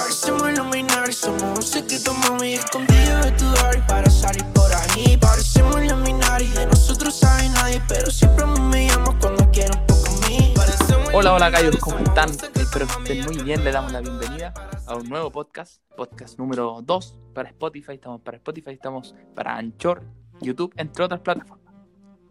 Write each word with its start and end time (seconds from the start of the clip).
Parecemos 0.00 0.50
iluminar, 0.50 1.12
somos 1.12 1.42
un 1.42 1.62
secreto, 1.62 2.14
mami, 2.14 2.54
escondido 2.54 3.20
de 3.20 3.32
tu 3.32 3.44
y 3.44 3.80
para 3.86 4.08
salir 4.08 4.46
por 4.54 4.72
ahí. 4.72 5.18
Parecemos 5.18 5.84
iluminar 5.84 6.40
y 6.40 6.48
de 6.48 6.66
nosotros 6.66 7.14
sabe 7.14 7.50
nadie, 7.50 7.82
pero 7.86 8.10
siempre 8.10 8.46
me 8.46 8.88
llamo 8.88 9.14
cuando 9.20 9.46
quiero 9.50 9.74
un 9.78 9.86
poco 9.86 10.06
a 10.08 10.26
mí. 10.26 10.54
Parecemos 10.56 11.10
Hola, 11.12 11.34
hola, 11.34 11.50
gallos, 11.50 11.76
¿cómo 11.76 11.98
están? 11.98 12.30
Espero 12.30 12.86
que 12.86 13.12
estén 13.12 13.26
muy 13.26 13.44
bien. 13.44 13.62
Le 13.62 13.72
damos 13.72 13.92
la 13.92 14.00
bienvenida 14.00 14.54
a 14.86 14.96
un 14.96 15.06
nuevo 15.06 15.30
podcast, 15.30 15.82
podcast 15.94 16.38
número 16.38 16.80
2 16.82 17.18
para 17.34 17.50
Spotify. 17.50 17.92
Estamos 17.92 18.22
para 18.22 18.38
Spotify, 18.38 18.70
estamos 18.70 19.14
para 19.34 19.54
Anchor, 19.54 20.02
YouTube, 20.40 20.72
entre 20.78 21.04
otras 21.04 21.20
plataformas. 21.20 21.74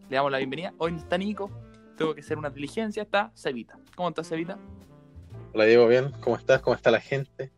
Le 0.10 0.16
damos 0.16 0.32
la 0.32 0.40
bienvenida. 0.40 0.74
Hoy 0.80 0.94
no 0.94 0.98
está 0.98 1.20
Nico, 1.20 1.52
tengo 1.96 2.16
que 2.16 2.22
hacer 2.22 2.40
una 2.40 2.50
diligencia. 2.50 3.04
Está 3.04 3.32
Cevita. 3.36 3.78
¿Cómo 3.96 4.10
está 4.10 4.24
Cevita? 4.24 4.58
Hola 5.54 5.66
Diego, 5.66 5.88
bien, 5.88 6.12
¿cómo 6.22 6.36
estás? 6.36 6.62
¿Cómo 6.62 6.76
está 6.76 6.90
la 6.90 7.00
gente? 7.00 7.52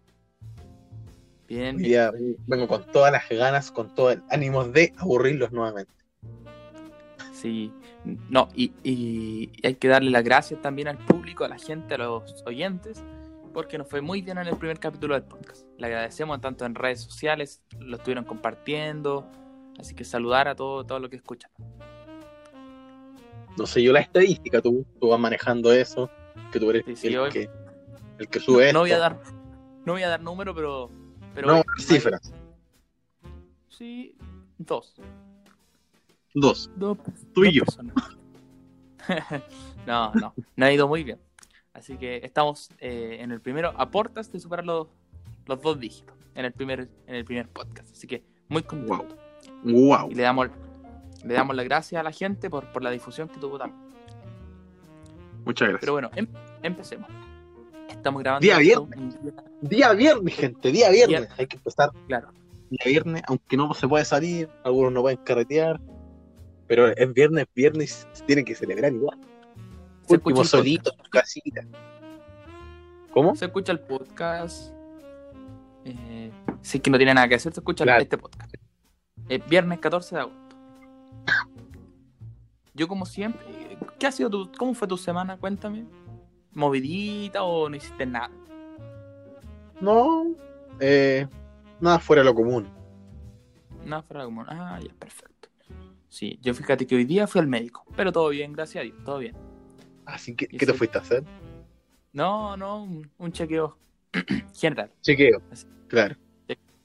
Bien, 1.51 1.75
Hoy 1.75 1.83
bien. 1.83 2.37
vengo 2.47 2.65
con 2.65 2.85
todas 2.93 3.11
las 3.11 3.27
ganas, 3.27 3.73
con 3.73 3.93
todo 3.93 4.11
el 4.11 4.23
ánimo 4.29 4.63
de 4.63 4.93
aburrirlos 4.97 5.51
nuevamente. 5.51 5.91
Sí, 7.33 7.73
no, 8.29 8.47
y, 8.55 9.51
hay 9.61 9.75
que 9.75 9.89
darle 9.89 10.11
las 10.11 10.23
gracias 10.23 10.61
también 10.61 10.87
al 10.87 10.97
público, 10.97 11.43
a 11.43 11.49
la 11.49 11.57
gente, 11.57 11.95
a 11.95 11.97
los 11.97 12.41
oyentes, 12.45 13.03
porque 13.53 13.77
nos 13.77 13.89
fue 13.89 13.99
muy 13.99 14.21
bien 14.21 14.37
en 14.37 14.47
el 14.47 14.55
primer 14.55 14.79
capítulo 14.79 15.13
del 15.13 15.23
podcast. 15.23 15.65
Le 15.77 15.87
agradecemos 15.87 16.39
tanto 16.39 16.65
en 16.65 16.73
redes 16.73 17.01
sociales, 17.01 17.61
lo 17.81 17.97
estuvieron 17.97 18.23
compartiendo, 18.23 19.27
así 19.77 19.93
que 19.93 20.05
saludar 20.05 20.47
a 20.47 20.55
todo, 20.55 20.85
todo 20.85 20.99
lo 20.99 21.09
que 21.09 21.17
escuchan. 21.17 21.51
No 23.57 23.65
sé 23.65 23.83
yo 23.83 23.91
la 23.91 23.99
estadística, 23.99 24.61
tú, 24.61 24.85
tú 25.01 25.09
vas 25.09 25.19
manejando 25.19 25.73
eso, 25.73 26.09
que 26.53 26.61
tú 26.61 26.69
eres 26.69 26.85
Sí, 26.85 26.95
sí, 26.95 27.07
el, 27.07 27.17
hoy- 27.19 27.29
que, 27.29 27.49
el 28.19 28.27
que 28.29 28.39
sube. 28.39 28.71
No 28.71 28.79
voy 28.79 28.91
a 28.93 28.99
dar, 28.99 29.19
no 29.85 29.91
voy 29.91 30.03
a 30.03 30.07
dar 30.07 30.21
número, 30.21 30.55
pero, 30.55 30.89
pero 31.33 31.47
No, 31.47 31.53
hay- 31.55 31.63
cifras. 31.83 32.33
Sí, 33.69 34.15
dos. 34.57 34.95
Dos, 36.33 36.69
Dos, 36.75 36.97
tú 37.33 37.43
y 37.43 37.51
yo. 37.53 37.63
no, 39.87 40.13
no, 40.13 40.33
no 40.55 40.65
ha 40.65 40.71
ido 40.71 40.87
muy 40.87 41.03
bien. 41.03 41.19
Así 41.73 41.97
que 41.97 42.17
estamos 42.23 42.69
eh, 42.79 43.17
en 43.19 43.31
el 43.31 43.41
primero, 43.41 43.73
a 43.77 43.89
portas 43.91 44.31
de 44.31 44.39
superar 44.39 44.65
los, 44.65 44.87
los 45.45 45.61
dos 45.61 45.79
dígitos 45.79 46.15
en 46.35 46.45
el 46.45 46.53
primer, 46.53 46.89
en 47.07 47.15
el 47.15 47.25
primer 47.25 47.49
podcast. 47.49 47.91
Así 47.91 48.07
que 48.07 48.23
muy 48.49 48.63
contento. 48.63 49.17
Wow. 49.63 50.09
Y 50.11 50.15
le 50.15 50.23
damos, 50.23 50.49
le 51.25 51.33
damos 51.33 51.55
las 51.55 51.65
gracias 51.65 51.99
a 51.99 52.03
la 52.03 52.11
gente 52.11 52.49
por, 52.49 52.71
por 52.71 52.83
la 52.83 52.91
difusión 52.91 53.27
que 53.27 53.37
tuvo 53.39 53.57
también. 53.57 53.81
Muchas 55.45 55.67
gracias. 55.69 55.79
Pero 55.81 55.93
bueno, 55.93 56.09
em- 56.15 56.27
empecemos. 56.61 57.09
Estamos 58.01 58.23
grabando 58.23 58.43
Día 58.43 58.57
viernes. 58.57 58.99
día- 59.21 59.33
Día 59.61 59.93
viernes, 59.93 60.35
gente, 60.35 60.71
día 60.71 60.89
viernes. 60.89 61.19
Viernes. 61.19 61.39
Hay 61.39 61.45
que 61.45 61.57
empezar 61.57 61.91
claro. 62.07 62.29
día 62.71 62.79
viernes, 62.85 63.21
aunque 63.27 63.55
no 63.57 63.71
se 63.75 63.87
puede 63.87 64.03
salir, 64.05 64.49
algunos 64.63 64.91
no 64.91 65.01
pueden 65.01 65.19
carretear, 65.19 65.79
pero 66.67 66.87
es 66.87 67.13
viernes, 67.13 67.45
viernes, 67.53 68.07
se 68.11 68.23
tiene 68.25 68.43
que 68.43 68.55
celebrar 68.55 68.91
igual. 68.91 69.19
Se 70.07 70.15
Último 70.15 70.43
solito, 70.43 70.91
en 70.91 70.97
tu 71.03 71.09
casita. 71.11 71.61
¿Cómo? 73.13 73.35
Se 73.35 73.45
escucha 73.45 73.71
el 73.71 73.79
podcast. 73.81 74.73
Eh, 75.85 76.31
si 76.61 76.77
es 76.77 76.81
que 76.83 76.89
no 76.89 76.97
tiene 76.97 77.13
nada 77.13 77.27
que 77.27 77.35
hacer, 77.35 77.53
se 77.53 77.59
escucha 77.59 77.83
Claro. 77.83 78.01
este 78.01 78.17
podcast. 78.17 78.51
Eh, 79.29 79.41
viernes 79.47 79.77
14 79.79 80.15
de 80.15 80.21
agosto. 80.21 80.55
Yo 82.73 82.87
como 82.87 83.05
siempre, 83.05 83.45
¿qué 83.99 84.07
ha 84.07 84.11
sido 84.11 84.29
tu, 84.31 84.51
cómo 84.57 84.73
fue 84.73 84.87
tu 84.87 84.97
semana? 84.97 85.37
Cuéntame. 85.37 85.85
¿Movidita 86.53 87.43
o 87.43 87.69
no 87.69 87.75
hiciste 87.75 88.05
nada? 88.05 88.31
No, 89.79 90.35
eh, 90.79 91.27
nada 91.79 91.99
fuera 91.99 92.21
de 92.21 92.25
lo 92.25 92.35
común. 92.35 92.67
Nada 93.85 94.03
fuera 94.03 94.25
como, 94.25 94.43
ah, 94.47 94.79
ya, 94.81 94.93
perfecto. 94.95 95.49
Sí, 96.07 96.37
yo 96.41 96.53
fíjate 96.53 96.85
que 96.85 96.95
hoy 96.95 97.05
día 97.05 97.25
fui 97.25 97.39
al 97.39 97.47
médico, 97.47 97.85
pero 97.95 98.11
todo 98.11 98.29
bien, 98.29 98.51
gracias 98.53 98.81
a 98.81 98.83
Dios, 98.83 98.97
todo 99.05 99.19
bien. 99.19 99.35
Así 100.05 100.35
que, 100.35 100.47
Y 100.51 100.57
¿qué 100.57 100.65
te 100.65 100.73
fuiste 100.73 100.97
a 100.97 101.01
hacer? 101.01 101.23
No, 102.13 102.57
no, 102.57 102.83
un, 102.83 103.09
un 103.17 103.31
chequeo 103.31 103.77
general, 104.53 104.91
Chequeo. 105.01 105.41
Así. 105.51 105.65
Claro. 105.87 106.15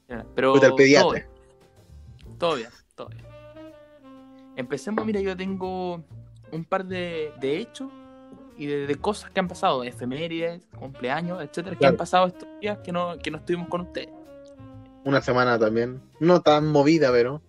general, 0.07 0.27
pero 0.33 0.53
al 0.53 0.61
todo 0.61 0.75
pediatra. 0.77 1.11
bien. 1.11 1.27
Todo 2.39 2.55
bien, 2.55 2.69
todo 2.95 3.09
bien. 3.09 3.25
Empecemos, 4.55 5.05
mira, 5.05 5.19
yo 5.19 5.35
tengo 5.35 6.03
un 6.51 6.65
par 6.65 6.85
de, 6.85 7.31
de 7.41 7.57
hechos 7.59 7.91
y 8.57 8.65
de, 8.65 8.87
de 8.87 8.95
cosas 8.95 9.29
que 9.31 9.39
han 9.39 9.47
pasado, 9.47 9.83
efemérides, 9.83 10.65
cumpleaños, 10.77 11.41
etcétera, 11.43 11.75
que 11.75 11.85
han 11.85 11.95
pasado 11.97 12.27
estos 12.27 12.47
días 12.59 12.79
que 12.83 12.91
no, 12.91 13.17
que 13.19 13.29
no 13.31 13.37
estuvimos 13.37 13.67
con 13.69 13.81
ustedes. 13.81 14.09
Una 15.05 15.21
semana 15.21 15.57
también. 15.59 16.01
No 16.19 16.41
tan 16.41 16.67
movida, 16.71 17.11
pero 17.11 17.41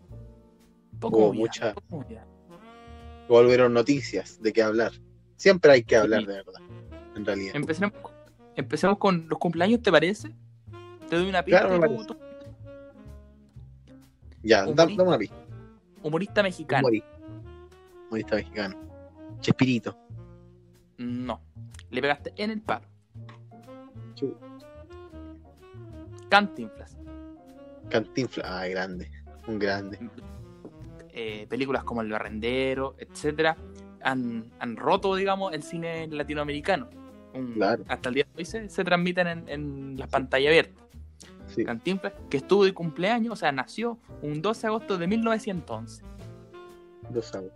Poco 1.00 1.16
Hubo 1.18 1.26
movida, 1.28 1.40
mucha- 1.40 1.74
poco 1.74 1.86
movida. 1.96 2.26
volvieron 3.28 3.72
noticias 3.72 4.40
de 4.42 4.52
qué 4.52 4.62
hablar. 4.62 4.92
Siempre 5.36 5.72
hay 5.72 5.82
que 5.84 5.96
hablar, 5.96 6.20
Sí. 6.20 6.26
de 6.26 6.32
verdad. 6.34 6.60
En 7.16 7.24
realidad. 7.24 7.56
Empecemos, 7.56 7.92
empecemos 8.56 8.98
con 8.98 9.28
los 9.28 9.38
cumpleaños, 9.38 9.80
¿te 9.82 9.90
parece? 9.90 10.30
Te 11.08 11.16
doy 11.16 11.28
una 11.28 11.42
pista. 11.44 11.66
Claro, 11.68 12.04
tú- 12.06 12.16
Ya, 14.42 14.64
dame 14.66 14.94
una 15.02 15.18
pista. 15.18 15.36
humorista 16.02 16.42
mexicano. 16.42 16.86
Humorista. 16.86 17.08
Humorista 18.08 18.36
mexicano. 18.36 18.76
Chespirito. 19.40 19.96
No. 20.98 21.40
Le 21.90 22.00
pegaste 22.02 22.32
en 22.36 22.50
el 22.50 22.60
palo. 22.60 22.86
Chu. 24.14 24.36
Cantinflas. 26.28 26.96
Cantinfla. 27.88 28.44
Ah, 28.46 28.66
grande. 28.66 29.10
Un 29.46 29.58
grande. 29.58 29.98
eh, 31.10 31.46
películas 31.48 31.82
como 31.84 32.02
El 32.02 32.10
Barrendero, 32.12 32.94
etcétera, 32.98 33.56
han, 34.02 34.52
han 34.60 34.76
roto, 34.76 35.14
digamos, 35.16 35.52
el 35.52 35.62
cine 35.62 36.06
latinoamericano. 36.08 36.88
Un- 37.34 37.54
Claro. 37.54 37.84
Hasta 37.88 38.08
el 38.10 38.14
día 38.16 38.24
de 38.24 38.30
hoy 38.38 38.44
se, 38.44 38.68
se 38.68 38.84
transmiten 38.84 39.26
en, 39.26 39.48
en 39.48 39.96
la 39.98 40.06
pantalla 40.06 40.48
abierta. 40.50 40.80
Sí. 41.46 41.64
Cantinflas, 41.64 42.12
que 42.28 42.36
estuvo 42.36 42.64
de 42.64 42.72
cumpleaños, 42.74 43.32
o 43.32 43.36
sea, 43.36 43.50
nació 43.52 43.98
un 44.22 44.42
12 44.42 44.60
de 44.62 44.66
agosto 44.68 44.98
de 44.98 45.06
1911. 45.06 46.02
Dos 47.10 47.34
años. 47.34 47.52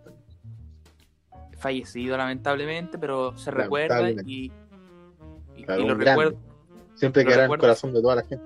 Fallecido, 1.62 2.16
lamentablemente, 2.16 2.98
pero 2.98 3.36
se 3.38 3.50
recuerda 3.52 4.10
y, 4.10 4.50
y, 5.56 5.62
Claro, 5.64 5.82
y 5.82 5.86
lo 5.88 5.94
recuerdo. 5.94 6.38
Siempre 6.94 7.24
quedará 7.24 7.44
en 7.46 7.52
el 7.52 7.58
corazón 7.58 7.92
de 7.94 8.02
toda 8.02 8.16
la 8.16 8.24
gente. 8.24 8.44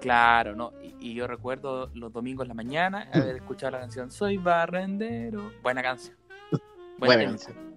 Claro, 0.00 0.54
¿no? 0.54 0.72
Y, 0.82 1.10
y 1.10 1.14
yo 1.14 1.26
recuerdo 1.26 1.90
los 1.94 2.12
domingos 2.12 2.44
en 2.44 2.48
la 2.48 2.54
mañana 2.54 3.08
haber 3.14 3.36
escuchado 3.36 3.72
la 3.72 3.80
canción 3.80 4.10
Soy 4.10 4.36
Barrendero. 4.36 5.50
Buena 5.62 5.82
canción. 5.82 6.16
Buen 6.50 6.62
Buena 6.98 7.22
temita. 7.22 7.44
canción. 7.46 7.74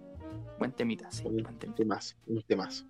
Buen 0.60 0.72
temita, 0.74 1.12
sí. 1.12 1.24
Un 1.26 1.42
buen 1.44 1.58
temita. 1.58 1.78
temazo. 1.78 2.16
Un 2.28 2.42
temazo. 2.44 2.86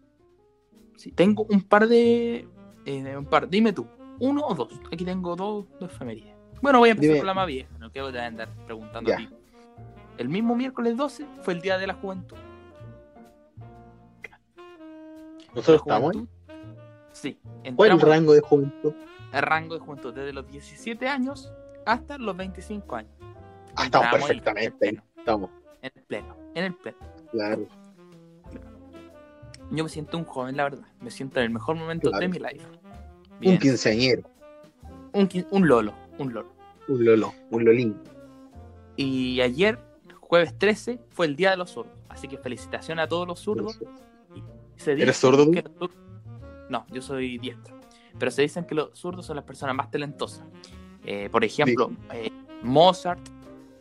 Sí, 0.98 1.12
tengo 1.12 1.46
un 1.50 1.62
par 1.62 1.88
de. 1.88 2.48
eh, 2.86 3.18
un 3.18 3.26
par. 3.26 3.48
Dime 3.48 3.72
tú, 3.74 3.88
uno 4.20 4.42
o 4.46 4.54
dos. 4.56 4.74
Aquí 4.92 5.06
tengo 5.06 5.36
dos, 5.36 5.66
dos 5.80 5.92
efemérides. 5.92 6.36
Bueno, 6.62 6.80
voy 6.80 6.90
a 6.90 6.92
empezar 6.92 7.10
Dime. 7.14 7.20
con 7.20 7.28
la 7.28 7.34
más 7.34 7.48
vieja. 7.48 7.70
No 7.80 7.92
quiero 7.92 8.08
te 8.08 8.14
voy 8.18 8.22
a 8.22 8.28
andar 8.28 8.50
preguntando 8.66 9.10
Ya. 9.10 9.16
a 9.16 9.18
ti. 9.20 9.30
El 10.22 10.30
mismo 10.30 10.56
miércoles 10.56 10.96
12 10.98 11.26
fue 11.42 11.56
el 11.56 11.62
Día 11.62 11.78
de 11.80 11.88
la 11.88 11.96
Juventud. 11.96 12.38
Nosotros 15.56 15.68
La 15.88 15.96
estamos. 15.96 16.14
juventud- 16.14 16.30
Sí. 17.12 17.40
¿Cuál 17.76 17.90
es 17.92 17.96
el 18.04 18.10
rango 18.10 18.34
de 18.34 18.42
juventud? 18.42 18.94
al 19.34 19.42
rango 19.44 19.76
de 19.76 19.80
juventud 19.80 20.14
desde 20.14 20.34
los 20.34 20.46
17 20.48 21.08
años 21.08 21.52
hasta 21.86 22.18
los 22.18 22.36
25 22.38 22.96
años. 22.98 23.12
Ah, 23.76 23.86
estamos 23.86 24.06
Entramos 24.08 24.14
en- 24.14 24.28
perfectamente 24.28 24.90
ahí. 24.90 25.00
Estamos. 25.18 25.50
En 25.82 25.92
el 25.96 26.04
pleno. 26.04 26.36
En 26.54 26.64
el 26.66 26.74
pleno. 26.76 26.98
Claro. 27.32 27.68
Yo 29.72 29.84
me 29.86 29.90
siento 29.90 30.18
un 30.18 30.26
joven, 30.26 30.58
la 30.58 30.64
verdad. 30.66 30.86
Me 31.00 31.10
siento 31.12 31.40
en 31.40 31.46
el 31.46 31.50
mejor 31.52 31.78
momento 31.78 32.10
Claro. 32.10 32.22
de 32.22 32.28
mi 32.28 32.38
life. 32.40 32.68
Un 33.44 33.58
quinceañero. 33.58 34.24
Un, 35.14 35.28
quin- 35.30 35.48
un 35.50 35.68
lolo. 35.68 35.94
Un 36.20 36.34
lolo. 36.34 36.52
Un 36.90 37.06
lolo. 37.06 37.34
Un 37.52 37.66
lolín. 37.66 37.98
Y 38.98 39.40
ayer, 39.42 39.80
jueves 40.32 40.58
13, 40.58 40.98
fue 41.10 41.26
el 41.26 41.36
Día 41.36 41.52
de 41.52 41.58
los 41.58 41.72
Zurdos. 41.72 41.92
Así 42.08 42.30
que 42.30 42.38
felicitaciones 42.38 43.04
a 43.04 43.10
todos 43.10 43.28
los 43.28 43.38
zurdos. 43.38 43.78
Se 44.78 44.94
¿Eres 44.94 45.18
zurdo 45.18 45.52
que 45.52 45.62
No, 46.70 46.86
yo 46.90 47.02
soy 47.02 47.38
diestro. 47.38 47.78
Pero 48.18 48.32
se 48.32 48.42
dicen 48.44 48.64
que 48.64 48.74
los 48.74 48.98
zurdos 48.98 49.26
son 49.26 49.36
las 49.36 49.44
personas 49.44 49.76
más 49.76 49.92
talentosas. 49.92 50.48
Eh, 51.04 51.28
por 51.30 51.44
ejemplo, 51.44 51.92
eh, 52.14 52.32
Mozart, 52.64 53.20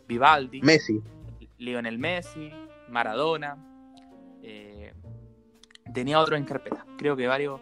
Vivaldi, 0.09 0.61
Messi. 0.61 1.01
Lionel 1.57 1.97
Messi, 1.97 2.51
Maradona. 2.89 3.55
eh, 4.43 4.93
tenía 5.93 6.19
otros 6.19 6.37
en 6.37 6.43
carpeta. 6.43 6.85
Creo 6.97 7.15
que 7.15 7.27
varios. 7.27 7.61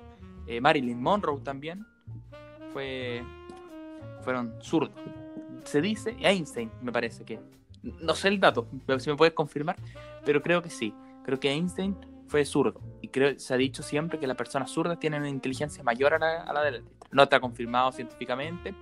Marilyn 0.61 0.99
Monroe 0.99 1.41
también. 1.41 1.85
Fue. 2.73 3.21
Fueron 4.23 4.55
zurdos. 4.63 4.99
Se 5.63 5.79
dice, 5.79 6.17
Einstein 6.21 6.71
me 6.81 6.91
parece 6.91 7.23
que. 7.23 7.39
No 7.83 8.13
sé 8.15 8.27
el 8.27 8.39
dato, 8.39 8.67
pero 8.85 8.99
si 8.99 9.09
me 9.09 9.15
puedes 9.15 9.33
confirmar. 9.33 9.75
Pero 10.25 10.41
creo 10.41 10.61
que 10.61 10.69
sí. 10.69 10.93
Creo 11.23 11.39
que 11.39 11.49
Einstein 11.51 11.95
fue 12.27 12.43
zurdo. 12.45 12.81
Y 13.01 13.07
creo 13.09 13.37
se 13.39 13.53
ha 13.53 13.57
dicho 13.57 13.81
siempre 13.83 14.19
que 14.19 14.27
las 14.27 14.37
personas 14.37 14.69
zurdas 14.71 14.99
tienen 14.99 15.21
una 15.21 15.29
inteligencia 15.29 15.83
mayor 15.83 16.13
a 16.15 16.19
la, 16.19 16.41
a 16.43 16.53
la. 16.53 16.81
No 17.11 17.23
está 17.23 17.39
confirmado 17.39 17.91
científicamente, 17.91 18.73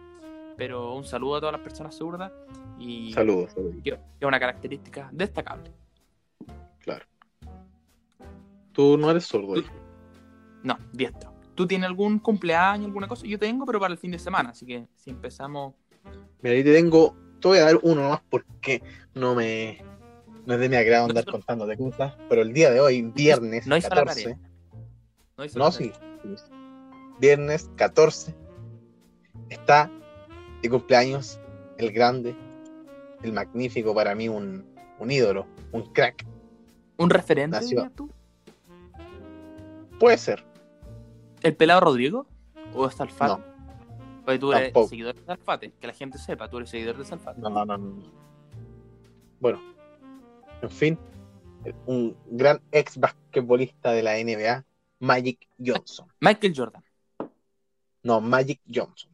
pero 0.58 0.94
un 0.96 1.04
saludo 1.06 1.36
a 1.36 1.40
todas 1.40 1.54
las 1.54 1.62
personas 1.62 1.96
zurdas. 1.96 2.32
Y 2.80 3.12
Saludos, 3.14 3.52
saludos. 3.54 3.76
que 3.84 3.92
es 3.92 4.28
una 4.28 4.40
característica 4.40 5.10
destacable. 5.12 5.72
Claro. 6.80 7.06
Tú 8.72 8.98
no 8.98 9.10
eres 9.10 9.26
sordo. 9.26 9.56
Tú- 9.56 9.64
No, 10.64 10.78
diestro. 10.94 11.34
¿Tú 11.56 11.66
tienes 11.66 11.88
algún 11.88 12.20
cumpleaños, 12.20 12.86
alguna 12.88 13.08
cosa? 13.08 13.26
Yo 13.26 13.40
tengo, 13.40 13.66
pero 13.66 13.80
para 13.80 13.94
el 13.94 13.98
fin 14.00 14.12
de 14.12 14.20
semana. 14.20 14.50
Así 14.50 14.66
que 14.66 14.88
si 14.96 15.10
empezamos. 15.10 15.74
Mira, 16.42 16.56
ahí 16.56 16.64
te 16.64 16.74
tengo. 16.74 17.16
Te 17.42 17.48
voy 17.48 17.58
a 17.60 17.66
dar 17.66 17.80
uno 17.84 18.10
más 18.10 18.22
porque 18.30 18.82
no 19.14 19.36
me. 19.36 19.82
No 20.46 20.54
es 20.54 20.60
de 20.60 20.70
mi 20.70 20.76
agrado 20.78 21.06
andar 21.06 21.26
No, 21.26 21.66
de 21.66 21.78
cosas. 21.78 22.16
Pero 22.30 22.42
el 22.42 22.54
día 22.54 22.72
de 22.72 22.80
hoy, 22.80 23.02
viernes 23.02 23.68
no 23.68 23.76
hizo 23.78 23.90
la 23.90 23.96
14. 23.96 24.24
tarea. 24.24 24.40
No, 25.38 25.46
hizo 25.46 25.60
No, 25.60 25.66
la 25.66 25.72
sí. 25.72 25.92
Viernes 27.20 27.70
14. 27.76 28.34
Está 29.50 29.92
de 30.62 30.70
cumpleaños 30.70 31.40
el 31.78 31.92
grande, 31.92 32.36
el 33.24 33.34
magnífico 33.34 33.94
para 33.94 34.16
mí, 34.16 34.30
un, 34.30 34.66
un 35.00 35.12
ídolo, 35.12 35.46
un 35.72 35.84
crack. 35.94 36.26
¿Un 36.98 37.10
referente? 37.10 37.58
Nació- 37.58 37.92
tú? 37.96 38.10
Puede 40.00 40.18
ser. 40.18 40.44
¿El 41.42 41.56
pelado 41.56 41.82
Rodrigo? 41.82 42.26
¿O 42.74 42.88
es 42.88 42.96
Salfate? 42.96 43.34
No. 43.42 43.57
Porque 44.28 44.40
tú 44.40 44.52
eres 44.52 44.74
Tampoco. 44.74 44.90
seguidor 44.90 45.16
de 45.16 45.24
Salfate. 45.24 45.72
Que 45.80 45.88
la 45.88 45.94
gente 45.94 46.18
sepa, 46.18 46.50
tú 46.50 46.58
eres 46.58 46.70
seguidor 46.70 46.98
de 46.98 47.06
Salfate. 47.06 47.40
No, 47.40 47.50
no, 47.50 47.66
no, 47.66 47.78
no. 47.78 48.04
Bueno, 49.40 49.62
en 50.62 50.70
fin, 50.70 51.00
un 51.86 52.14
gran 52.30 52.60
ex 52.74 52.98
basquetbolista 52.98 53.94
de 53.94 54.04
la 54.04 54.16
NBA, 54.18 54.66
Magic 55.00 55.48
Johnson. 55.66 56.08
Michael 56.20 56.54
Jordan. 56.54 56.84
No, 58.04 58.20
Magic 58.20 58.60
Johnson. 58.68 59.10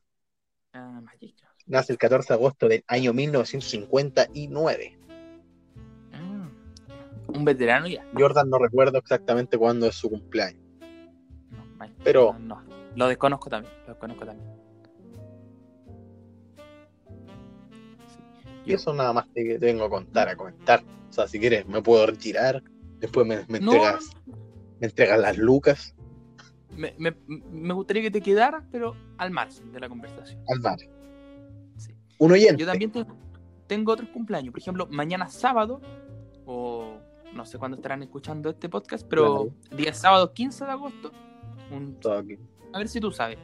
Ah, 0.74 1.00
Magic 1.04 1.36
Johnson. 1.40 1.64
Nace 1.68 1.92
el 1.92 2.00
14 2.00 2.30
de 2.30 2.34
agosto 2.34 2.68
del 2.68 2.84
año 2.88 3.14
1959. 3.14 4.98
Ah, 6.12 6.50
un 7.28 7.46
veterano 7.46 7.86
ya. 7.88 8.04
Jordan 8.18 8.50
no 8.50 8.58
recuerdo 8.58 8.98
exactamente 8.98 9.60
cuándo 9.60 9.86
es 9.86 9.94
su 9.94 10.10
cumpleaños. 10.10 10.64
No, 11.52 11.64
Michael 11.74 12.02
Pero- 12.04 12.36
no. 12.40 12.64
Lo 12.96 13.08
desconozco 13.08 13.52
también. 13.52 13.72
Lo 13.86 13.94
desconozco 13.94 14.26
también. 14.26 14.63
Yo- 18.66 18.76
eso 18.76 18.94
nada 18.94 19.14
más 19.14 19.28
te, 19.34 19.44
te 19.60 19.66
vengo 19.66 19.86
a 19.86 19.90
contar, 19.90 20.30
a 20.30 20.36
comentar. 20.36 20.84
O 21.10 21.14
sea, 21.14 21.28
si 21.28 21.40
quieres, 21.40 21.68
me 21.68 21.82
puedo 21.82 22.06
retirar. 22.06 22.64
Después 23.00 23.28
me, 23.28 23.46
me 23.48 23.60
No, 23.60 23.74
entregas, 23.74 24.10
me 24.80 24.88
entregas 24.88 25.20
las 25.20 25.38
lucas 25.38 25.96
me, 26.76 26.96
me- 26.98 27.16
me 27.28 27.74
gustaría 27.74 28.02
que 28.02 28.10
te 28.12 28.22
quedaras, 28.22 28.64
pero 28.72 28.96
al 29.18 29.30
margen 29.30 29.72
de 29.72 29.80
la 29.80 29.88
conversación. 29.90 30.42
al 30.50 30.60
mar. 30.60 30.80
Sí. 31.78 31.94
Un 32.18 32.32
oyente. 32.32 32.58
Yo 32.62 32.66
también 32.66 32.92
tengo, 32.92 33.16
tengo 33.68 33.92
otros 33.92 34.10
cumpleaños. 34.10 34.52
Por 34.52 34.60
ejemplo, 34.60 34.88
mañana 34.90 35.28
sábado, 35.30 35.82
o 36.46 36.98
no 37.36 37.46
sé 37.46 37.60
cuándo 37.60 37.76
estarán 37.78 38.02
escuchando 38.02 38.50
este 38.50 38.70
podcast, 38.70 39.06
pero 39.08 39.50
día 39.76 39.94
sábado 39.94 40.34
15 40.34 40.66
de 40.66 40.72
agosto, 40.72 41.12
un- 41.72 41.96
a 42.74 42.78
ver 42.80 42.88
si 42.88 43.00
tú 43.00 43.12
sabes, 43.12 43.38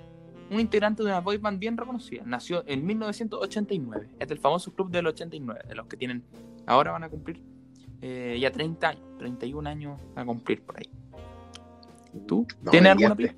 un 0.50 0.60
integrante 0.60 1.04
de 1.04 1.10
una 1.10 1.19
boy 1.22 1.38
band 1.38 1.60
bien 1.60 1.78
reconocida. 1.78 2.24
Nació 2.25 2.63
en 2.68 2.86
1989. 2.86 4.10
Es 4.19 4.28
del 4.28 4.40
famoso 4.40 4.74
club 4.74 4.90
del 4.90 5.07
89, 5.07 5.62
de 5.68 5.75
los 5.75 5.88
que 5.88 5.98
tienen, 5.98 6.24
ahora 6.66 6.92
van 6.92 7.04
a 7.04 7.10
cumplir 7.10 7.42
eh, 8.01 8.38
ya 8.40 8.51
30 8.51 8.90
años, 8.90 9.04
31 9.18 9.69
años 9.69 10.01
a 10.16 10.25
cumplir 10.25 10.62
por 10.62 10.78
ahí. 10.78 10.90
¿Tú? 12.28 12.48
No, 12.62 12.72
¿Tienes 12.72 12.92
alguna 12.92 13.16
pista. 13.16 13.38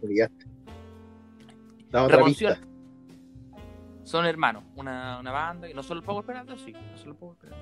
Son 4.03 4.25
hermanos, 4.25 4.63
una, 4.75 5.19
una 5.19 5.31
banda, 5.31 5.67
que 5.67 5.73
no 5.73 5.83
son 5.83 5.97
los 5.97 6.05
Power 6.05 6.25
Piratas, 6.25 6.59
sí, 6.61 6.71
no 6.71 6.97
son 6.97 7.09
los 7.09 7.17
Power 7.17 7.37
Piratas. 7.37 7.59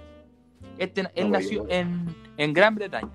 Este, 0.78 1.10
él 1.16 1.32
nació 1.32 1.66
en, 1.70 2.16
en 2.38 2.54
Gran 2.54 2.76
Bretaña, 2.76 3.12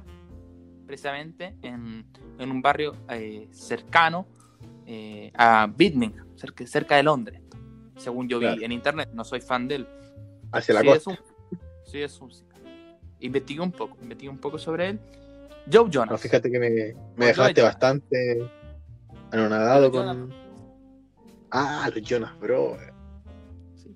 precisamente 0.87 1.57
en, 1.63 2.05
en 2.39 2.51
un 2.51 2.61
barrio 2.63 2.97
eh, 3.09 3.49
cercano 3.51 4.27
eh, 4.87 5.31
a 5.35 5.67
Birmingham, 5.67 6.27
cerca, 6.37 6.67
cerca 6.67 6.97
de 6.97 7.03
Londres, 7.03 7.41
según 7.97 8.29
yo 8.29 8.39
vi 8.39 8.47
en 8.65 8.73
internet. 8.73 9.11
No 9.13 9.25
soy 9.25 9.41
fan 9.41 9.67
de 9.69 9.77
él. 9.77 9.87
Hacia 10.53 10.75
la 10.75 10.81
sí, 10.83 10.87
costa. 10.87 11.11
es 11.13 11.19
un, 11.19 11.19
sí, 11.85 12.03
es 12.03 12.21
un- 12.21 12.31
Investigué 13.21 13.61
un 13.61 13.73
poco, 13.73 13.97
investigué 14.03 14.31
un 14.31 14.39
poco 14.39 14.59
sobre 14.59 14.91
él. 14.91 15.01
Joe 15.73 15.89
Jonas. 15.91 16.11
No, 16.11 16.19
fíjate 16.19 16.51
que 16.51 16.59
me, 16.59 16.69
me 16.71 16.93
Joe 17.17 17.27
dejaste 17.27 17.55
Jonas. 17.61 17.75
bastante 17.75 18.51
anonadado 19.33 19.91
con. 19.91 20.33
Ah, 21.51 21.89
los 21.95 22.03
Jonas, 22.03 22.39
bro. 22.39 22.77
sí. 23.77 23.95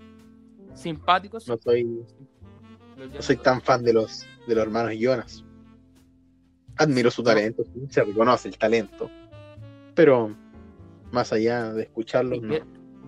Simpáticos. 0.75 1.47
No 1.49 1.59
soy, 1.59 1.85
no 1.85 3.21
soy 3.23 3.37
tan 3.37 3.61
fan 3.61 3.83
de 3.83 3.93
los, 3.93 4.27
de 4.47 4.55
los 4.55 4.63
hermanos 4.65 4.93
Jonas. 4.99 5.45
Admiro 6.77 7.11
su 7.11 7.23
talento, 7.23 7.65
se 7.91 8.05
reconoce 8.05 8.49
el 8.49 8.57
talento. 8.57 9.11
Pero 9.95 10.35
más 11.13 11.33
allá 11.33 11.73
de 11.73 11.83
escucharlos, 11.85 12.43
no. 12.43 12.55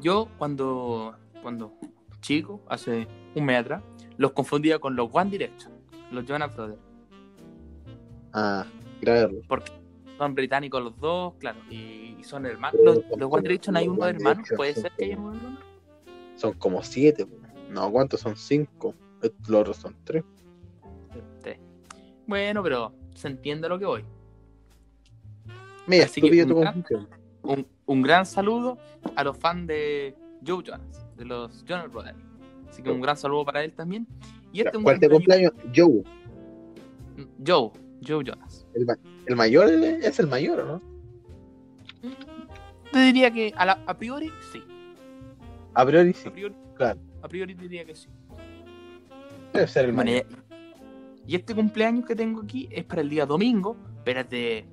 Yo 0.01 0.29
cuando, 0.39 1.15
cuando 1.43 1.73
chico, 2.21 2.61
hace 2.69 3.07
un 3.35 3.45
mes 3.45 3.59
atrás, 3.61 3.83
los 4.17 4.33
confundía 4.33 4.79
con 4.79 4.97
los 4.97 5.09
One 5.13 5.31
Direction, 5.31 5.73
los 6.11 6.25
Jonas 6.27 6.55
Brothers, 6.57 6.81
Ah, 8.33 8.65
error. 9.03 9.33
porque 9.49 9.73
son 10.17 10.35
británicos 10.35 10.83
los 10.83 10.99
dos, 11.01 11.35
claro, 11.39 11.59
y, 11.71 12.17
y 12.19 12.25
son 12.25 12.47
hermanos. 12.47 12.81
Los, 12.85 12.99
los 13.19 13.33
One 13.33 13.43
Direction 13.43 13.77
hay 13.77 13.89
uno 13.89 14.05
de 14.05 14.11
hermanos, 14.13 14.49
puede 14.57 14.75
ser 14.75 14.93
que 14.97 15.05
haya 15.07 15.19
uno 15.19 15.33
de 15.33 15.37
hermanos. 15.39 15.61
Son 16.37 16.53
como 16.55 16.83
siete. 16.83 17.27
No, 17.71 17.91
¿cuántos 17.91 18.21
son? 18.21 18.37
Cinco. 18.37 18.95
Los 19.49 19.61
otros 19.61 19.77
son 19.77 19.97
tres. 20.05 20.25
Bueno, 22.27 22.63
pero 22.63 22.95
se 23.15 23.27
entiende 23.27 23.67
a 23.67 23.71
lo 23.71 23.79
que 23.79 23.87
voy. 23.87 24.05
Mira, 25.89 26.05
Así 26.05 26.21
que 26.21 26.47
tu. 26.47 26.63
Un, 27.43 27.67
un 27.87 28.03
gran 28.03 28.27
saludo 28.27 28.79
a 29.17 29.25
los 29.25 29.37
fans 29.39 29.67
de 29.67 30.15
Joe 30.47 30.63
Jonas, 30.65 31.07
de 31.17 31.25
los 31.25 31.65
Jonas 31.65 31.91
Brothers. 31.91 32.19
Así 32.69 32.83
que 32.83 32.91
un 32.91 33.01
gran 33.01 33.17
saludo 33.17 33.45
para 33.45 33.65
él 33.65 33.73
también. 33.73 34.07
Y 34.53 34.61
este 34.61 34.79
¿Cuál 34.83 35.01
te 35.01 35.09
cumpleaños-? 35.09 35.53
Joe. 35.75 36.03
Joe, 37.47 37.71
Joe 38.07 38.25
Jonas. 38.25 38.67
El, 38.75 38.87
ma- 38.87 38.99
el 39.27 39.37
mayor 39.37 39.69
es 39.71 40.19
el 40.21 40.27
mayor, 40.27 40.61
¿o 40.61 40.67
no? 40.67 40.83
Te 42.93 42.99
diría 43.01 43.31
que 43.31 43.53
a, 43.57 43.67
la- 43.67 43.83
a 43.87 43.97
priori 43.97 44.31
sí. 44.53 44.63
A 45.75 45.85
priori 45.87 46.11
A 46.11 46.15
sí. 46.15 46.31
priori, 46.31 46.55
Claro. 46.77 47.01
a 47.23 47.29
priori 47.29 47.55
diría 47.55 47.85
que 47.85 47.95
sí. 47.95 48.09
Debe 49.53 49.67
ser 49.67 49.87
el 49.87 49.93
Bueno, 49.93 50.11
mayor. 50.13 50.27
y, 51.27 51.33
y 51.33 51.37
este 51.37 51.55
cumpleaños 51.55 52.05
que 52.07 52.15
tengo 52.17 52.43
aquí 52.43 52.69
es 52.71 52.85
para 52.85 53.01
el 53.03 53.09
día 53.11 53.27
domingo, 53.27 53.77
pero 54.05 54.21
es 54.21 54.31
de. 54.31 54.65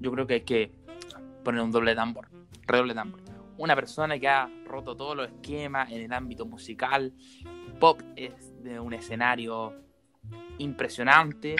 Yo 0.00 0.10
creo 0.12 0.26
que 0.26 0.34
hay 0.34 0.40
que 0.42 0.70
poner 1.44 1.62
un 1.62 1.70
doble 1.70 1.94
tambor, 1.94 2.28
redoble 2.66 2.94
tambor. 2.94 3.20
Una 3.58 3.74
persona 3.74 4.18
que 4.18 4.28
ha 4.28 4.48
roto 4.64 4.96
todos 4.96 5.16
los 5.16 5.28
esquemas 5.28 5.90
en 5.92 6.00
el 6.02 6.12
ámbito 6.12 6.46
musical. 6.46 7.12
Pop 7.78 8.00
es 8.16 8.32
de 8.62 8.80
un 8.80 8.92
escenario 8.94 9.74
impresionante. 10.58 11.56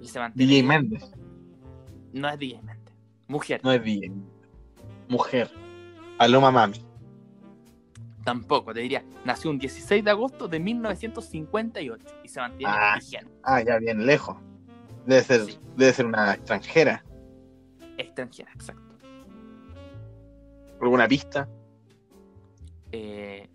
Y 0.00 0.08
se 0.08 0.18
mantiene. 0.18 0.50
DJ 0.52 0.62
Méndez. 0.62 1.10
No 2.12 2.28
es 2.28 2.38
DJ 2.38 2.62
Méndez. 2.62 2.94
Mujer. 3.28 3.60
No 3.64 3.72
es 3.72 3.82
DJ. 3.82 4.12
Mujer. 5.08 5.50
Aloma 6.18 6.50
Mami. 6.50 6.80
Tampoco, 8.24 8.72
te 8.74 8.80
diría. 8.80 9.04
Nació 9.24 9.50
un 9.50 9.58
16 9.58 10.04
de 10.04 10.10
agosto 10.10 10.48
de 10.48 10.58
1958 10.58 12.06
y 12.24 12.28
se 12.28 12.40
mantiene 12.40 12.72
Ah. 12.74 12.96
vigente. 12.98 13.30
Ah, 13.44 13.62
ya 13.62 13.78
bien 13.78 14.04
lejos. 14.06 14.36
Debe 15.06 15.22
ser, 15.22 15.40
Sí. 15.44 15.58
debe 15.76 15.92
ser 15.92 16.06
una 16.06 16.34
extranjera. 16.34 17.04
Extranjera, 17.98 18.50
exacto. 18.52 18.82
¿Alguna 20.80 21.08
pista? 21.08 21.48
eh, 22.92 23.48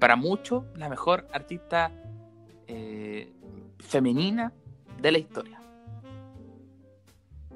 para 0.00 0.16
muchos, 0.16 0.64
la 0.74 0.88
mejor 0.88 1.26
artista 1.32 1.92
eh, 2.66 3.32
femenina 3.78 4.52
de 5.00 5.12
la 5.12 5.18
historia. 5.18 5.60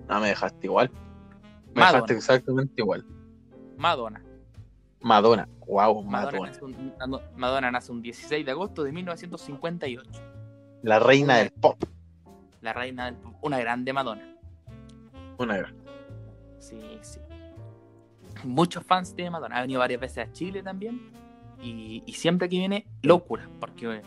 No, 0.08 0.20
me 0.20 0.28
dejaste 0.28 0.66
igual. 0.66 0.90
Me 1.68 1.80
Madonna. 1.80 1.92
dejaste 1.92 2.14
exactamente 2.14 2.74
igual. 2.78 3.06
Madonna. 3.76 4.22
Madonna. 5.00 5.48
Wow, 5.66 6.02
Madonna, 6.02 6.10
Madonna. 6.10 6.46
nace 6.48 6.64
un, 6.64 6.92
Madonna 7.36 7.70
nace 7.70 7.92
un 7.92 8.02
16 8.02 8.44
de 8.44 8.50
agosto 8.50 8.82
de 8.82 8.92
1958. 8.92 10.10
La 10.82 10.98
reina 10.98 11.36
del 11.36 11.50
pop. 11.52 11.82
La 12.60 12.72
reina 12.72 13.06
del 13.06 13.16
pop. 13.16 13.34
Una 13.42 13.58
grande 13.60 13.92
Madonna. 13.92 14.36
Una 15.38 15.56
gran. 15.56 15.74
Sí, 16.58 16.78
sí. 17.00 17.20
Muchos 18.44 18.84
fans 18.84 19.14
tiene 19.14 19.30
Madonna. 19.30 19.56
Ha 19.56 19.60
venido 19.62 19.80
varias 19.80 20.00
veces 20.00 20.28
a 20.28 20.32
Chile 20.32 20.62
también. 20.62 21.00
Y, 21.62 22.02
y 22.06 22.12
siempre 22.14 22.48
que 22.48 22.58
viene, 22.58 22.86
locura. 23.02 23.48
Porque 23.58 24.02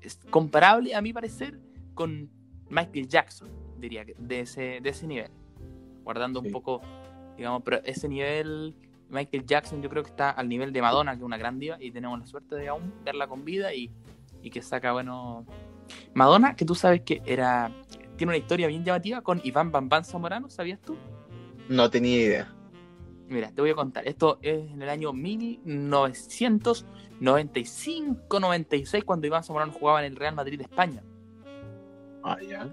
es 0.00 0.20
comparable, 0.30 0.94
a 0.94 1.00
mi 1.00 1.12
parecer, 1.12 1.58
con 1.94 2.30
Michael 2.70 3.08
Jackson. 3.08 3.48
diría, 3.78 4.04
que 4.04 4.14
de 4.18 4.40
ese, 4.40 4.80
de 4.80 4.88
ese 4.90 5.06
nivel. 5.06 5.30
Guardando 6.04 6.40
un 6.40 6.50
poco, 6.50 6.80
digamos, 7.36 7.62
pero 7.64 7.80
ese 7.84 8.08
nivel, 8.08 8.74
Michael 9.08 9.46
Jackson 9.46 9.82
yo 9.82 9.88
creo 9.88 10.02
que 10.02 10.10
está 10.10 10.30
al 10.30 10.48
nivel 10.48 10.72
de 10.72 10.82
Madonna, 10.82 11.12
que 11.12 11.18
es 11.18 11.24
una 11.24 11.36
gran 11.36 11.58
diva, 11.58 11.76
y 11.80 11.92
tenemos 11.92 12.18
la 12.18 12.26
suerte 12.26 12.56
de 12.56 12.68
aún 12.68 12.92
verla 13.04 13.28
con 13.28 13.44
vida 13.44 13.72
y, 13.74 13.90
y 14.42 14.50
que 14.50 14.62
saca, 14.62 14.92
bueno... 14.92 15.46
Madonna, 16.14 16.56
que 16.56 16.64
tú 16.64 16.74
sabes 16.74 17.02
que 17.02 17.22
era 17.26 17.70
tiene 18.16 18.30
una 18.30 18.38
historia 18.38 18.68
bien 18.68 18.84
llamativa 18.84 19.20
con 19.22 19.40
Iván 19.42 19.72
Bambán 19.72 20.04
Zamorano, 20.04 20.48
¿sabías 20.48 20.80
tú? 20.80 20.96
No 21.68 21.90
tenía 21.90 22.16
idea. 22.16 22.54
Mira, 23.32 23.50
te 23.52 23.60
voy 23.62 23.70
a 23.70 23.74
contar. 23.74 24.06
Esto 24.06 24.38
es 24.42 24.70
en 24.70 24.82
el 24.82 24.88
año 24.88 25.12
1995-96, 27.22 29.04
cuando 29.04 29.26
Iván 29.26 29.42
Zamorano 29.44 29.72
jugaba 29.72 30.00
en 30.04 30.12
el 30.12 30.16
Real 30.16 30.34
Madrid 30.34 30.58
de 30.58 30.64
España. 30.64 31.02
Ah, 32.22 32.36
ya. 32.46 32.68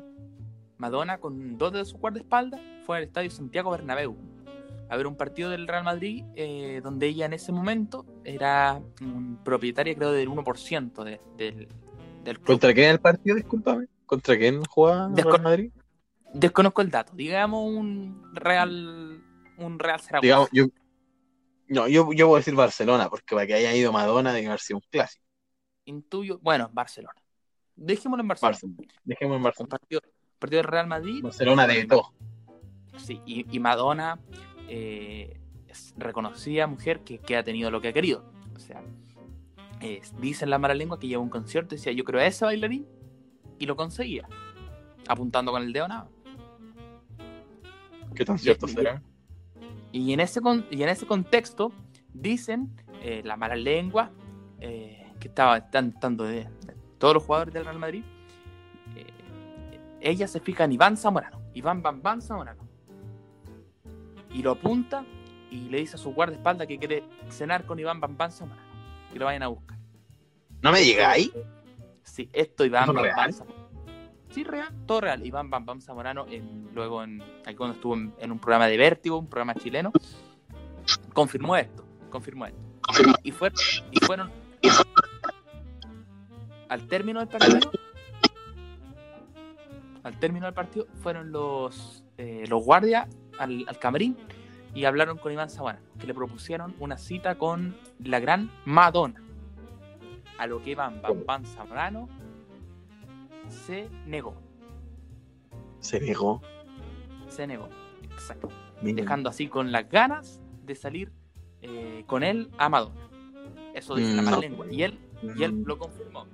Madonna, 0.77 1.17
con 1.17 1.57
dos 1.57 1.73
de 1.73 1.83
sus 1.85 1.99
guardaespaldas, 1.99 2.61
fue 2.85 2.97
al 2.97 3.03
estadio 3.03 3.29
Santiago 3.31 3.71
Bernabéu 3.71 4.15
a 4.91 4.97
ver 4.97 5.05
un 5.05 5.15
partido 5.15 5.51
del 5.51 5.67
Real 5.67 5.83
Madrid, 5.83 6.23
eh, 6.35 6.81
donde 6.83 7.05
ella 7.07 7.25
en 7.27 7.33
ese 7.33 7.51
momento 7.51 8.05
era 8.23 8.81
propietaria, 9.43 9.93
creo, 9.93 10.11
del 10.11 10.29
1% 10.29 11.03
de- 11.03 11.21
del, 11.37 11.67
del 12.23 12.37
club. 12.37 12.47
¿Contra 12.47 12.73
quién 12.73 12.85
era 12.85 12.93
el 12.93 12.99
partido? 12.99 13.35
Discúlpame. 13.35 13.85
¿Contra 14.07 14.35
quién 14.35 14.63
jugaba 14.65 15.09
Descon- 15.09 15.25
Real 15.31 15.41
Madrid? 15.43 15.71
Desconozco 16.33 16.81
el 16.81 16.89
dato. 16.89 17.13
Digamos 17.15 17.67
un 17.71 18.23
Real, 18.33 19.21
un 19.59 19.79
Real 19.79 19.99
Zaragoza. 19.99 20.21
Digamos, 20.21 20.49
yo. 20.51 20.65
No, 21.67 21.87
yo, 21.87 22.11
yo 22.13 22.27
puedo 22.27 22.37
decir 22.37 22.55
Barcelona, 22.55 23.09
porque 23.09 23.35
para 23.35 23.45
que 23.45 23.53
haya 23.53 23.75
ido 23.75 23.91
Madonna 23.91 24.33
debe 24.33 24.47
haber 24.47 24.59
sido 24.59 24.77
un 24.77 24.83
clásico. 24.89 25.23
Intuyo, 25.85 26.39
bueno, 26.41 26.69
Barcelona. 26.73 27.21
Dejémoslo 27.75 28.21
en 28.21 28.27
Barcelona. 28.27 28.51
Barcelona. 28.53 28.93
Dejemos 29.03 29.37
en 29.37 29.43
Barcelona. 29.43 29.69
partido, 29.69 30.01
partido 30.39 30.61
del 30.61 30.71
Real 30.71 30.87
Madrid. 30.87 31.23
Barcelona 31.23 31.67
de 31.67 31.85
todo. 31.85 32.13
Sí, 32.97 33.21
y, 33.25 33.45
y 33.55 33.59
Madonna 33.59 34.19
eh, 34.67 35.39
es 35.67 35.93
reconocida 35.97 36.67
mujer 36.67 37.03
que, 37.03 37.19
que 37.19 37.37
ha 37.37 37.43
tenido 37.43 37.71
lo 37.71 37.79
que 37.81 37.89
ha 37.89 37.93
querido. 37.93 38.25
O 38.55 38.59
sea, 38.59 38.83
eh, 39.81 40.01
dicen 40.19 40.49
la 40.49 40.57
mala 40.57 40.73
lengua 40.73 40.99
que 40.99 41.07
lleva 41.07 41.21
un 41.21 41.29
concierto 41.29 41.75
y 41.75 41.77
decía, 41.77 41.93
yo 41.93 42.03
creo 42.03 42.19
a 42.19 42.25
ese 42.25 42.45
bailarín, 42.45 42.85
y 43.57 43.65
lo 43.65 43.75
conseguía, 43.75 44.27
apuntando 45.07 45.51
con 45.51 45.61
el 45.61 45.71
dedo 45.71 45.87
nada. 45.87 46.09
¿Qué 48.15 48.25
tan 48.25 48.39
cierto 48.39 48.67
será? 48.67 49.01
Y 49.91 50.13
en 50.13 50.19
ese, 50.19 50.41
con- 50.41 50.65
y 50.69 50.83
en 50.83 50.89
ese 50.89 51.05
contexto, 51.05 51.71
dicen 52.13 52.69
eh, 53.01 53.21
la 53.23 53.35
mala 53.37 53.55
lengua 53.55 54.11
eh, 54.59 55.11
que 55.19 55.27
estaba 55.29 55.69
tan- 55.71 55.99
tanto 55.99 56.23
de, 56.25 56.43
de 56.43 56.75
todos 56.97 57.13
los 57.15 57.23
jugadores 57.23 57.53
del 57.53 57.63
Real 57.65 57.79
Madrid. 57.79 58.03
eh, 58.95 59.05
ella 60.01 60.27
se 60.27 60.39
fija 60.39 60.63
en 60.65 60.73
Iván 60.73 60.95
Zamorano, 60.97 61.41
Iván 61.53 61.81
Bam 61.81 62.01
Bam 62.01 62.21
Zamorano. 62.21 62.67
Y 64.31 64.43
lo 64.43 64.51
apunta 64.51 65.03
y 65.49 65.69
le 65.69 65.79
dice 65.79 65.95
a 65.95 65.97
su 65.99 66.13
guardaespaldas 66.13 66.67
que 66.67 66.77
quiere 66.77 67.03
cenar 67.29 67.65
con 67.65 67.79
Iván 67.79 67.99
Bam 67.99 68.15
Bam 68.15 68.31
Zamorano. 68.31 68.67
Que 69.11 69.17
lo 69.19 69.25
vayan 69.25 69.43
a 69.43 69.47
buscar. 69.47 69.77
¿No 70.61 70.71
me 70.71 70.83
llegáis? 70.85 71.31
Sí, 72.03 72.29
esto 72.33 72.63
Iván. 72.65 72.93
Bam 72.93 73.31
Zamorano. 73.33 73.58
Sí, 74.29 74.43
real, 74.43 74.69
todo 74.85 75.01
real. 75.01 75.25
Iván 75.25 75.49
Bam 75.49 75.65
Bam 75.65 75.81
Zamorano, 75.81 76.25
en- 76.27 76.69
luego 76.73 77.03
en, 77.03 77.21
aquí 77.45 77.55
cuando 77.55 77.75
estuvo 77.75 77.95
en, 77.95 78.13
en 78.19 78.31
un 78.31 78.39
programa 78.39 78.67
de 78.67 78.77
Vértigo, 78.77 79.17
un 79.17 79.27
programa 79.27 79.55
chileno, 79.55 79.91
confirmó 81.13 81.55
esto, 81.55 81.83
confirmó 82.09 82.45
esto. 82.45 82.59
Y, 83.23 83.31
fue- 83.31 83.51
y 83.91 83.99
fueron 84.05 84.31
al 86.69 86.87
término 86.87 87.19
del 87.19 87.29
partido, 87.29 87.71
al 90.03 90.19
término 90.19 90.45
del 90.45 90.53
partido, 90.53 90.85
fueron 91.01 91.31
los, 91.31 92.03
eh, 92.17 92.45
los 92.47 92.63
guardias 92.63 93.07
al, 93.39 93.65
al 93.67 93.79
camarín 93.79 94.15
y 94.75 94.85
hablaron 94.85 95.17
con 95.17 95.31
Iván 95.33 95.49
Zamorano, 95.49 95.83
que 95.99 96.05
le 96.07 96.13
propusieron 96.13 96.75
una 96.79 96.97
cita 96.97 97.35
con 97.35 97.75
la 98.03 98.19
gran 98.19 98.51
Madonna. 98.65 99.21
A 100.37 100.47
lo 100.47 100.63
que 100.63 100.71
Iván 100.71 101.01
Bam 101.01 101.25
Bam 101.25 101.45
Zamorano 101.45 102.07
se 103.49 103.89
negó. 104.05 104.35
Se 105.79 105.99
negó. 105.99 106.41
Se 107.29 107.47
negó. 107.47 107.69
Exacto. 108.03 108.49
Dejando 108.81 109.29
así 109.29 109.47
con 109.47 109.71
las 109.71 109.89
ganas 109.89 110.39
de 110.65 110.75
salir 110.75 111.11
eh, 111.61 112.03
con 112.07 112.23
él 112.23 112.49
a 112.57 112.69
Madonna. 112.69 112.95
Eso 113.73 113.95
dice 113.95 114.15
la 114.15 114.21
Mm, 114.21 114.25
mala 114.25 114.37
no. 114.37 114.41
lengua. 114.41 114.65
Y 114.71 114.83
él, 114.83 114.99
y 115.35 115.43
él 115.43 115.53
Mm, 115.53 115.63
lo 115.65 115.77
confirmó. 115.77 116.25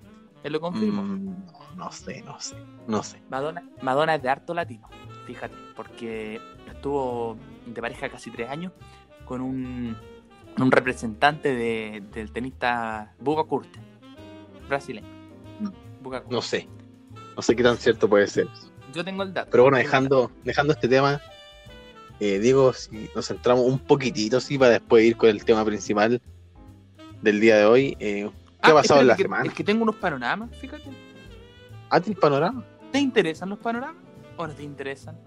Él 0.44 0.54
lo 0.54 0.62
confirmó. 0.62 1.02
mm, 1.04 1.26
no, 1.26 1.76
no 1.76 1.92
sé, 1.92 2.22
no 2.22 2.40
sé. 2.40 2.56
No 2.88 3.02
sé. 3.04 3.22
Madonna, 3.30 3.64
Madonna 3.82 4.16
es 4.16 4.22
de 4.22 4.30
harto 4.30 4.54
latino, 4.54 4.88
fíjate, 5.26 5.56
porque 5.76 6.40
estuvo 6.72 7.36
de 7.66 7.82
pareja 7.82 8.10
casi 8.10 8.30
tres 8.30 8.50
años 8.50 8.72
con 9.26 9.42
un, 9.42 9.98
un 10.60 10.72
representante 10.72 11.56
de- 11.56 12.04
del 12.14 12.32
tenista 12.32 13.16
Buga 13.20 13.44
Curte, 13.46 13.80
brasileño. 14.70 15.08
Buga 16.04 16.20
Curte. 16.22 16.36
No 16.36 16.42
sé. 16.44 16.70
No 17.36 17.42
sé 17.42 17.56
qué 17.56 17.64
tan 17.64 17.78
cierto 17.78 18.10
puede 18.10 18.28
ser. 18.28 18.48
Yo 18.94 19.04
tengo 19.04 19.24
el 19.24 19.34
dato. 19.34 19.50
Pero 19.52 19.64
bueno, 19.64 19.78
dejando, 19.78 20.32
dejando 20.44 20.74
este 20.74 20.88
tema, 20.88 21.20
eh, 22.20 22.40
Diego, 22.40 22.72
si 22.74 23.10
nos 23.14 23.28
centramos 23.28 23.66
un 23.66 23.78
poquitito, 23.80 24.40
sí, 24.40 24.58
para 24.58 24.72
después 24.72 25.04
ir 25.04 25.18
con 25.18 25.30
el 25.30 25.44
tema 25.44 25.66
principal 25.66 26.22
del 27.22 27.40
día 27.42 27.58
de 27.58 27.66
hoy. 27.66 27.98
eh, 28.00 28.30
¿Qué 28.64 28.72
ha 28.72 28.74
Ah, 28.74 28.76
pasado 28.76 29.02
en 29.02 29.08
la 29.08 29.16
que- 29.16 29.24
semana? 29.24 29.46
Es 29.46 29.54
que 29.54 29.64
tengo 29.64 29.84
unos 29.84 29.96
panoramas, 29.98 30.50
fíjate. 30.58 30.90
¿Hazte 31.90 32.10
el 32.12 32.16
panorama? 32.18 32.64
¿Te 32.92 33.00
interesan 33.00 33.50
los 33.50 33.60
panoramas 33.60 34.02
o 34.38 34.48
no 34.48 34.54
te 34.54 34.64
interesan? 34.64 35.18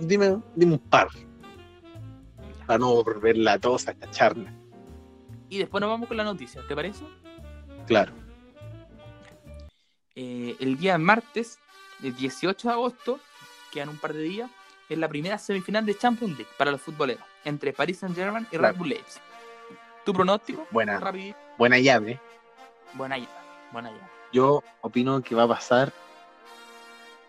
Dime, 0.00 0.38
dime 0.54 0.72
un 0.72 0.78
par. 0.78 1.08
Para 2.66 2.78
no 2.78 3.02
volver 3.04 3.36
la 3.36 3.58
tos 3.58 3.86
a 3.86 3.92
esta 3.92 4.10
charla. 4.10 4.52
Y 5.48 5.58
después 5.58 5.80
nos 5.80 5.88
vamos 5.90 6.08
con 6.08 6.16
la 6.16 6.24
noticia, 6.24 6.62
¿te 6.66 6.74
parece? 6.74 7.04
Claro. 7.86 8.12
Eh, 10.16 10.56
el 10.60 10.78
día 10.78 10.96
martes, 10.98 11.58
el 12.02 12.16
18 12.16 12.68
de 12.68 12.74
agosto, 12.74 13.20
quedan 13.70 13.90
un 13.90 13.98
par 13.98 14.12
de 14.14 14.22
días, 14.22 14.50
es 14.88 14.96
la 14.98 15.08
primera 15.08 15.36
semifinal 15.38 15.84
de 15.84 15.96
Champions 15.96 16.36
League 16.38 16.50
para 16.56 16.70
los 16.70 16.80
futboleros, 16.80 17.22
entre 17.44 17.72
Paris 17.72 17.98
Saint-Germain 17.98 18.46
y 18.50 18.56
Claro. 18.56 18.72
Red 18.72 18.78
Bull 18.78 18.88
Leipzig. 18.88 19.22
¿Tu 20.04 20.12
pronóstico? 20.12 20.66
Buena, 20.70 21.00
buena 21.58 21.78
llave. 21.78 22.20
Buena 22.94 23.18
llave, 23.18 23.28
buena 23.72 23.90
llave. 23.90 24.02
Yo 24.32 24.62
opino 24.80 25.20
que 25.22 25.34
va 25.34 25.42
a 25.44 25.48
pasar. 25.48 25.92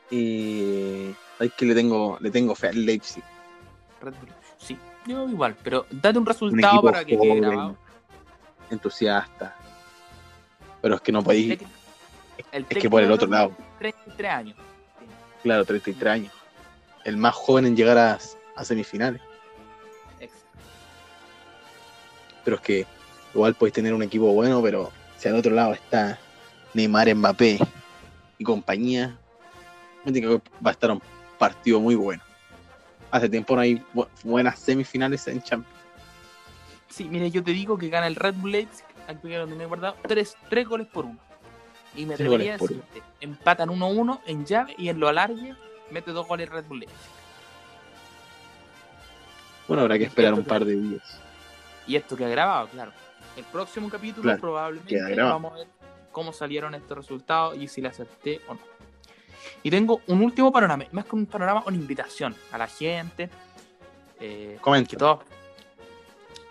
Y. 0.10 1.14
Hay 1.40 1.50
que 1.50 1.66
le 1.66 1.76
tengo, 1.76 2.18
le 2.22 2.32
tengo 2.32 2.56
fe 2.56 2.70
al 2.70 2.86
Leipzig. 2.86 3.24
Red 4.02 4.14
Bull. 4.16 4.30
Sí, 4.58 4.78
yo 5.06 5.28
igual, 5.28 5.56
pero 5.64 5.86
date 5.92 6.18
un 6.18 6.26
resultado 6.26 6.82
para 6.82 7.04
que 7.04 7.18
quede 7.18 7.40
grabado. 7.40 7.78
entusiasta. 8.70 9.56
Pero 10.82 10.96
es 10.96 11.02
que 11.02 11.12
no 11.12 11.24
podéis. 11.24 11.60
El 12.52 12.66
Es 12.70 12.78
que 12.78 12.90
por 12.90 13.02
el 13.04 13.12
otro 13.12 13.28
lado. 13.28 13.50
Red 13.80 13.94
Bull, 14.06 14.16
33 14.16 14.32
años. 14.32 14.58
Claro, 15.44 15.66
33 15.66 16.12
años. 16.14 16.34
El 17.04 17.18
más 17.18 17.34
joven 17.36 17.66
en 17.66 17.76
llegar 17.76 17.98
a, 17.98 18.20
a 18.56 18.66
semifinales. 18.66 19.22
Exacto. 20.20 20.48
Pero 22.44 22.56
es 22.58 22.62
que 22.62 22.86
igual 23.34 23.54
podéis 23.56 23.74
tener 23.74 23.94
un 23.94 24.04
equipo 24.04 24.32
bueno, 24.34 24.62
pero 24.62 24.92
si 25.18 25.28
al 25.28 25.36
otro 25.36 25.54
lado 25.54 25.74
está 25.74 26.18
Neymar, 26.74 27.14
Mbappé 27.16 27.60
y 28.38 28.44
compañía, 28.44 29.18
va 30.06 30.70
a 30.70 30.72
estar 30.72 30.92
un 30.92 31.02
partido 31.38 31.80
muy 31.80 31.96
bueno. 31.96 32.24
Hace 33.12 33.30
tiempo 33.30 33.56
no 33.56 33.62
hay 33.62 33.82
bu- 33.94 34.08
buenas 34.24 34.60
semifinales 34.60 35.28
en 35.28 35.42
Champions. 35.42 35.78
Sí, 36.90 37.06
mire, 37.06 37.30
yo 37.32 37.44
te 37.44 37.52
digo 37.52 37.78
que 37.78 37.90
gana 37.90 38.08
el 38.08 38.16
Red 38.16 38.36
Bull 38.36 38.52
Leipzig, 38.52 38.86
aquí 39.08 39.28
que 39.28 39.38
lo 39.38 39.48
tenía 39.48 39.66
guardado, 39.68 39.96
tres, 40.08 40.36
tres 40.50 40.68
goles 40.68 40.88
por 40.88 41.06
uno. 41.06 41.20
Y 41.96 42.06
me 42.06 42.14
atrevería 42.14 42.56
a 42.56 42.58
decirte, 42.58 43.02
empatan 43.22 43.70
1-1 43.70 44.22
en 44.28 44.46
llave 44.46 44.76
y 44.78 44.90
en 44.90 45.00
lo 45.00 45.08
alargue 45.08 45.56
mete 45.92 46.12
dos 46.12 46.28
goles 46.28 46.50
Red 46.50 46.66
Bull 46.66 46.80
Leipzig. 46.82 46.98
Bueno, 49.68 49.84
habrá 49.84 49.98
que 49.98 50.04
Es 50.06 50.10
esperar 50.10 50.34
un 50.34 50.44
par 50.44 50.64
de 50.66 50.76
días. 50.76 51.20
Y 51.88 51.96
esto 51.96 52.16
que 52.16 52.26
ha 52.26 52.30
grabado, 52.30 52.68
claro. 52.68 52.92
El 53.36 53.44
próximo 53.46 53.90
capítulo 53.90 54.24
Claro, 54.24 54.40
probablemente 54.42 55.16
vamos 55.22 55.54
a 55.54 55.56
ver 55.58 55.68
cómo 56.12 56.34
salieron 56.34 56.74
estos 56.76 56.98
resultados 56.98 57.58
y 57.58 57.68
si 57.68 57.82
le 57.82 57.90
acerté 57.90 58.42
o 58.48 58.54
no. 58.56 58.60
Y 59.64 59.70
tengo 59.72 60.02
un 60.08 60.22
último 60.22 60.52
panorama, 60.52 60.86
más 60.92 61.06
que 61.06 61.16
un 61.16 61.26
panorama, 61.26 61.64
una 61.66 61.76
invitación 61.78 62.36
a 62.52 62.58
la 62.58 62.68
gente. 62.68 63.30
eh, 64.20 64.58
Comenta. 64.62 64.90
que 64.90 64.98
todos, 64.98 65.20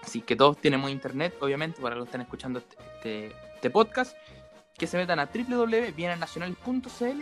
sí, 0.07 0.21
que 0.23 0.37
todos 0.37 0.57
tenemos 0.59 0.90
internet, 0.90 1.35
obviamente, 1.40 1.81
para 1.81 1.97
los 1.97 2.05
que 2.05 2.09
están 2.11 2.21
escuchando 2.21 2.59
este, 2.61 2.76
este- 2.97 3.37
este 3.57 3.71
podcast, 3.71 4.16
que 4.78 4.87
se 4.87 4.97
metan 4.97 5.18
a 5.18 5.26
www.bienesnacionales.cl 5.26 7.21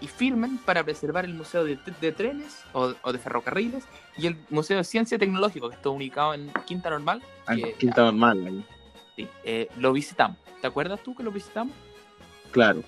y 0.00 0.06
firmen 0.08 0.58
para 0.58 0.82
preservar 0.84 1.24
el 1.24 1.34
Museo 1.34 1.64
de, 1.64 1.78
de 2.00 2.12
Trenes 2.12 2.64
o, 2.72 2.92
o 3.02 3.12
de 3.12 3.18
Ferrocarriles 3.18 3.84
y 4.16 4.26
el 4.26 4.36
Museo 4.50 4.76
de 4.78 4.84
Ciencia 4.84 5.14
y 5.16 5.18
Tecnológico, 5.18 5.68
que 5.68 5.76
está 5.76 5.90
ubicado 5.90 6.34
en 6.34 6.52
Quinta 6.66 6.90
Normal. 6.90 7.22
Ah, 7.46 7.54
que- 7.54 7.74
Quinta 7.74 8.02
normal, 8.02 8.44
ahí. 8.46 8.64
Sí, 9.16 9.28
eh, 9.44 9.68
lo 9.78 9.92
visitamos. 9.92 10.38
¿Te 10.60 10.66
acuerdas 10.66 11.00
tú 11.02 11.14
que 11.14 11.22
lo 11.22 11.30
visitamos? 11.30 11.74
claro. 12.50 12.82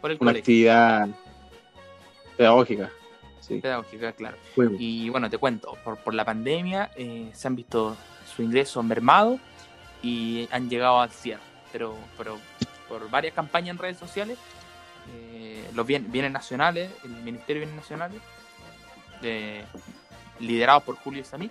Por 0.00 0.12
el 0.12 0.16
Una 0.20 0.30
colegio. 0.30 0.40
actividad 0.42 1.08
pedagógica. 2.36 2.90
Sí. 3.40 3.58
Pedagógica, 3.58 4.12
claro. 4.12 4.36
Y 4.78 5.08
bueno, 5.08 5.28
te 5.28 5.38
cuento, 5.38 5.76
por, 5.82 5.96
por 5.98 6.14
la 6.14 6.24
pandemia 6.24 6.92
eh, 6.96 7.30
se 7.34 7.48
han 7.48 7.56
visto 7.56 7.96
su 8.32 8.42
ingreso 8.42 8.80
mermado 8.84 9.40
y 10.00 10.48
han 10.52 10.70
llegado 10.70 11.00
al 11.00 11.10
cierre. 11.10 11.42
Pero, 11.72 11.96
pero 12.16 12.38
por 12.88 13.08
varias 13.10 13.34
campañas 13.34 13.70
en 13.76 13.78
redes 13.78 13.98
sociales, 13.98 14.38
eh, 15.12 15.68
los 15.74 15.86
bien- 15.86 16.10
bienes 16.10 16.32
nacionales, 16.32 16.90
el 17.04 17.10
Ministerio 17.10 17.60
de 17.60 17.66
Bienes 17.66 17.82
Nacionales, 17.82 18.20
eh, 19.22 19.64
liderados 20.40 20.82
por 20.84 20.96
Julio 20.96 21.24
Samir, 21.24 21.50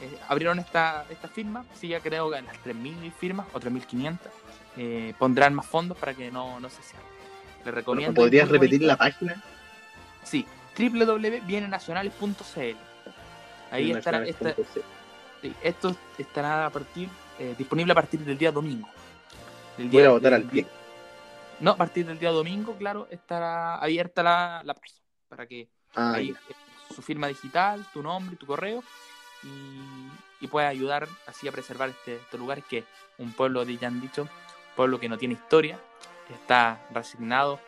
eh, 0.00 0.18
abrieron 0.28 0.58
esta, 0.58 1.04
esta 1.10 1.28
firma. 1.28 1.64
Sí, 1.74 1.88
ya 1.88 2.00
creo 2.00 2.30
que 2.30 2.38
en 2.38 2.46
las 2.46 2.56
3.000 2.64 3.12
firmas 3.12 3.46
o 3.52 3.60
3.500 3.60 4.18
eh, 4.76 5.14
pondrán 5.18 5.54
más 5.54 5.66
fondos 5.66 5.96
para 5.98 6.14
que 6.14 6.30
no, 6.30 6.58
no 6.60 6.68
se 6.70 6.82
cierre. 6.82 7.04
Les 7.64 7.74
recomiendo. 7.74 8.14
¿Podrías 8.20 8.48
repetir 8.48 8.80
bonito. 8.80 8.86
la 8.92 8.96
página? 8.96 9.42
Sí, 10.24 10.46
www.bienesnacionales.cl. 10.78 12.76
Ahí 13.70 13.90
estará, 13.92 14.24
esta- 14.26 14.54
sí, 15.40 15.54
esto 15.62 15.96
estará 16.18 16.66
a 16.66 16.70
partir, 16.70 17.08
eh, 17.38 17.54
disponible 17.56 17.92
a 17.92 17.94
partir 17.94 18.20
del 18.20 18.36
día 18.38 18.52
domingo. 18.52 18.88
Del 19.76 19.88
Voy 19.88 19.98
a 19.98 20.02
día- 20.02 20.10
votar 20.10 20.32
del 20.32 20.34
al 20.42 20.50
día- 20.50 20.64
pie. 20.64 20.72
No, 21.60 21.70
a 21.72 21.76
partir 21.76 22.06
del 22.06 22.18
día 22.18 22.30
domingo, 22.30 22.74
claro, 22.76 23.06
estará 23.10 23.76
abierta 23.76 24.22
la, 24.22 24.62
la 24.64 24.74
página 24.74 25.00
para 25.28 25.46
que 25.46 25.68
Ah, 25.94 26.14
ahí 26.14 26.34
su 26.94 27.02
firma 27.02 27.26
digital, 27.28 27.84
tu 27.92 28.02
nombre, 28.02 28.34
tu 28.36 28.46
correo 28.46 28.82
y, 29.42 30.44
y 30.44 30.46
puedes 30.48 30.68
ayudar 30.70 31.06
así 31.26 31.46
a 31.46 31.52
preservar 31.52 31.90
este, 31.90 32.16
estos 32.16 32.40
lugares 32.40 32.64
que 32.64 32.84
un 33.18 33.32
pueblo, 33.32 33.62
ya 33.64 33.88
han 33.88 34.00
dicho, 34.00 34.26
pueblo 34.74 34.98
que 34.98 35.08
no 35.08 35.18
tiene 35.18 35.34
historia, 35.34 35.78
está 36.34 36.80
resignado 36.92 37.60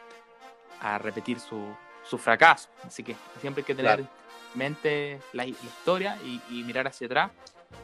a 0.80 0.96
repetir 0.98 1.38
su, 1.38 1.62
su 2.08 2.16
fracaso. 2.18 2.68
Así 2.82 3.02
que 3.02 3.14
siempre 3.40 3.60
hay 3.60 3.66
que 3.66 3.74
tener 3.74 3.96
Claro. 3.96 4.08
en 4.54 4.58
mente 4.58 5.20
la, 5.34 5.44
la 5.44 5.48
historia 5.50 6.18
y, 6.24 6.40
y 6.50 6.62
mirar 6.64 6.86
hacia 6.88 7.06
atrás. 7.06 7.30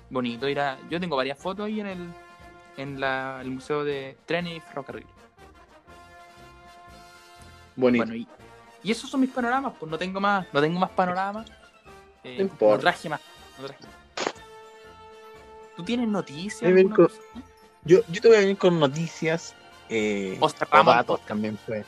Bonito 0.09 0.49
ir 0.49 0.59
a... 0.61 0.79
Yo 0.89 0.99
tengo 0.99 1.17
varias 1.17 1.39
fotos 1.39 1.67
ahí 1.67 1.81
en 1.81 1.87
el, 1.87 2.09
en 2.77 3.01
la- 3.01 3.39
el 3.43 3.51
Museo 3.51 3.85
de 3.85 4.17
Trenes 4.27 4.57
y 4.57 4.61
Ferrocarril. 4.61 5.07
Bonito. 7.77 8.05
Bueno, 8.05 8.17
y, 8.17 8.29
y 8.83 8.91
esos 8.91 9.09
son 9.11 9.21
mis 9.21 9.31
panoramas, 9.31 9.73
pues 9.79 9.91
no 9.91 9.99
tengo 9.99 10.21
más, 10.21 10.47
no 10.53 10.61
tengo 10.61 10.79
más 10.79 10.91
panoramas. 10.91 11.47
Eh, 12.25 12.37
No 12.39 12.43
importa. 12.43 12.81
traje 12.81 13.09
más, 13.09 13.21
no 13.59 13.67
traje 13.67 13.85
más. 13.85 13.95
¿Tú 15.77 15.85
tienes 15.85 16.09
noticias? 16.09 16.71
Con- 16.95 17.09
yo, 17.85 18.01
yo 18.09 18.21
te 18.21 18.29
voy 18.29 18.37
a 18.37 18.41
venir 18.41 18.59
con 18.59 18.79
noticias 18.79 19.55
eh, 19.89 20.39
O 20.41 20.49
datos 20.85 21.21
también 21.27 21.57
puede, 21.67 21.85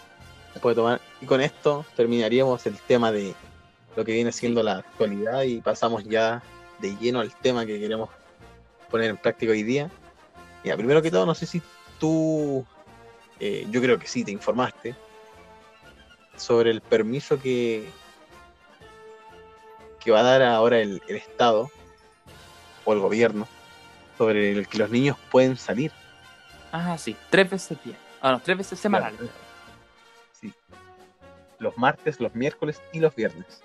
puede 0.60 0.74
tomar. 0.76 1.00
Y 1.20 1.26
con 1.26 1.40
esto 1.40 1.84
terminaríamos 1.94 2.66
el 2.66 2.78
tema 2.78 3.12
de 3.12 3.34
lo 3.94 4.04
que 4.04 4.12
viene 4.12 4.32
siendo 4.32 4.62
la 4.62 4.78
actualidad 4.78 5.42
y 5.42 5.60
pasamos 5.60 6.02
ya 6.04 6.42
de 6.78 6.96
lleno 6.96 7.20
al 7.20 7.34
tema 7.36 7.66
que 7.66 7.78
queremos 7.78 8.08
poner 8.90 9.10
en 9.10 9.16
práctica 9.18 9.52
hoy 9.52 9.62
día. 9.62 9.90
Mira, 10.64 10.76
primero 10.76 11.02
que 11.02 11.10
todo, 11.10 11.26
no 11.26 11.34
sé 11.34 11.46
si 11.46 11.62
tú, 11.98 12.64
eh, 13.40 13.66
yo 13.70 13.80
creo 13.80 13.98
que 13.98 14.06
sí, 14.06 14.24
te 14.24 14.30
informaste 14.30 14.94
sobre 16.36 16.70
el 16.70 16.80
permiso 16.80 17.40
que, 17.40 17.88
que 20.00 20.10
va 20.10 20.20
a 20.20 20.24
dar 20.24 20.42
ahora 20.42 20.78
el, 20.80 21.02
el 21.08 21.16
Estado 21.16 21.70
o 22.84 22.92
el 22.92 23.00
gobierno 23.00 23.46
sobre 24.18 24.52
el 24.52 24.68
que 24.68 24.78
los 24.78 24.90
niños 24.90 25.16
pueden 25.30 25.56
salir. 25.56 25.92
Ah, 26.70 26.96
sí, 26.96 27.16
tres 27.30 27.50
veces 27.50 27.82
día. 27.84 27.96
Ah, 28.20 28.32
no, 28.32 28.40
tres 28.40 28.56
veces 28.56 28.78
semanales. 28.78 29.18
Claro. 29.18 29.32
Sí. 30.32 30.52
Los 31.58 31.76
martes, 31.76 32.20
los 32.20 32.34
miércoles 32.34 32.80
y 32.92 33.00
los 33.00 33.14
viernes. 33.14 33.62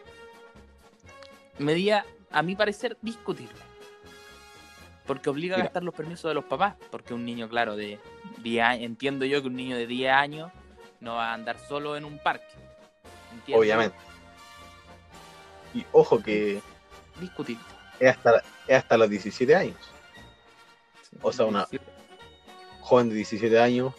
Medida, 1.57 2.05
a 2.31 2.41
mi 2.41 2.55
parecer, 2.55 2.97
discutible. 3.01 3.66
Porque 5.07 5.29
obliga 5.29 5.55
a 5.55 5.59
gastar 5.59 5.83
los 5.83 5.93
permisos 5.95 6.29
de 6.29 6.35
los 6.35 6.43
papás. 6.45 6.75
Porque 6.91 7.13
un 7.13 7.25
niño, 7.25 7.47
claro, 7.49 7.75
de 7.75 7.97
10 8.39 8.63
años, 8.63 8.83
entiendo 8.83 9.25
yo 9.25 9.41
que 9.41 9.47
un 9.47 9.55
niño 9.55 9.77
de 9.77 9.87
10 9.87 10.11
años 10.13 10.51
no 10.99 11.15
va 11.15 11.31
a 11.31 11.33
andar 11.33 11.57
solo 11.67 11.95
en 11.95 12.03
un 12.05 12.19
parque. 12.19 12.45
Obviamente. 13.53 13.95
Y 15.73 15.85
ojo 15.91 16.21
que 16.21 16.61
Discutible. 17.19 17.63
es 17.99 18.09
hasta, 18.09 18.43
es 18.67 18.77
hasta 18.77 18.97
los 18.97 19.09
17 19.09 19.55
años. 19.55 19.77
Sí. 21.09 21.17
O 21.21 21.31
sea, 21.31 21.45
una- 21.45 21.67
Joven 22.81 23.09
de 23.09 23.15
17 23.15 23.59
años, 23.59 23.93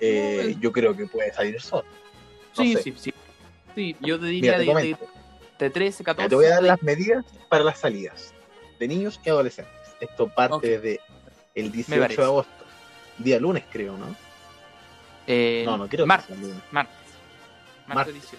eh, 0.00 0.52
No, 0.54 0.60
yo 0.60 0.72
creo 0.72 0.96
que 0.96 1.06
puede 1.06 1.32
salir 1.32 1.60
solo. 1.60 1.84
no 2.56 2.62
Sí, 2.62 2.74
sé. 2.74 2.82
sí, 2.82 2.94
sí. 2.98 3.14
Sí, 3.74 3.96
yo 4.00 4.18
te 4.20 4.26
diría 4.26 4.58
Mira, 4.58 4.74
te 4.80 4.82
de, 4.82 4.88
de, 4.88 4.98
de 5.58 5.70
13, 5.70 6.04
14. 6.04 6.22
Mira, 6.22 6.28
te 6.28 6.34
voy 6.34 6.44
a 6.46 6.50
dar 6.56 6.62
las 6.62 6.82
medidas 6.82 7.24
para 7.48 7.64
las 7.64 7.78
salidas 7.78 8.34
de 8.82 8.88
niños 8.88 9.20
y 9.24 9.28
adolescentes. 9.30 9.72
Esto 10.00 10.28
parte 10.28 10.54
Ok. 10.56 10.62
desde 10.62 11.00
el 11.54 11.66
Me 11.66 11.70
18 11.72 12.00
parece. 12.02 12.20
de 12.20 12.26
agosto. 12.26 12.64
Día 13.18 13.38
lunes, 13.38 13.62
creo, 13.70 13.96
¿no? 13.96 14.16
eh, 15.28 15.62
No, 15.64 15.76
no 15.76 15.86
creo 15.86 16.04
que 16.04 16.08
Martes. 16.08 16.26
sea 16.26 16.36
lunes. 16.36 16.62
Martes. 16.72 16.96
Martes 17.86 17.94
Martes. 17.94 18.14
18. 18.14 18.38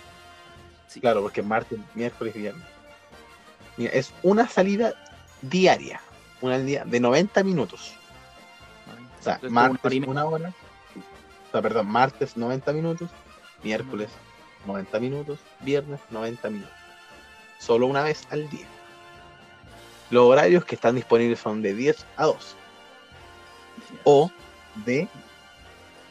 Sí. 0.87 0.99
Claro, 0.99 1.21
porque 1.21 1.39
es 1.41 1.45
martes, 1.47 1.79
miércoles 1.95 2.35
y 2.35 2.39
viernes. 2.39 2.65
Mira, 3.77 3.91
es 3.93 4.13
una 4.21 4.47
salida 4.49 4.93
diaria. 5.41 6.01
Una 6.41 6.59
día 6.59 6.83
de 6.83 6.99
90 6.99 7.41
minutos. 7.43 7.93
O 9.19 9.23
sea, 9.23 9.39
una 9.43 9.49
martes 9.49 9.91
media. 9.91 10.09
una 10.09 10.25
hora. 10.25 10.49
O 11.47 11.51
sea, 11.53 11.61
perdón, 11.61 11.87
martes 11.87 12.35
90 12.35 12.73
minutos, 12.73 13.09
miércoles 13.63 14.09
90 14.65 14.99
minutos, 14.99 15.39
viernes 15.61 16.01
90 16.09 16.49
minutos. 16.49 16.73
Solo 17.59 17.87
una 17.87 18.03
vez 18.03 18.27
al 18.31 18.49
día. 18.49 18.67
Los 20.13 20.25
horarios 20.25 20.63
que 20.63 20.75
están 20.75 20.93
disponibles 20.93 21.39
son 21.39 21.63
de 21.63 21.73
10 21.73 22.05
a 22.17 22.25
2 22.25 22.55
o 24.03 24.29
de 24.85 25.07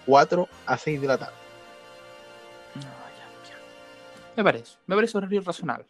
4 0.06 0.48
a 0.66 0.76
6 0.76 1.00
de 1.00 1.06
la 1.06 1.18
tarde. 1.18 1.34
No, 2.74 2.82
ya, 2.82 3.48
ya. 3.50 3.56
Me 4.36 4.42
parece. 4.42 4.72
Me 4.88 4.96
parece 4.96 5.16
un 5.16 5.22
horario 5.22 5.40
razonable. 5.42 5.86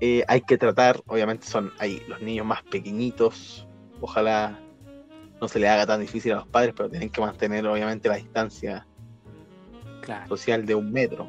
Eh, 0.00 0.24
hay 0.28 0.40
que 0.40 0.56
tratar, 0.56 1.02
obviamente 1.08 1.46
son 1.46 1.70
ahí 1.78 2.02
los 2.08 2.22
niños 2.22 2.46
más 2.46 2.62
pequeñitos, 2.62 3.66
ojalá 4.00 4.58
no 5.42 5.46
se 5.46 5.58
les 5.58 5.68
haga 5.68 5.86
tan 5.86 6.00
difícil 6.00 6.32
a 6.32 6.36
los 6.36 6.46
padres, 6.46 6.72
pero 6.74 6.88
tienen 6.88 7.10
que 7.10 7.20
mantener 7.20 7.66
obviamente 7.66 8.08
la 8.08 8.16
distancia 8.16 8.86
Claro. 10.00 10.26
social 10.26 10.64
de 10.64 10.74
un 10.74 10.90
metro. 10.90 11.28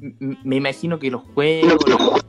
M- 0.00 0.38
Me 0.42 0.56
imagino 0.56 0.98
que 0.98 1.08
los 1.08 1.22
juegos. 1.34 1.76
los- 1.88 2.19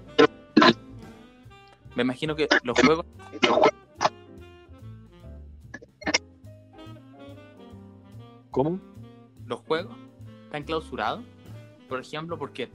Me 1.95 2.03
imagino 2.03 2.35
que 2.35 2.47
los 2.63 2.79
juegos. 2.79 3.05
¿Cómo? 8.51 8.79
Los 9.45 9.59
juegos 9.61 9.95
están 10.45 10.63
clausurados. 10.63 11.23
Por 11.87 11.99
ejemplo, 12.01 12.37
porque. 12.37 12.69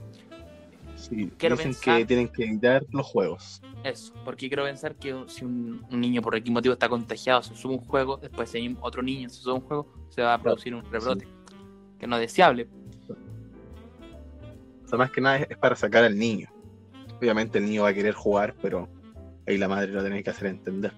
Sí, 0.97 1.31
Quiero 1.37 1.57
dicen 1.57 1.73
pensar- 1.73 1.99
que 1.99 2.07
tienen 2.07 2.29
que 2.29 2.45
evitar 2.45 2.87
los 2.91 3.07
juegos. 3.07 3.61
Eso, 3.85 4.15
porque 4.25 4.49
quiero 4.49 4.65
pensar 4.65 4.97
que 4.97 5.15
si 5.27 5.45
un, 5.45 5.85
un 5.91 6.01
niño 6.01 6.23
por 6.23 6.35
algún 6.35 6.55
motivo 6.55 6.73
está 6.73 6.89
contagiado, 6.89 7.43
se 7.43 7.55
sube 7.55 7.75
un 7.75 7.81
juego, 7.85 8.17
después 8.17 8.51
si 8.51 8.77
otro 8.81 9.03
niño 9.03 9.29
se 9.29 9.43
sube 9.43 9.55
un 9.55 9.61
juego, 9.61 9.93
se 10.09 10.23
va 10.23 10.35
a 10.35 10.39
producir 10.41 10.75
un 10.75 10.83
rebrote. 10.91 11.29
Que 11.99 12.07
no 12.07 12.17
es 12.17 12.23
deseable. 12.23 12.69
O 14.85 14.89
sea, 14.89 14.99
más 14.99 15.11
que 15.11 15.21
nada 15.21 15.37
es 15.39 15.59
para 15.59 15.77
sacar 15.77 16.05
al 16.05 16.19
niño. 16.19 16.49
Obviamente 17.19 17.59
el 17.59 17.67
niño 17.67 17.83
va 17.83 17.89
a 17.91 17.95
querer 17.95 18.15
jugar, 18.15 18.55
pero 18.63 18.89
ahí 19.47 19.59
la 19.59 19.69
madre 19.69 19.93
lo 19.93 20.01
tiene 20.03 20.23
que 20.23 20.31
hacer 20.31 20.49
entender. 20.49 20.93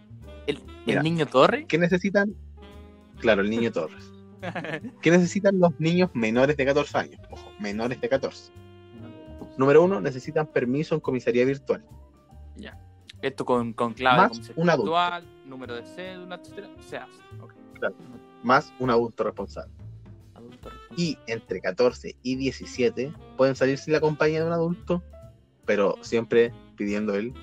El, 0.46 0.60
Mira. 0.86 1.00
el 1.00 1.04
niño 1.04 1.26
Torre. 1.26 1.66
¿Qué 1.66 1.78
necesitan? 1.78 2.34
Claro, 3.18 3.42
el 3.42 3.50
niño 3.50 3.70
Torres. 3.72 4.10
¿Qué 5.02 5.10
necesitan 5.10 5.58
los 5.58 5.78
niños 5.80 6.10
menores 6.14 6.56
de 6.56 6.64
14 6.64 6.98
años? 6.98 7.20
Ojo, 7.30 7.50
menores 7.58 8.00
de 8.00 8.08
14. 8.08 8.52
Número 9.56 9.82
uno, 9.82 10.00
necesitan 10.00 10.46
permiso 10.46 10.94
en 10.94 11.00
comisaría 11.00 11.44
virtual. 11.44 11.84
Ya. 12.56 12.78
Esto 13.20 13.44
con, 13.44 13.72
con 13.72 13.92
clave 13.94 14.28
Más 14.28 14.46
de 14.46 14.52
un 14.54 14.70
adulto. 14.70 14.92
virtual, 14.92 15.26
número 15.44 15.74
de 15.74 15.84
cédula, 15.84 16.36
etcétera, 16.36 16.68
se 16.88 16.96
hace. 16.96 17.22
Claro. 17.74 17.94
más 18.42 18.72
un 18.78 18.90
adulto 18.90 19.24
responsable. 19.24 19.72
Adulto 20.34 20.70
responsable. 20.70 21.02
Y 21.02 21.18
entre 21.26 21.60
14 21.60 22.16
y 22.22 22.36
17 22.36 23.12
pueden 23.36 23.56
salir 23.56 23.78
sin 23.78 23.92
la 23.92 24.00
compañía 24.00 24.40
de 24.40 24.46
un 24.46 24.52
adulto, 24.52 25.02
pero 25.66 25.96
siempre 26.02 26.52
pidiendo 26.76 27.14
el 27.16 27.34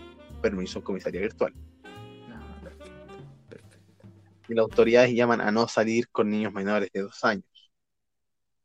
permiso 0.42 0.80
en 0.80 0.84
comisaría 0.84 1.22
virtual. 1.22 1.54
No, 2.28 2.62
perfecto, 2.64 3.18
perfecto. 3.50 4.08
Y 4.48 4.54
las 4.54 4.64
autoridades 4.64 5.14
llaman 5.14 5.42
a 5.42 5.52
no 5.52 5.68
salir 5.68 6.10
con 6.10 6.30
niños 6.30 6.54
menores 6.54 6.90
de 6.94 7.02
2 7.02 7.24
años. 7.24 7.46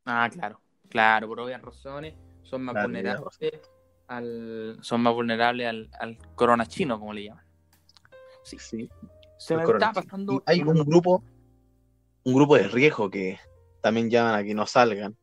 Ah, 0.05 0.29
claro, 0.33 0.61
claro, 0.89 1.29
por 1.29 1.41
obvias 1.41 1.63
razones 1.63 2.15
son 2.43 2.63
más 2.65 2.75
Claro, 2.75 2.89
vulnerables 2.89 3.39
al 4.09 4.79
son 4.83 5.03
más 5.03 5.15
vulnerables 5.15 5.67
al, 5.69 5.91
al 6.01 6.19
corona 6.35 6.67
chino, 6.67 6.99
como 6.99 7.13
le 7.13 7.25
llaman. 7.25 7.45
Sí. 8.43 8.59
Sí. 8.59 8.89
Se 9.39 9.57
me 9.57 9.63
está 9.65 9.93
pasando 9.93 10.35
Y 10.35 10.43
hay 10.47 10.63
un 10.63 10.85
grupo, 10.85 11.23
un 12.25 12.35
grupo 12.35 12.57
de 12.57 12.69
riesgo 12.69 13.09
que 13.11 13.39
también 13.81 14.11
llaman 14.11 14.35
a 14.35 14.45
que 14.45 14.55
no 14.55 14.67
salgan. 14.67 15.17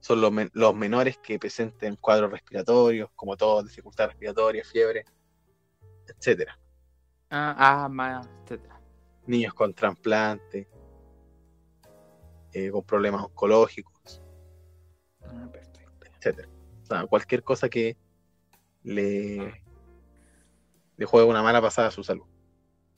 son 0.00 0.20
los, 0.20 0.30
men- 0.32 0.50
los 0.52 0.74
menores 0.74 1.18
que 1.18 1.38
presenten 1.38 1.96
cuadros 1.96 2.30
respiratorios, 2.30 3.10
como 3.14 3.36
todo, 3.36 3.62
dificultad 3.62 4.06
respiratoria, 4.08 4.62
fiebre, 4.64 5.04
etcétera. 6.08 6.58
Ah, 7.30 7.84
asma, 7.84 8.22
etcétera. 8.42 8.80
Niños 9.26 9.54
con 9.54 9.74
trasplante, 9.74 10.68
eh, 12.52 12.70
con 12.70 12.84
problemas 12.84 13.22
oncológicos, 13.24 14.22
Ah, 15.24 15.48
etcétera. 16.18 16.48
O 16.82 16.86
sea, 16.86 17.06
cualquier 17.06 17.42
cosa 17.42 17.68
que 17.68 17.96
le, 18.84 19.62
le 20.96 21.06
juegue 21.06 21.28
una 21.28 21.42
mala 21.42 21.60
pasada 21.60 21.88
a 21.88 21.90
su 21.90 22.04
salud. 22.04 22.24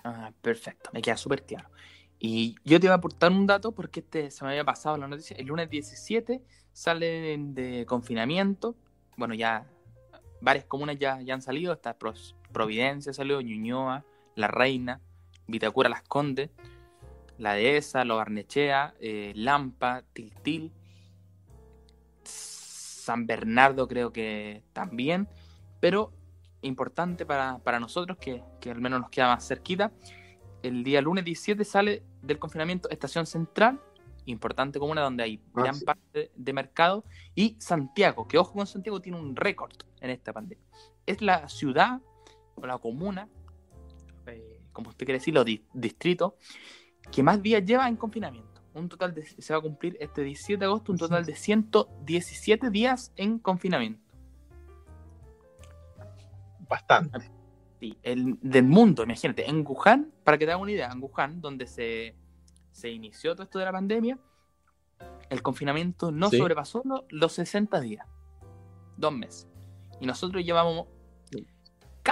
Ah, 0.05 0.33
perfecto, 0.43 0.91
me 0.93 1.01
queda 1.01 1.17
súper 1.17 1.45
claro. 1.45 1.71
Y 2.19 2.57
yo 2.65 2.79
te 2.81 2.87
iba 2.87 2.95
a 2.95 2.99
aportar 2.99 3.31
un 3.31 3.47
dato 3.47 3.73
porque 3.73 4.01
este 4.01 4.31
se 4.31 4.45
me 4.45 4.51
había 4.51 4.65
pasado 4.65 4.97
la 4.97 5.09
noticia. 5.09 5.37
El 5.37 5.47
lunes 5.47 5.71
17 5.71 6.43
salen 6.73 7.55
de 7.55 7.87
confinamiento. 7.87 8.77
Bueno, 9.17 9.35
ya 9.35 9.71
varias 10.41 10.65
comunas 10.65 10.99
ya, 10.99 11.21
ya 11.23 11.35
han 11.35 11.43
salido. 11.43 11.73
Está 11.73 11.97
Providencia 12.53 13.13
salió, 13.13 13.41
Ñuñoa, 13.41 14.05
La 14.35 14.49
Reina, 14.49 15.01
Vitacura 15.47 15.89
Las 15.89 16.03
Condes, 16.03 16.51
La 17.39 17.55
Dehesa, 17.55 18.05
Lo 18.05 18.17
Barnechea, 18.17 18.95
eh, 19.01 19.33
Lampa, 19.35 20.03
Tiltil, 20.13 20.73
San 22.23 23.27
Bernardo 23.27 23.89
creo 23.89 24.13
que 24.13 24.63
también. 24.73 25.29
Pero 25.81 26.13
importante 26.63 27.25
para, 27.25 27.59
para 27.59 27.81
nosotros, 27.81 28.19
que, 28.19 28.43
que 28.61 28.71
al 28.71 28.81
menos 28.81 29.01
nos 29.01 29.11
queda 29.11 29.29
más 29.29 29.47
cerquita, 29.47 29.93
el 30.63 30.83
día 30.85 31.01
lunes 31.01 31.25
17 31.25 31.65
sale 31.65 32.03
del 32.23 32.39
confinamiento 32.39 32.91
Estación 32.91 33.27
Central, 33.27 33.81
importante 34.27 34.79
comuna 34.79 35.03
donde 35.03 35.23
hay 35.23 35.41
Ah, 35.55 35.63
gran 35.63 35.75
sí. 35.75 35.85
parte 35.85 36.33
de 36.35 36.53
mercado, 36.53 37.05
y 37.35 37.57
Santiago, 37.61 38.27
que 38.29 38.39
ojo 38.39 38.55
con 38.55 38.67
Santiago, 38.67 39.01
tiene 39.01 39.19
un 39.19 39.37
récord 39.37 39.73
en 40.01 40.11
esta 40.11 40.33
pandemia. 40.33 40.65
Es 41.07 41.23
la 41.23 41.49
ciudad 41.49 42.01
la 42.67 42.79
comuna, 42.79 43.29
eh, 44.27 44.61
como 44.73 44.91
usted 44.91 45.07
quiere 45.07 45.19
decirlo, 45.19 45.45
di- 45.45 45.65
distrito, 45.73 46.37
que 47.13 47.23
más 47.23 47.43
días 47.43 47.65
lleva 47.65 47.89
en 47.89 47.97
confinamiento. 47.97 48.61
Un 48.75 48.89
total 48.89 49.15
de, 49.15 49.25
se 49.25 49.53
va 49.53 49.59
a 49.59 49.63
cumplir 49.63 49.97
este 50.01 50.23
17 50.23 50.59
de 50.59 50.67
agosto, 50.67 50.93
un 50.93 50.99
total 50.99 51.25
de 51.25 51.35
117 51.35 52.71
días 52.71 53.13
en 53.17 53.39
confinamiento. 53.39 54.03
Bastante. 56.69 57.31
Sí, 57.81 57.97
el, 58.03 58.39
del 58.43 58.65
mundo, 58.65 59.05
imagínate, 59.05 59.49
en 59.49 59.65
Wuhan, 59.67 60.13
para 60.25 60.37
que 60.37 60.45
te 60.45 60.51
hagas 60.53 60.63
una 60.63 60.73
idea, 60.73 60.91
en 60.93 61.01
Wuhan, 61.03 61.41
donde 61.41 61.67
se, 61.67 62.15
se 62.73 62.91
inició 62.91 63.35
todo 63.35 63.45
esto 63.45 63.59
de 63.59 63.65
la 63.65 63.73
pandemia, 63.73 64.19
el 65.31 65.43
confinamiento 65.43 66.11
no 66.11 66.29
Sí. 66.29 66.39
sobrepasó 66.39 66.83
lo- 66.85 67.05
los 67.09 67.33
60 67.33 67.81
días, 67.81 68.07
dos 68.97 69.13
meses. 69.13 69.49
Y 70.01 70.07
nosotros 70.07 70.45
llevamos 70.45 70.89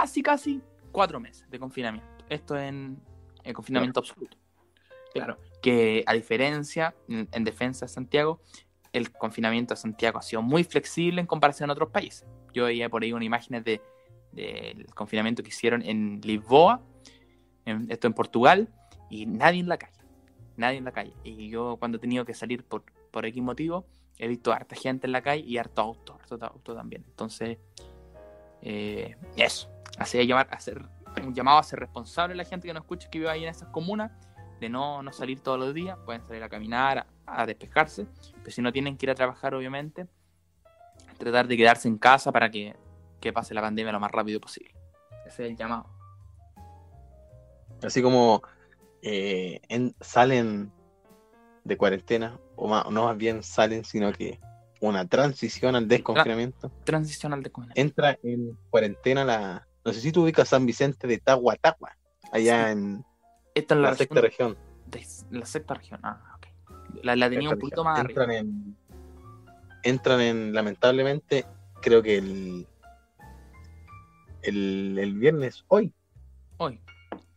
casi, 0.00 0.22
casi 0.22 0.60
cuatro 0.92 1.18
meses 1.18 1.48
de 1.50 1.58
confinamiento. 1.58 2.06
Esto 2.28 2.56
en, 2.58 3.00
en 3.44 3.54
confinamiento 3.54 4.00
absoluto. 4.00 4.36
Claro, 5.14 5.38
que 5.62 6.04
a 6.06 6.12
diferencia, 6.12 6.94
en, 7.08 7.26
en 7.32 7.44
defensa 7.44 7.86
de 7.86 7.88
Santiago, 7.88 8.40
el 8.92 9.10
confinamiento 9.10 9.72
de 9.72 9.80
Santiago 9.80 10.18
ha 10.18 10.22
sido 10.22 10.42
muy 10.42 10.64
flexible 10.64 11.20
en 11.20 11.26
comparación 11.26 11.70
a 11.70 11.72
otros 11.72 11.88
países. 11.90 12.26
Yo 12.52 12.64
veía 12.64 12.90
por 12.90 13.02
ahí 13.02 13.12
unas 13.12 13.24
imágenes 13.26 13.64
de 13.64 13.80
del 14.32 14.84
confinamiento 14.94 15.42
que 15.42 15.48
hicieron 15.48 15.80
en 15.82 16.20
Lisboa, 16.20 16.82
en- 17.64 17.90
esto 17.90 18.06
en 18.06 18.12
Portugal, 18.12 18.68
y 19.08 19.24
nadie 19.24 19.60
en 19.60 19.68
la 19.68 19.78
calle, 19.78 19.96
nadie 20.58 20.76
en 20.76 20.84
la 20.84 20.92
calle. 20.92 21.14
Y 21.24 21.48
yo 21.48 21.76
cuando 21.78 21.96
he 21.96 22.00
tenido 22.00 22.26
que 22.26 22.34
salir 22.34 22.62
por, 22.62 22.84
por 23.12 23.24
X 23.24 23.42
motivo, 23.42 23.86
he 24.18 24.28
visto 24.28 24.52
harta 24.52 24.76
gente 24.76 25.06
en 25.06 25.12
la 25.12 25.22
calle 25.22 25.42
y 25.46 25.56
harto 25.56 25.80
auto, 25.80 26.14
harto 26.20 26.38
auto 26.44 26.74
también. 26.74 27.02
Entonces, 27.08 27.56
eh, 28.60 29.16
eso, 29.38 29.70
de 29.98 30.26
llamar, 30.26 30.48
hacer 30.50 30.82
un 31.22 31.34
llamado 31.34 31.58
a 31.58 31.62
ser 31.62 31.78
responsable 31.80 32.34
a 32.34 32.36
la 32.36 32.44
gente 32.44 32.66
que 32.68 32.74
nos 32.74 32.82
escucha, 32.82 33.08
que 33.10 33.18
vive 33.18 33.30
ahí 33.30 33.42
en 33.44 33.50
esas 33.50 33.68
comunas, 33.70 34.12
de 34.60 34.68
no, 34.68 35.02
no 35.02 35.12
salir 35.12 35.40
todos 35.40 35.58
los 35.58 35.74
días, 35.74 35.98
pueden 36.04 36.22
salir 36.26 36.42
a 36.42 36.48
caminar, 36.48 36.98
a, 36.98 37.42
a 37.42 37.46
despejarse, 37.46 38.06
pero 38.38 38.50
si 38.50 38.62
no 38.62 38.72
tienen 38.72 38.96
que 38.96 39.06
ir 39.06 39.10
a 39.10 39.14
trabajar, 39.14 39.54
obviamente, 39.54 40.06
tratar 41.18 41.46
de 41.48 41.56
quedarse 41.56 41.88
en 41.88 41.98
casa 41.98 42.32
para 42.32 42.50
que 42.50 42.74
que 43.20 43.32
pase 43.32 43.54
la 43.54 43.62
pandemia 43.62 43.92
lo 43.92 43.98
más 44.00 44.10
rápido 44.10 44.38
posible. 44.40 44.74
Ese 45.26 45.44
es 45.44 45.50
el 45.50 45.56
llamado. 45.56 45.86
Así 47.82 48.02
como 48.02 48.42
eh, 49.02 49.60
en- 49.68 49.94
salen 50.00 50.70
de 51.64 51.76
cuarentena, 51.76 52.38
o 52.56 52.68
más, 52.68 52.88
no 52.90 53.04
más 53.04 53.16
bien 53.16 53.42
salen, 53.42 53.84
sino 53.84 54.12
que 54.12 54.38
una 54.80 55.06
transición 55.06 55.74
al 55.76 55.88
desconfinamiento. 55.88 56.70
Transicional 56.84 57.42
de 57.42 57.50
comunidad. 57.50 57.78
Entra 57.78 58.18
en 58.22 58.56
cuarentena 58.70 59.24
la. 59.24 59.65
No 59.86 59.92
sé 59.92 60.00
si 60.00 60.12
tú 60.12 60.24
ubicas 60.24 60.48
San 60.48 60.66
Vicente 60.66 61.06
de 61.06 61.18
Tahuatahua, 61.18 61.96
allá 62.32 62.66
Sí. 62.66 62.72
en 62.72 63.04
Esta 63.54 63.74
es 63.74 63.80
la, 63.80 63.90
la 63.90 63.96
sexta 63.96 64.20
región 64.20 64.56
de- 64.86 65.06
la 65.30 65.46
sexta 65.46 65.74
región. 65.74 66.00
Ah, 66.02 66.36
ok. 66.36 66.46
La, 67.04 67.16
la 67.16 67.30
tenía 67.30 67.48
un 67.50 67.58
poquito 67.58 67.82
región. 67.82 67.84
más 67.84 68.00
arriba. 68.00 68.22
entran 68.24 68.30
en, 68.36 68.76
entran 69.84 70.20
en, 70.20 70.52
lamentablemente, 70.52 71.46
creo 71.80 72.02
que 72.02 72.18
el, 72.18 72.66
el, 74.42 74.98
el 74.98 75.14
viernes, 75.14 75.64
hoy, 75.68 75.92
Hoy. 76.58 76.80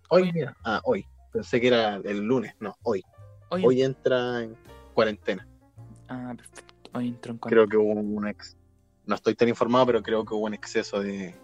hoy, 0.09 0.21
Hoy. 0.23 0.31
mira, 0.33 0.55
ah, 0.63 0.81
hoy, 0.83 1.05
pensé 1.31 1.59
que 1.61 1.67
era 1.67 1.95
el 1.97 2.19
lunes, 2.21 2.55
no, 2.59 2.75
hoy, 2.83 3.03
Hoy, 3.49 3.63
hoy 3.65 3.81
entra 3.83 4.41
en 4.43 4.55
cuarentena. 4.93 5.47
Ah, 6.07 6.33
perfecto. 6.35 6.73
Hoy 6.93 7.07
entró 7.09 7.31
en 7.33 7.37
Creo 7.39 7.67
que 7.67 7.77
hubo 7.77 7.91
un 7.93 8.27
ex, 8.27 8.57
no 9.05 9.15
estoy 9.15 9.35
tan 9.35 9.49
informado, 9.49 9.85
pero 9.87 10.01
creo 10.03 10.23
que 10.25 10.33
hubo 10.33 10.45
un 10.45 10.53
exceso 10.53 10.99
de 11.01 11.35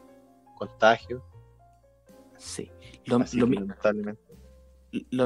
contagio, 0.56 1.24
Sí. 2.38 2.72
Lo, 3.06 3.20
lo 3.20 3.48
mi- 3.48 3.58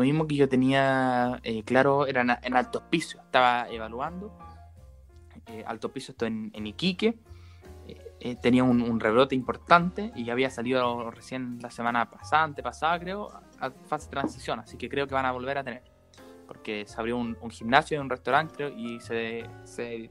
mismo 0.01 0.27
que 0.27 0.35
yo 0.35 0.47
tenía 0.49 1.39
eh, 1.43 1.63
claro 1.63 2.05
era 2.07 2.21
en, 2.21 2.31
en 2.41 2.55
Alto 2.55 2.79
Hospicio. 2.79 3.19
Estaba 3.21 3.67
evaluando. 3.69 4.37
Eh, 5.47 5.63
Alto 5.65 5.87
Hospicio, 5.87 6.11
esto 6.11 6.25
en, 6.25 6.51
en 6.53 6.67
Iquique. 6.67 7.17
Eh, 7.87 8.11
eh, 8.19 8.35
tenía 8.35 8.63
un, 8.63 8.81
un 8.81 8.99
rebrote 8.99 9.33
importante 9.35 10.11
y 10.15 10.29
había 10.29 10.49
salido 10.49 11.09
recién 11.11 11.59
la 11.61 11.71
semana 11.71 12.09
pasada, 12.09 12.43
antepasada, 12.43 12.99
creo, 12.99 13.29
a 13.59 13.71
fase 13.87 14.05
de 14.05 14.11
transición. 14.11 14.59
Así 14.59 14.77
que 14.77 14.87
creo 14.89 15.07
que 15.07 15.15
van 15.15 15.25
a 15.25 15.31
volver 15.31 15.57
a 15.57 15.63
tener. 15.63 15.83
Porque 16.47 16.85
se 16.87 16.99
abrió 16.99 17.17
un, 17.17 17.37
un 17.41 17.49
gimnasio 17.49 17.97
y 17.97 18.01
un 18.01 18.09
restaurante, 18.09 18.53
creo, 18.55 18.69
y 18.69 18.99
se, 18.99 19.45
se 19.63 20.09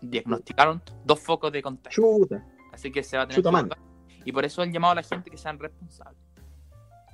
diagnosticaron 0.00 0.82
dos 1.04 1.20
focos 1.20 1.52
de 1.52 1.62
contagio. 1.62 2.02
Chuta. 2.18 2.46
Así 2.72 2.90
que 2.90 3.02
se 3.02 3.16
va 3.16 3.24
a 3.24 3.26
tener 3.26 3.42
Chuta, 3.42 3.50
que. 3.50 3.76
Y 4.24 4.32
por 4.32 4.44
eso 4.44 4.62
el 4.62 4.72
llamado 4.72 4.92
a 4.92 4.94
la 4.96 5.02
gente 5.02 5.30
que 5.30 5.36
sean 5.36 5.58
responsables. 5.58 6.18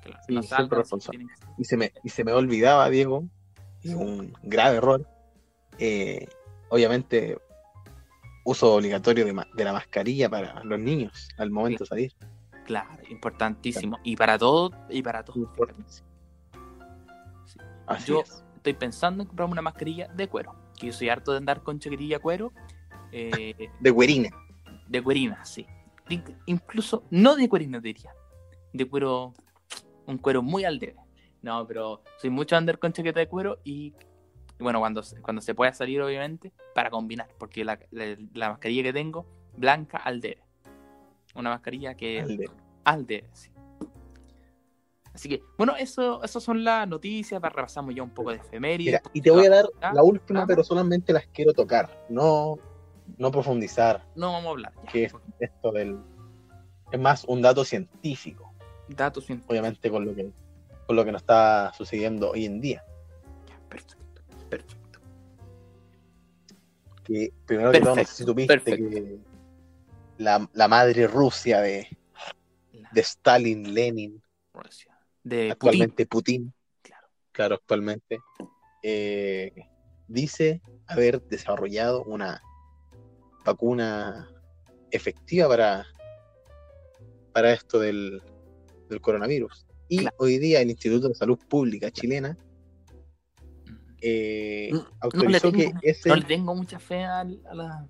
Que 0.03 0.11
no- 0.11 0.19
Sí, 0.27 0.35
no 0.35 0.43
siempre 0.43 0.49
salgan 0.49 0.69
si 0.71 0.77
responsable. 0.77 1.19
tienen 1.19 1.37
que- 1.37 1.63
y 1.63 1.65
se 1.65 1.77
me, 1.77 1.93
y 2.05 2.09
se 2.09 2.25
me 2.25 2.33
olvidaba, 2.33 2.89
Diego, 2.91 3.25
y 3.83 3.95
un 3.95 4.33
grave 4.43 4.77
error. 4.77 5.07
eh, 5.81 6.27
obviamente, 6.71 7.39
uso 8.45 8.75
obligatorio 8.75 9.25
de, 9.25 9.65
la 9.65 9.73
mascarilla 9.73 10.29
para 10.29 10.65
los 10.65 10.81
niños 10.81 11.29
al 11.39 11.51
momento 11.53 11.85
de 11.85 11.89
salir. 11.89 12.13
Claro, 12.67 12.99
importantísimo. 13.09 13.99
Y 14.03 14.17
para 14.17 14.37
todo, 14.39 14.73
y 14.91 15.01
para 15.03 15.23
todo. 15.25 15.53
Sí. 17.47 17.59
Yo 18.07 18.21
es. 18.23 18.45
estoy 18.57 18.73
pensando 18.75 19.23
en 19.23 19.29
comprarme 19.29 19.53
una 19.53 19.63
mascarilla 19.63 20.09
de 20.09 20.29
cuero. 20.29 20.55
Que 20.77 20.89
yo 20.89 20.93
soy 20.93 21.09
harto 21.09 21.31
de 21.33 21.39
andar 21.39 21.63
con 21.63 21.79
chaquetilla 21.79 22.19
cuero. 22.19 22.53
eh, 23.13 23.71
De 23.81 23.91
güerina. 23.91 24.29
de 24.89 25.03
cuerina, 25.03 25.45
sí. 25.45 25.67
In- 26.09 26.37
Incluso, 26.47 27.05
no 27.11 27.37
de 27.37 27.49
cuerina 27.49 27.81
diría. 27.81 28.11
De 28.73 28.89
cuero, 28.89 29.35
un 30.07 30.19
cuero 30.19 30.43
muy 30.43 30.65
al 30.65 30.79
debe. 30.79 30.97
No, 31.43 31.67
pero 31.67 32.03
soy 32.19 32.31
mucho 32.31 32.57
andar 32.57 32.79
con 32.79 32.93
chaqueta 32.93 33.21
de 33.21 33.29
cuero 33.29 33.59
y, 33.65 33.95
bueno, 34.59 34.81
cuando, 34.81 35.03
se- 35.03 35.21
cuando 35.23 35.41
se 35.43 35.55
pueda 35.55 35.73
salir, 35.73 36.01
obviamente, 36.03 36.53
para 36.75 36.91
combinar. 36.91 37.29
Porque 37.39 37.65
la, 37.65 37.79
la- 37.91 38.17
la 38.35 38.49
mascarilla 38.51 38.83
que 38.85 38.93
tengo, 38.93 39.27
blanca 39.57 39.99
al 39.99 40.21
debe. 40.21 40.43
Una 41.35 41.51
mascarilla 41.51 41.95
que 41.95 42.21
Al 42.21 42.37
de- 42.37 42.51
al 42.85 43.07
debe, 43.07 43.29
sí. 43.33 43.51
Así 45.15 45.29
que, 45.29 45.43
bueno, 45.57 45.75
eso, 45.77 46.23
eso 46.23 46.39
son 46.41 46.63
las 46.63 46.87
noticias. 46.89 47.41
pa- 47.41 47.49
Repasamos 47.49 47.95
ya 47.95 48.03
un 48.03 48.11
poco 48.11 48.31
de 48.31 48.37
efemérides. 48.37 49.01
Mira, 49.03 49.11
y 49.13 49.21
te 49.21 49.31
voy 49.31 49.47
a 49.47 49.51
dar 49.51 49.67
la 49.93 50.03
última, 50.03 50.43
ah. 50.43 50.47
pero 50.47 50.63
solamente 50.63 51.13
las 51.13 51.27
quiero 51.27 51.53
tocar, 51.53 52.07
no, 52.09 52.57
no 53.17 53.31
profundizar, 53.31 54.05
No 54.15 54.33
vamos 54.33 54.47
a 54.47 54.51
hablar. 54.51 54.73
Ya, 54.85 54.93
que 54.93 55.05
es 55.05 55.15
esto 55.41 55.73
del... 55.73 55.99
Es 56.91 56.99
más 57.01 57.25
un 57.25 57.43
dato 57.43 57.65
científico, 57.65 58.53
Datos 58.89 59.27
científicos. 59.27 59.51
obviamente 59.53 59.91
con 59.91 60.05
lo 60.07 60.15
que, 60.15 60.31
con 60.87 60.97
lo 60.97 61.05
que 61.05 61.13
nos 61.13 61.23
está 61.23 61.73
sucediendo 61.77 62.31
hoy 62.31 62.47
en 62.47 62.61
día. 62.61 62.85
Ya, 63.49 63.59
Perfecto. 63.69 64.23
Perfecto. 64.49 65.01
Que 67.05 67.33
primero 67.47 67.73
que 67.73 67.81
todo, 67.81 67.97
no 67.97 68.05
sé 68.05 68.25
si 68.25 68.47
perfecto. 68.47 68.89
que 68.91 69.19
la, 70.19 70.49
la 70.53 70.69
madre 70.69 71.07
Rusia 71.07 71.61
de, 71.61 71.89
de 72.93 73.01
Stalin, 73.01 73.73
Lenin, 73.75 74.23
Rusia. 74.53 74.99
De 75.23 75.37
Putin. 75.37 75.53
actualmente 75.53 76.07
Putin, 76.07 76.53
Claro. 76.83 77.09
claro, 77.33 77.55
actualmente, 77.57 78.19
eh, 78.83 79.53
dice 80.07 80.61
haber 80.87 81.21
desarrollado 81.23 82.03
una 82.05 82.43
vacuna 83.53 84.29
efectiva 84.91 85.49
para, 85.49 85.87
para 87.33 87.53
esto 87.53 87.79
del, 87.79 88.23
del 88.89 89.01
coronavirus. 89.01 89.67
Y 89.89 89.99
Claro. 90.01 90.17
hoy 90.19 90.39
día 90.39 90.61
el 90.61 90.71
Instituto 90.71 91.09
de 91.09 91.15
Salud 91.15 91.39
Pública 91.49 91.91
chilena 91.91 92.37
eh, 94.01 94.69
No- 94.73 94.79
no 94.81 94.85
le 94.85 94.99
autorizó 95.01 95.53
que 95.53 95.73
ese 95.83 96.09
No 96.09 96.17
le 96.17 96.25
tengo 96.25 96.55
mucha 96.55 96.79
fe 96.79 97.05
al- 97.05 97.41
a, 97.51 97.55
la. 97.55 97.87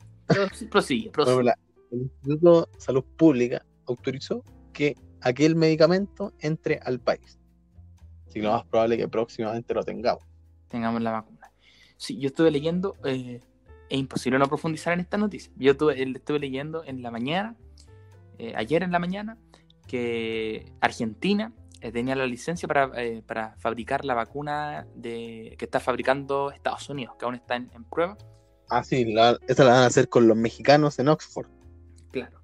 Prosigue, 0.70 1.10
prosigue. 1.10 1.10
bueno, 1.34 1.42
la- 1.42 1.58
el 1.90 2.02
Instituto 2.02 2.68
de 2.72 2.80
Salud 2.80 3.04
Pública 3.16 3.64
autorizó 3.86 4.42
que 4.72 4.94
aquel 5.20 5.56
medicamento 5.56 6.32
entre 6.40 6.78
al 6.82 7.00
país. 7.00 7.38
Así 8.26 8.34
que 8.34 8.42
lo 8.42 8.52
más 8.52 8.64
probable 8.66 8.94
es 8.96 9.00
que 9.02 9.08
próximamente 9.08 9.74
lo 9.74 9.82
tengamos. 9.82 10.22
tengamos 10.68 11.02
la 11.02 11.12
vacuna. 11.12 11.50
Sí, 11.96 12.18
yo 12.18 12.28
estuve 12.28 12.50
leyendo, 12.50 12.94
eh, 13.04 13.40
es 13.88 13.98
imposible 13.98 14.38
no 14.38 14.46
profundizar 14.46 14.92
en 14.92 15.00
esta 15.00 15.16
noticia. 15.16 15.52
Yo 15.56 15.72
estuve, 15.72 16.02
eh, 16.02 16.12
estuve 16.14 16.38
leyendo 16.38 16.84
en 16.84 17.02
la 17.02 17.10
mañana, 17.10 17.56
eh, 18.38 18.52
ayer 18.56 18.82
en 18.82 18.92
la 18.92 18.98
mañana, 18.98 19.36
que 19.86 20.72
Argentina 20.80 21.52
eh, 21.80 21.92
tenía 21.92 22.14
la 22.16 22.26
licencia 22.26 22.66
para, 22.68 22.90
eh, 23.02 23.22
para 23.26 23.56
fabricar 23.56 24.04
la 24.04 24.14
vacuna 24.14 24.86
de, 24.94 25.54
que 25.58 25.64
está 25.64 25.80
fabricando 25.80 26.50
Estados 26.50 26.88
Unidos, 26.90 27.16
que 27.18 27.24
aún 27.24 27.34
está 27.36 27.56
en, 27.56 27.70
en 27.74 27.84
prueba. 27.84 28.16
Ah, 28.68 28.82
sí, 28.84 29.04
la, 29.06 29.38
esa 29.48 29.64
la 29.64 29.70
van 29.72 29.82
a 29.84 29.86
hacer 29.86 30.08
con 30.08 30.28
los 30.28 30.36
mexicanos 30.36 30.98
en 30.98 31.08
Oxford. 31.08 31.48
Claro. 32.10 32.40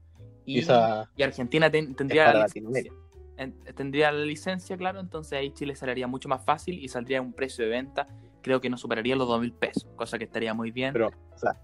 Y 0.47 0.57
Y, 0.57 0.59
esa 0.61 1.11
y 1.17 1.23
Argentina 1.23 1.71
ten- 1.71 1.95
tendría, 1.95 2.33
la 2.33 2.45
licencia, 2.45 2.93
En- 3.37 3.59
tendría 3.75 4.11
la 4.13 4.25
licencia, 4.25 4.77
claro, 4.77 5.01
entonces 5.01 5.39
ahí 5.39 5.51
Chile 5.51 5.75
saldría 5.77 6.07
mucho 6.07 6.29
más 6.29 6.45
fácil 6.45 6.79
y 6.83 6.89
saldría 6.89 7.21
un 7.21 7.33
precio 7.35 7.65
de 7.65 7.71
venta, 7.71 8.07
creo 8.45 8.61
que 8.61 8.69
no 8.71 8.77
superaría 8.77 9.17
los 9.17 9.27
dos 9.27 9.41
mil 9.41 9.53
pesos, 9.55 9.87
cosa 9.97 10.19
que 10.19 10.25
estaría 10.25 10.53
muy 10.53 10.71
bien. 10.71 10.93
Pero, 10.93 11.09
o 11.09 11.39
sea, 11.39 11.57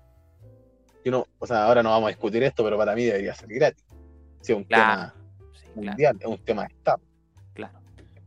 yo 1.04 1.12
no, 1.12 1.26
o 1.38 1.46
sea, 1.46 1.66
ahora 1.66 1.82
no 1.82 1.90
vamos 1.90 2.06
a 2.06 2.08
discutir 2.08 2.42
esto, 2.42 2.64
pero 2.64 2.78
para 2.78 2.94
mí 2.94 3.04
debería 3.04 3.34
ser 3.34 3.48
gratis. 3.50 3.84
Si 4.40 4.52
es 4.52 4.58
un 4.58 4.64
Claro. 4.64 5.12
tema 5.12 5.14
Sí, 5.52 5.60
claro. 5.66 5.74
mundial, 5.76 6.16
es 6.18 6.26
un 6.26 6.38
tema 6.38 6.62
de 6.62 6.68
Estado. 6.74 7.00
Claro. 7.52 7.78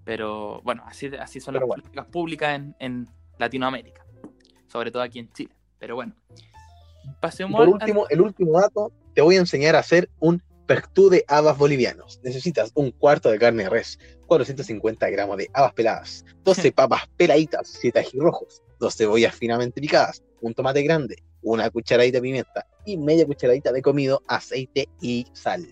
Pero 0.05 0.61
bueno, 0.61 0.83
así, 0.85 1.07
así 1.19 1.39
son 1.39 1.53
Pero 1.55 1.61
las 1.61 1.67
bueno. 1.67 1.81
políticas 1.83 2.05
públicas 2.07 2.55
en, 2.55 2.75
en 2.79 3.09
Latinoamérica, 3.39 4.05
sobre 4.67 4.91
todo 4.91 5.01
aquí 5.01 5.17
en 5.19 5.31
Chile. 5.33 5.55
Pero 5.79 5.95
bueno, 5.95 6.13
Y 7.03 7.09
pasemos 7.19 7.53
por 7.57 7.63
al- 7.67 7.73
último, 7.73 8.05
el 8.09 8.21
último 8.21 8.61
dato, 8.61 8.91
te 9.15 9.21
voy 9.21 9.35
a 9.35 9.39
enseñar 9.39 9.75
a 9.75 9.79
hacer 9.79 10.09
un 10.19 10.41
perctú 10.65 11.09
de 11.09 11.23
habas 11.27 11.57
bolivianos. 11.57 12.19
Necesitas 12.23 12.71
un 12.75 12.91
cuarto 12.91 13.29
de 13.29 13.39
carne 13.39 13.63
de 13.63 13.69
res, 13.69 13.99
450 14.27 15.09
gramos 15.09 15.37
de 15.37 15.49
habas 15.53 15.73
peladas, 15.73 16.25
12 16.43 16.71
papas 16.73 17.03
peladitas, 17.17 17.67
7 17.67 17.99
ajirrojos, 17.99 18.61
2 18.79 18.95
cebollas 18.95 19.35
finamente 19.35 19.81
picadas, 19.81 20.23
un 20.41 20.53
tomate 20.53 20.81
grande, 20.83 21.17
una 21.41 21.69
cucharadita 21.69 22.17
de 22.17 22.21
pimienta 22.21 22.65
y 22.85 22.97
media 22.97 23.25
cucharadita 23.25 23.71
de 23.71 23.81
comido, 23.81 24.21
aceite 24.27 24.89
y 25.01 25.25
sal. 25.33 25.67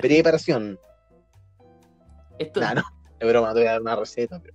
Preparación. 0.00 0.78
¿Esto, 2.38 2.60
Nah, 2.60 2.74
no, 2.74 2.82
es 3.18 3.28
broma, 3.28 3.48
no 3.48 3.54
te 3.54 3.60
voy 3.60 3.68
a 3.68 3.72
dar 3.72 3.80
una 3.80 3.96
receta, 3.96 4.40
pero 4.42 4.54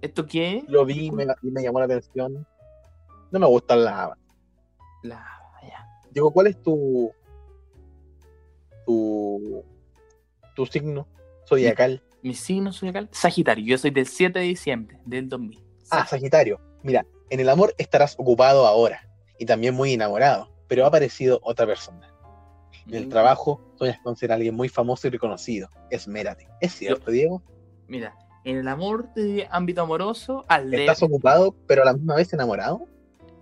¿Esto 0.00 0.26
qué 0.26 0.64
lo 0.66 0.84
vi 0.84 1.06
y 1.06 1.10
me, 1.12 1.26
me 1.42 1.62
llamó 1.62 1.78
la 1.78 1.84
atención. 1.84 2.46
No 3.30 3.38
me 3.38 3.46
gustan 3.46 3.84
las 3.84 3.94
habas. 3.94 4.18
La, 5.04 5.24
ya. 5.62 5.86
Digo, 6.10 6.32
¿cuál 6.32 6.48
es 6.48 6.60
tu 6.60 7.12
tu 8.86 9.64
tu 10.54 10.66
signo 10.66 11.08
zodiacal? 11.48 12.02
Mi 12.22 12.34
signo 12.34 12.72
zodiacal, 12.72 13.08
Sagitario. 13.10 13.64
Yo 13.64 13.78
soy 13.78 13.90
del 13.90 14.06
7 14.06 14.38
de 14.38 14.44
diciembre 14.44 14.98
del 15.04 15.28
2000. 15.28 15.62
Ah, 15.90 16.06
Sagitario. 16.06 16.60
Mira, 16.82 17.06
en 17.30 17.40
el 17.40 17.48
amor 17.48 17.74
estarás 17.78 18.14
ocupado 18.18 18.66
ahora 18.66 19.08
y 19.38 19.46
también 19.46 19.74
muy 19.74 19.92
enamorado, 19.92 20.48
pero 20.68 20.84
ha 20.84 20.88
aparecido 20.88 21.40
otra 21.42 21.66
persona. 21.66 22.08
En 22.86 22.94
el 22.94 23.06
Mm, 23.06 23.10
trabajo 23.10 23.60
sueñas 23.76 23.98
con 24.02 24.16
ser 24.16 24.32
alguien 24.32 24.54
muy 24.54 24.68
famoso 24.68 25.06
y 25.06 25.10
reconocido. 25.10 25.68
Esmérate. 25.90 26.48
¿Es 26.60 26.72
cierto, 26.74 27.10
Diego? 27.10 27.42
Mira, 27.88 28.14
en 28.44 28.56
el 28.56 28.68
amor 28.68 29.12
de 29.14 29.46
ámbito 29.50 29.82
amoroso, 29.82 30.44
al 30.48 30.70
de... 30.70 30.80
¿Estás 30.80 31.02
ocupado, 31.02 31.54
pero 31.66 31.82
a 31.82 31.84
la 31.86 31.92
misma 31.92 32.16
vez 32.16 32.32
enamorado? 32.32 32.86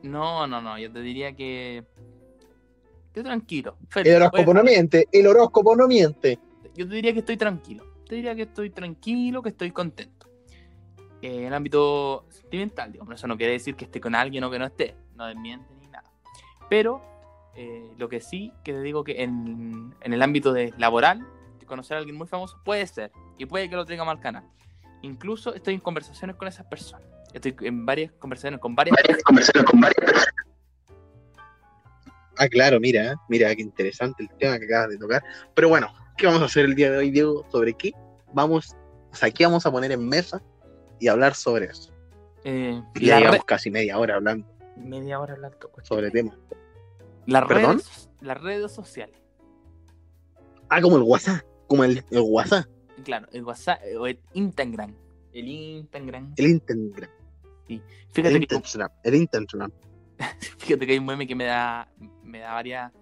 No, 0.03 0.47
no, 0.47 0.61
no. 0.63 0.79
Yo 0.79 0.91
te 0.93 1.01
diría 1.01 1.35
que. 1.35 1.85
Estoy 3.11 3.25
tranquilo. 3.25 3.77
El 3.81 3.89
feliz. 3.89 4.15
horóscopo 4.15 4.55
no 4.55 4.63
miente, 4.63 5.09
el 5.11 5.27
horóscopo 5.27 5.75
no 5.75 5.89
miente. 5.89 6.39
Yo 6.75 6.89
te 6.89 6.95
diría 6.95 7.13
que 7.13 7.19
estoy 7.19 7.37
tranquilo. 7.37 7.85
Te 8.09 8.15
diría 8.15 8.35
que 8.35 8.43
estoy 8.43 8.71
tranquilo, 8.71 9.43
que 9.43 9.49
estoy 9.51 9.73
contento. 9.73 10.29
Eh, 11.21 11.41
en 11.41 11.45
el 11.47 11.55
ámbito 11.55 12.27
sentimental, 12.31 12.93
digamos, 12.93 13.15
eso 13.15 13.27
no 13.27 13.37
quiere 13.37 13.53
decir 13.53 13.75
que 13.75 13.85
esté 13.85 14.01
con 14.01 14.15
alguien 14.15 14.45
o 14.45 14.51
que 14.51 14.59
no 14.59 14.67
esté. 14.67 14.95
No 15.17 15.27
desmiente 15.27 15.67
ni 15.81 15.89
nada. 15.89 16.11
Pero 16.69 17.03
eh, 17.57 17.91
lo 17.99 18.09
que 18.09 18.21
sí, 18.21 18.53
que 18.63 18.73
te 18.73 18.81
digo 18.81 19.03
que 19.05 19.23
en, 19.23 19.95
en 20.01 20.13
el 20.13 20.23
ámbito 20.23 20.53
de 20.53 20.73
laboral, 20.79 21.27
conocer 21.71 21.97
a 21.97 22.01
alguien 22.01 22.17
muy 22.17 22.27
famoso 22.27 22.59
puede 22.65 22.87
ser. 22.87 23.11
Y 23.39 23.47
puede 23.47 23.71
que 23.71 23.77
lo 23.77 23.87
tenga 23.87 24.05
mal 24.05 24.21
canal. 24.21 24.45
Incluso 25.03 25.55
estoy 25.55 25.75
en 25.75 25.81
conversaciones 25.81 26.37
con 26.37 26.47
esas 26.47 26.67
personas. 26.67 27.09
Estoy 27.33 27.55
en 27.63 27.87
varias 27.87 28.13
conversaciones 28.13 28.61
con 28.61 28.75
varias 28.75 28.97
conversaciones 29.25 29.71
con 29.71 29.81
varias 29.81 29.97
personas. 29.97 30.40
Ah, 32.43 32.49
claro, 32.49 32.81
mira, 32.81 33.17
mira 33.29 33.55
qué 33.55 33.61
interesante 33.61 34.23
el 34.23 34.31
tema 34.39 34.59
que 34.59 34.65
acabas 34.65 34.89
de 34.91 34.97
tocar. 34.99 35.23
Pero 35.55 35.69
bueno, 35.69 35.93
¿qué 36.17 36.25
vamos 36.27 36.41
a 36.41 36.47
hacer 36.47 36.65
el 36.65 36.75
día 36.75 36.91
de 36.91 36.97
hoy, 36.97 37.11
Diego? 37.11 37.45
¿Sobre 37.53 37.75
qué? 37.75 37.93
Vamos, 38.33 38.75
o 39.13 39.15
sea, 39.15 39.31
¿qué 39.31 39.45
vamos 39.45 39.67
a 39.67 39.71
poner 39.71 39.93
en 39.93 40.09
mesa 40.09 40.43
y 40.99 41.09
hablar 41.09 41.35
sobre 41.35 41.67
eso? 41.67 41.93
Eh, 42.45 42.81
Y 42.95 43.07
ya 43.07 43.19
llevamos 43.19 43.45
casi 43.45 43.71
media 43.71 43.99
hora 43.99 44.15
hablando 44.15 44.47
media 44.77 45.21
hora 45.21 45.35
hablando 45.35 45.59
cualquier 45.59 45.85
sobre 45.87 46.11
temas. 46.11 46.35
Las 47.27 47.45
¿Perdón? 47.47 47.73
redes, 47.77 48.09
las 48.23 48.41
redes 48.41 48.73
sociales. 48.73 49.21
Ah, 50.71 50.81
como 50.81 50.97
el 50.97 51.03
WhatsApp, 51.03 51.45
como 51.67 51.85
el, 51.85 52.03
el 52.11 52.21
WhatsApp, 52.21 52.65
Claro, 53.05 53.27
el 53.33 53.45
WhatsApp 53.45 53.81
o 53.99 54.07
el 54.07 54.19
Instagram. 54.33 54.95
El 55.35 55.49
Instagram. 55.49 56.33
el 56.37 56.47
Instagram, 56.47 57.11
Fíjate 58.13 58.35
el 58.37 58.47
que, 58.47 58.55
Instagram, 58.55 58.91
el 59.05 59.15
Instagram. 59.15 59.71
fíjate 60.59 60.87
que 60.87 60.93
hay 60.93 60.99
un 60.99 61.07
meme 61.07 61.27
que 61.27 61.35
me 61.35 61.45
da, 61.45 61.89
me 62.31 62.39
da 62.41 62.53
varias, 62.55 62.93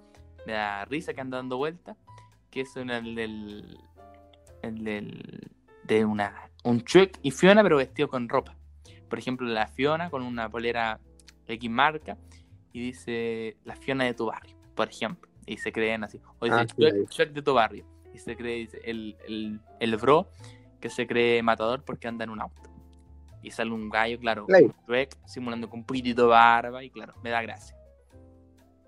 me 0.46 0.52
da 0.54 0.84
risa 0.86 1.12
que 1.14 1.20
anda 1.20 1.36
dando 1.36 1.56
vuelta, 1.56 1.96
que 2.50 2.62
es 2.62 2.74
un- 2.76 2.90
el 2.90 3.14
del, 3.14 3.78
el 4.62 4.84
del, 4.84 5.50
de 5.84 6.04
una, 6.04 6.50
un 6.64 6.82
Chuck 6.84 7.18
y 7.22 7.30
Fiona 7.30 7.62
pero 7.62 7.76
vestido 7.76 8.08
con 8.08 8.28
ropa. 8.28 8.54
Por 9.08 9.18
ejemplo, 9.18 9.46
la 9.46 9.66
Fiona 9.68 10.10
con 10.10 10.22
una 10.22 10.48
polera 10.48 10.98
X 11.46 11.70
marca 11.70 12.16
y 12.72 12.80
dice 12.80 13.56
la 13.64 13.74
Fiona 13.76 14.04
de 14.04 14.14
tu 14.14 14.26
barrio, 14.26 14.56
por 14.74 14.88
ejemplo. 14.88 15.28
Y 15.46 15.56
se 15.56 15.72
creen 15.72 16.04
así. 16.04 16.20
O 16.40 16.44
dice 16.44 16.56
Ah, 16.58 16.66
sí, 16.66 16.74
Chuck, 16.82 16.94
ahí. 16.94 17.06
Chuck 17.08 17.28
de 17.28 17.40
tu 17.42 17.54
barrio. 17.54 17.86
Y 18.12 18.18
se 18.18 18.36
cree, 18.36 18.56
dice, 18.58 18.80
el, 18.84 19.16
el, 19.26 19.60
el 19.80 19.96
bro 19.96 20.28
que 20.78 20.90
se 20.90 21.06
cree 21.06 21.42
matador 21.42 21.84
porque 21.84 22.06
anda 22.06 22.24
en 22.24 22.30
un 22.30 22.40
auto. 22.42 22.62
Y 23.42 23.50
sale 23.50 23.70
un 23.70 23.88
gallo, 23.88 24.18
claro, 24.18 24.46
simulando 25.24 25.70
con 25.70 25.78
un 25.80 25.86
poquitito 25.86 26.22
de 26.22 26.28
barba 26.28 26.84
y 26.84 26.90
claro, 26.90 27.14
me 27.22 27.30
da 27.30 27.40
gracia. 27.40 27.74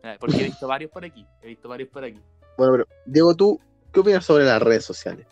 Eh, 0.02 0.16
Porque 0.18 0.38
he 0.40 0.44
visto 0.44 0.66
varios 0.66 0.90
por 0.90 1.04
aquí, 1.04 1.26
he 1.42 1.48
visto 1.48 1.68
varios 1.68 1.88
por 1.90 2.04
aquí. 2.04 2.20
Bueno, 2.56 2.72
pero 2.72 2.86
Diego, 3.06 3.34
¿tú 3.34 3.60
qué 3.92 4.00
opinas 4.00 4.24
sobre 4.24 4.44
las 4.44 4.60
redes 4.62 4.84
sociales? 4.84 5.26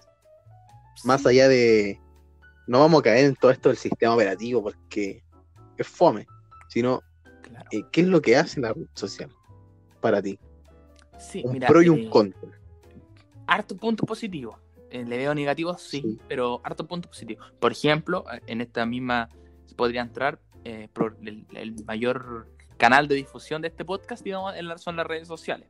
Más 1.05 1.25
allá 1.27 1.49
de... 1.49 2.01
No 2.67 2.81
vamos 2.81 3.01
a 3.01 3.05
caer 3.05 3.25
en 3.27 3.35
todo 3.37 3.51
esto 3.51 3.71
del 3.71 3.79
sistema 3.79 4.15
operativo 4.15 4.63
porque 4.63 5.23
es 5.79 5.87
fome, 5.87 6.27
sino 6.69 7.01
claro. 7.43 7.67
eh, 7.71 7.83
¿qué 7.93 8.03
es 8.03 8.07
lo 8.09 8.21
que 8.21 8.37
hace 8.37 8.61
la 8.61 8.73
red 8.75 8.87
social 8.95 9.31
para 10.01 10.21
ti? 10.21 10.39
Sí, 11.19 11.43
Un 11.45 11.55
mira, 11.55 11.67
pro 11.69 11.81
y 11.83 11.89
un 11.89 12.01
eh, 12.01 12.11
contra. 12.11 12.51
harto 13.47 13.75
puntos 13.77 14.07
positivos. 14.07 14.59
Eh, 14.91 15.05
le 15.05 15.17
veo 15.17 15.35
negativos, 15.35 15.81
sí, 15.83 16.01
Sí. 16.03 16.19
pero 16.29 16.61
harto 16.63 16.87
puntos 16.87 17.09
positivos. 17.11 17.51
Por 17.59 17.73
ejemplo, 17.73 18.25
en 18.47 18.61
esta 18.61 18.85
misma 18.85 19.29
se 19.67 19.75
podría 19.75 20.03
entrar 20.03 20.39
eh, 20.65 20.89
el 21.55 21.85
mayor 21.87 22.49
canal 22.79 23.09
de 23.09 23.17
difusión 23.17 23.61
de 23.61 23.69
este 23.69 23.85
podcast, 23.85 24.25
digamos, 24.25 24.57
en 24.57 24.69
la- 24.69 24.79
son 24.79 24.97
las 24.97 25.07
redes 25.07 25.29
sociales. 25.29 25.69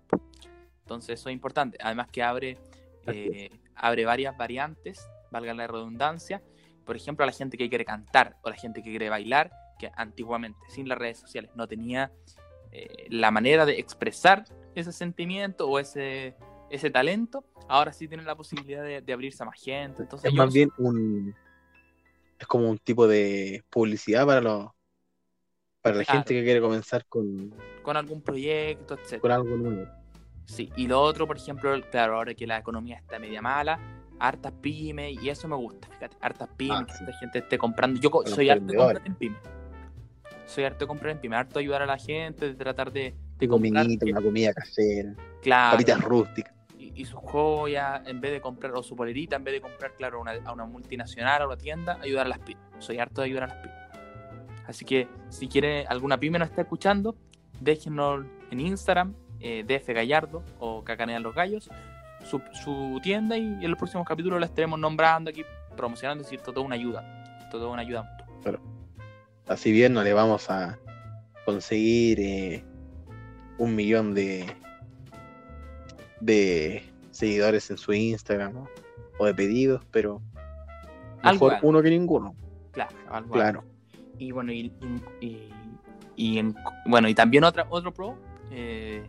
Entonces 0.83 1.19
eso 1.21 1.29
es 1.29 1.33
importante. 1.33 1.77
Además 1.81 2.09
que 2.11 2.23
abre, 2.23 2.59
eh, 3.07 3.51
abre 3.75 4.05
varias 4.05 4.37
variantes, 4.37 5.09
valga 5.31 5.53
la 5.55 5.67
redundancia. 5.67 6.43
Por 6.85 6.97
ejemplo, 6.97 7.25
a 7.25 7.27
la 7.27 7.33
gente 7.33 7.59
que 7.59 7.69
quiere 7.69 7.85
cantar 7.85 8.37
o 8.43 8.51
la 8.51 8.57
gente 8.57 8.83
que 8.83 8.91
quiere 8.91 9.09
bailar, 9.11 9.51
que 9.79 9.91
antiguamente 9.97 10.59
sin 10.69 10.89
las 10.89 10.99
redes 10.99 11.19
sociales 11.19 11.51
no 11.55 11.67
tenía 11.69 12.11
eh, 12.73 13.07
la 13.11 13.31
manera 13.31 13.65
de 13.67 13.79
expresar 13.79 14.45
ese 14.75 14.93
sentimiento 14.93 15.69
o 15.69 15.79
ese, 15.79 16.35
ese 16.71 16.91
talento, 16.91 17.45
ahora 17.69 17.93
sí 17.93 18.09
tienen 18.09 18.27
la 18.27 18.35
posibilidad 18.37 18.83
de, 18.83 19.01
de 19.03 19.13
abrirse 19.13 19.43
a 19.43 19.47
más 19.47 19.61
gente. 19.61 20.03
Entonces, 20.03 20.31
Es 20.31 20.35
más 20.37 20.53
bien 20.53 20.71
un... 20.79 21.35
Es 22.39 22.47
como 22.47 22.71
un 22.71 22.79
tipo 22.79 23.07
de 23.09 23.65
publicidad 23.69 24.25
para 24.25 24.41
los... 24.41 24.67
Para 25.83 25.97
la 25.97 26.05
Claro. 26.05 26.21
gente 26.21 26.35
que 26.35 26.45
quiere 26.45 26.61
comenzar 26.61 27.05
con, 27.07 27.55
con 27.83 27.97
algún 27.97 28.21
proyecto, 28.21 28.95
etc. 28.95 29.21
con 29.21 29.31
algo 29.31 29.57
nuevo. 29.57 29.87
Sí, 30.45 30.71
y 30.77 30.87
lo 30.89 31.01
otro, 31.01 31.27
por 31.27 31.37
ejemplo, 31.37 31.73
claro, 31.91 32.17
ahora 32.17 32.35
que 32.35 32.47
la 32.47 32.59
economía 32.59 32.97
está 32.97 33.19
media 33.19 33.41
mala, 33.43 33.79
hartas 34.19 34.53
pymes, 34.61 35.23
y 35.23 35.29
eso 35.29 35.47
me 35.47 35.55
gusta, 35.57 35.87
fíjate, 35.89 36.17
hartas 36.21 36.49
pymes, 36.57 36.79
Ah, 36.81 36.87
que 36.87 36.93
sí. 36.95 37.05
esta 37.05 37.19
gente 37.19 37.39
esté 37.41 37.59
comprando. 37.59 38.01
Yo 38.01 38.11
soy 38.27 38.49
harto 38.51 38.65
de 38.67 38.77
comprar 38.77 39.07
en 39.07 39.15
pymes. 39.15 39.39
Soy 40.47 40.65
harto 40.65 40.81
de 40.81 40.87
comprar 40.89 41.13
en 41.13 41.21
pymes, 41.21 41.39
harto 41.39 41.59
de 41.59 41.61
ayudar 41.65 41.83
a 41.83 41.87
la 41.87 41.99
gente, 41.99 42.49
de 42.49 42.55
tratar 42.55 42.91
de, 42.91 43.15
de 43.39 43.47
Un 43.47 43.51
comprar 43.51 43.85
minito, 43.85 44.07
que- 44.07 44.13
una 44.13 44.23
comida 44.23 44.53
casera, 44.55 45.15
claro, 45.43 45.77
papitas 45.77 46.01
rústicas. 46.03 46.55
y, 46.79 46.93
y 47.03 47.05
sus 47.05 47.21
joyas, 47.21 48.03
en 48.07 48.21
vez 48.21 48.33
de 48.33 48.41
comprar, 48.41 48.73
o 48.75 48.83
su 48.83 48.97
polerita, 48.97 49.37
en 49.37 49.45
vez 49.45 49.55
de 49.55 49.61
comprar, 49.61 49.95
claro, 49.95 50.21
una- 50.21 50.33
a 50.45 50.53
una 50.53 50.65
multinacional 50.65 51.43
o 51.43 51.47
una 51.47 51.57
tienda, 51.59 51.99
ayudar 52.03 52.27
a 52.27 52.31
las 52.31 52.39
pymes. 52.41 52.63
Soy 52.79 52.99
harto 52.99 53.21
de 53.21 53.27
ayudar 53.27 53.45
a 53.45 53.47
las 53.49 53.57
pymes. 53.59 53.78
Así 54.69 54.85
que 54.85 55.09
si 55.31 55.49
quiere 55.49 55.87
alguna 55.87 56.21
pyme 56.21 56.39
nos 56.39 56.51
está 56.51 56.63
escuchando, 56.63 57.17
déjenos 57.61 58.25
en 58.53 58.61
Instagram, 58.61 59.15
eh, 59.41 59.65
DF 59.67 59.89
Gallardo 59.95 60.45
o 60.61 60.85
Cacanean 60.85 61.23
los 61.23 61.35
Gallos, 61.35 61.69
su, 62.25 62.41
su 62.53 63.01
tienda 63.03 63.37
y 63.37 63.43
en 63.43 63.71
los 63.71 63.79
próximos 63.79 64.07
capítulos 64.07 64.39
la 64.39 64.47
estaremos 64.47 64.79
nombrando 64.79 65.31
aquí, 65.31 65.45
promocionando, 65.77 66.23
es 66.23 66.31
decir, 66.31 66.45
todo 66.45 66.63
una 66.63 66.77
ayuda. 66.77 67.49
Todo 67.51 67.73
una 67.73 67.83
ayuda 67.83 68.03
mutua. 68.03 68.61
Así 69.49 69.73
bien 69.73 69.95
no 69.95 70.05
le 70.05 70.13
vamos 70.13 70.51
a 70.51 70.79
conseguir 71.47 72.21
eh, 72.21 72.63
un 73.57 73.75
millón 73.75 74.15
de 74.15 74.55
de 76.21 76.83
seguidores 77.11 77.71
en 77.71 77.79
su 77.79 77.93
Instagram 77.93 78.53
¿no? 78.53 78.69
o 79.19 79.27
de 79.27 79.35
pedidos, 79.35 79.83
pero 79.91 80.21
mejor 81.23 81.55
algo. 81.55 81.69
uno 81.69 81.83
que 81.83 81.91
ninguno. 81.91 82.35
Claro, 82.73 82.97
algo, 83.11 83.33
Claro. 83.33 83.65
Y 84.19 84.33
bueno, 84.33 84.53
y, 84.53 84.73
y- 85.21 86.39
en- 86.39 86.55
bueno, 86.87 87.09
y 87.09 87.15
también 87.15 87.45
otra, 87.45 87.67
otro 87.71 87.93
pro, 87.93 88.17
eh, 88.51 89.05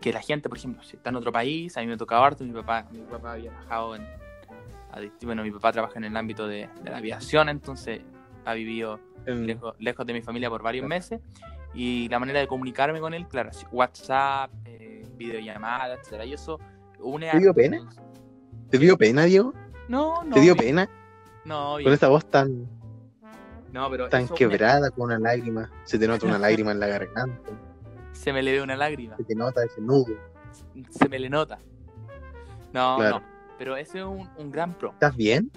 que 0.00 0.12
la 0.12 0.20
gente, 0.20 0.48
por 0.48 0.58
ejemplo, 0.58 0.82
si 0.82 0.96
está 0.96 1.10
en 1.10 1.16
otro 1.16 1.32
país, 1.32 1.76
a 1.76 1.80
mí 1.80 1.86
me 1.86 1.96
tocaba 1.96 2.26
harto, 2.26 2.44
mi 2.44 2.52
papá, 2.52 2.86
mi 2.92 3.00
papá 3.00 3.32
había 3.32 3.50
trabajado 3.50 3.96
en, 3.96 4.02
a 4.02 5.00
bueno, 5.22 5.42
mi 5.42 5.50
papá 5.50 5.72
trabaja 5.72 5.98
en 5.98 6.04
el 6.04 6.16
ámbito 6.16 6.46
de, 6.46 6.68
de 6.82 6.90
la 6.90 6.98
aviación, 6.98 7.48
entonces 7.48 8.00
ha 8.44 8.54
vivido 8.54 9.00
lejos, 9.46 9.74
lejos 9.78 10.06
de 10.06 10.12
mi 10.12 10.22
familia 10.22 10.48
por 10.50 10.62
varios 10.62 10.86
meses, 10.86 11.20
y 11.74 12.08
la 12.08 12.18
manera 12.18 12.40
de 12.40 12.46
comunicarme 12.46 13.00
con 13.00 13.14
él, 13.14 13.26
claro, 13.28 13.50
WhatsApp, 13.72 14.50
eh, 14.64 15.06
videollamadas, 15.16 15.98
etcétera, 16.00 16.24
y 16.24 16.34
eso 16.34 16.58
une 16.98 17.30
¿Te 17.30 17.38
dio 17.38 17.54
pena? 17.54 17.88
¿Te 18.70 18.78
dio 18.78 18.96
pena, 18.96 19.24
Diego? 19.24 19.54
No, 19.88 20.22
no. 20.24 20.34
¿Te 20.34 20.40
dio 20.40 20.56
pena? 20.56 20.88
No, 21.44 21.76
bien. 21.76 21.86
Con 21.86 21.94
esa 21.94 22.08
voz 22.08 22.24
tan, 22.26 22.68
no, 23.72 23.90
pero 23.90 24.08
tan 24.08 24.22
eso 24.24 24.34
quebrada, 24.34 24.90
con 24.90 25.06
una 25.06 25.18
lágrima. 25.18 25.70
Se 25.84 25.98
te 25.98 26.06
nota 26.08 26.26
una 26.26 26.38
lágrima 26.46 26.72
en 26.72 26.80
la 26.80 26.86
garganta. 26.88 27.50
se 28.12 28.32
me 28.32 28.42
le 28.42 28.52
ve 28.52 28.62
una 28.62 28.76
lágrima. 28.76 29.16
Se 29.16 29.24
te 29.24 29.34
nota 29.34 29.62
ese 29.64 29.80
nudo. 29.80 30.14
se 30.90 31.08
me 31.08 31.18
le 31.18 31.28
nota. 31.30 31.58
No, 32.72 32.96
Claro. 32.98 33.18
no. 33.20 33.24
Pero 33.58 33.76
ese 33.76 33.98
es 33.98 34.04
un, 34.04 34.28
un 34.38 34.50
gran 34.50 34.72
pro. 34.74 34.90
¿Estás 34.92 35.14
bien? 35.16 35.50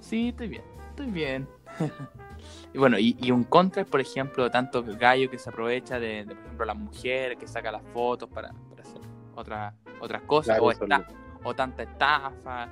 Sí, 0.00 0.28
estoy 0.28 0.48
bien. 0.48 0.62
Estoy 0.90 1.10
bien. 1.10 1.48
y 2.74 2.78
bueno, 2.78 2.98
y, 2.98 3.16
y 3.20 3.30
un 3.30 3.44
contra 3.44 3.82
es, 3.82 3.88
por 3.88 4.00
ejemplo, 4.00 4.50
tanto 4.50 4.82
gallo 4.84 5.28
que 5.30 5.38
se 5.38 5.50
aprovecha 5.50 5.98
de, 5.98 6.24
de, 6.24 6.34
por 6.34 6.44
ejemplo, 6.44 6.66
la 6.66 6.74
mujer 6.74 7.36
que 7.36 7.46
saca 7.48 7.72
las 7.72 7.82
fotos 7.92 8.28
para, 8.30 8.52
para 8.70 8.82
hacer 8.82 9.00
otra- 9.34 9.74
otras 10.00 10.22
cosas. 10.22 10.58
Claro, 10.58 10.64
o, 10.64 10.70
esta- 10.72 11.06
o 11.44 11.54
tanta 11.54 11.82
estafa, 11.82 12.68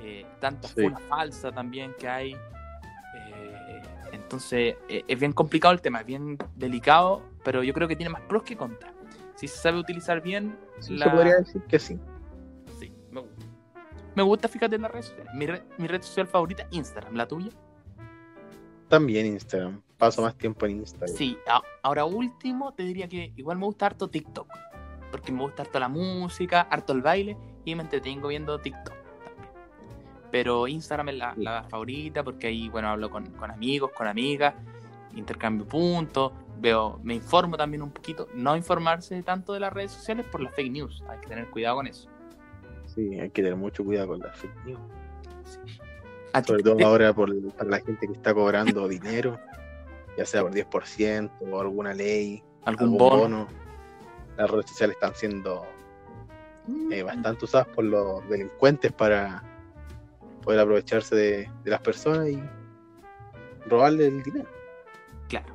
eh, 0.00 0.24
tanta 0.40 0.68
Sí. 0.68 0.88
falsa 1.08 1.52
también 1.52 1.94
que 1.98 2.08
hay. 2.08 2.36
Entonces, 4.32 4.76
eh, 4.88 5.04
es 5.06 5.20
bien 5.20 5.32
complicado 5.32 5.74
el 5.74 5.82
tema, 5.82 6.00
es 6.00 6.06
bien 6.06 6.38
delicado, 6.56 7.20
pero 7.44 7.62
yo 7.62 7.74
creo 7.74 7.86
que 7.86 7.96
tiene 7.96 8.08
más 8.08 8.22
pros 8.22 8.42
que 8.42 8.56
contras. 8.56 8.90
Si 9.34 9.46
se 9.46 9.58
sabe 9.58 9.78
utilizar 9.78 10.22
bien, 10.22 10.56
Sí, 10.80 10.96
la- 10.96 11.04
se 11.04 11.10
podría 11.10 11.36
decir 11.36 11.60
que 11.64 11.78
sí. 11.78 11.98
Sí, 12.80 12.90
me 13.10 13.20
gusta. 13.20 13.46
Me 14.14 14.22
gusta, 14.22 14.48
fíjate, 14.48 14.76
en 14.76 14.82
las 14.82 14.90
redes 14.90 15.06
sociales. 15.06 15.34
Mi, 15.34 15.46
red- 15.46 15.62
mi 15.76 15.86
red 15.86 16.00
social 16.00 16.26
favorita, 16.26 16.66
Instagram. 16.70 17.14
¿La 17.14 17.28
tuya? 17.28 17.50
También 18.88 19.26
Instagram. 19.26 19.82
Paso 19.98 20.22
más 20.22 20.34
tiempo 20.34 20.64
en 20.64 20.78
Instagram. 20.78 21.14
Sí. 21.14 21.36
a- 21.46 21.60
ahora 21.82 22.06
último, 22.06 22.72
te 22.72 22.84
diría 22.84 23.08
que 23.08 23.34
igual 23.36 23.58
me 23.58 23.66
gusta 23.66 23.84
harto 23.84 24.08
TikTok. 24.08 24.48
Porque 25.10 25.30
me 25.30 25.42
gusta 25.42 25.60
harto 25.62 25.78
la 25.78 25.88
música, 25.88 26.62
harto 26.62 26.94
el 26.94 27.02
baile 27.02 27.36
y 27.66 27.74
me 27.74 27.82
entretengo 27.82 28.28
viendo 28.28 28.58
TikTok. 28.58 28.94
Pero 30.32 30.66
Instagram 30.66 31.10
es 31.10 31.14
la, 31.16 31.34
la 31.36 31.62
favorita 31.64 32.24
porque 32.24 32.48
ahí, 32.48 32.68
bueno, 32.70 32.88
hablo 32.88 33.10
con, 33.10 33.26
con 33.32 33.50
amigos, 33.50 33.92
con 33.94 34.08
amigas, 34.08 34.54
intercambio 35.14 35.66
puntos, 35.66 36.32
veo, 36.58 36.98
me 37.02 37.14
informo 37.14 37.56
también 37.56 37.82
un 37.82 37.90
poquito. 37.90 38.26
No 38.34 38.56
informarse 38.56 39.22
tanto 39.22 39.52
de 39.52 39.60
las 39.60 39.72
redes 39.72 39.92
sociales 39.92 40.26
por 40.26 40.40
las 40.40 40.54
fake 40.54 40.72
news. 40.72 41.04
Hay 41.08 41.18
que 41.20 41.28
tener 41.28 41.50
cuidado 41.50 41.76
con 41.76 41.86
eso. 41.86 42.08
Sí, 42.86 43.20
hay 43.20 43.28
que 43.30 43.42
tener 43.42 43.56
mucho 43.56 43.84
cuidado 43.84 44.08
con 44.08 44.20
las 44.20 44.34
fake 44.38 44.64
news. 44.64 44.80
¿A 46.32 46.40
ti 46.40 46.48
Sobre 46.48 46.62
todo 46.62 46.86
ahora 46.86 47.12
por, 47.12 47.52
para 47.52 47.68
la 47.68 47.80
gente 47.80 48.06
que 48.06 48.14
está 48.14 48.32
cobrando 48.32 48.88
dinero, 48.88 49.38
ya 50.16 50.24
sea 50.24 50.42
por 50.42 50.52
10% 50.52 51.30
o 51.50 51.60
alguna 51.60 51.92
ley, 51.92 52.42
algún 52.64 52.84
algún 52.84 52.98
bono? 52.98 53.18
bono. 53.18 53.48
Las 54.38 54.50
redes 54.50 54.70
sociales 54.70 54.96
están 54.96 55.14
siendo 55.14 55.66
eh, 56.90 57.02
bastante 57.02 57.44
usadas 57.44 57.68
por 57.68 57.84
los 57.84 58.26
delincuentes 58.30 58.92
para 58.92 59.42
poder 60.42 60.60
aprovecharse 60.60 61.14
de, 61.16 61.50
de 61.64 61.70
las 61.70 61.80
personas 61.80 62.28
y 62.28 62.42
robarle 63.66 64.06
el 64.06 64.22
dinero. 64.22 64.48
Claro. 65.28 65.54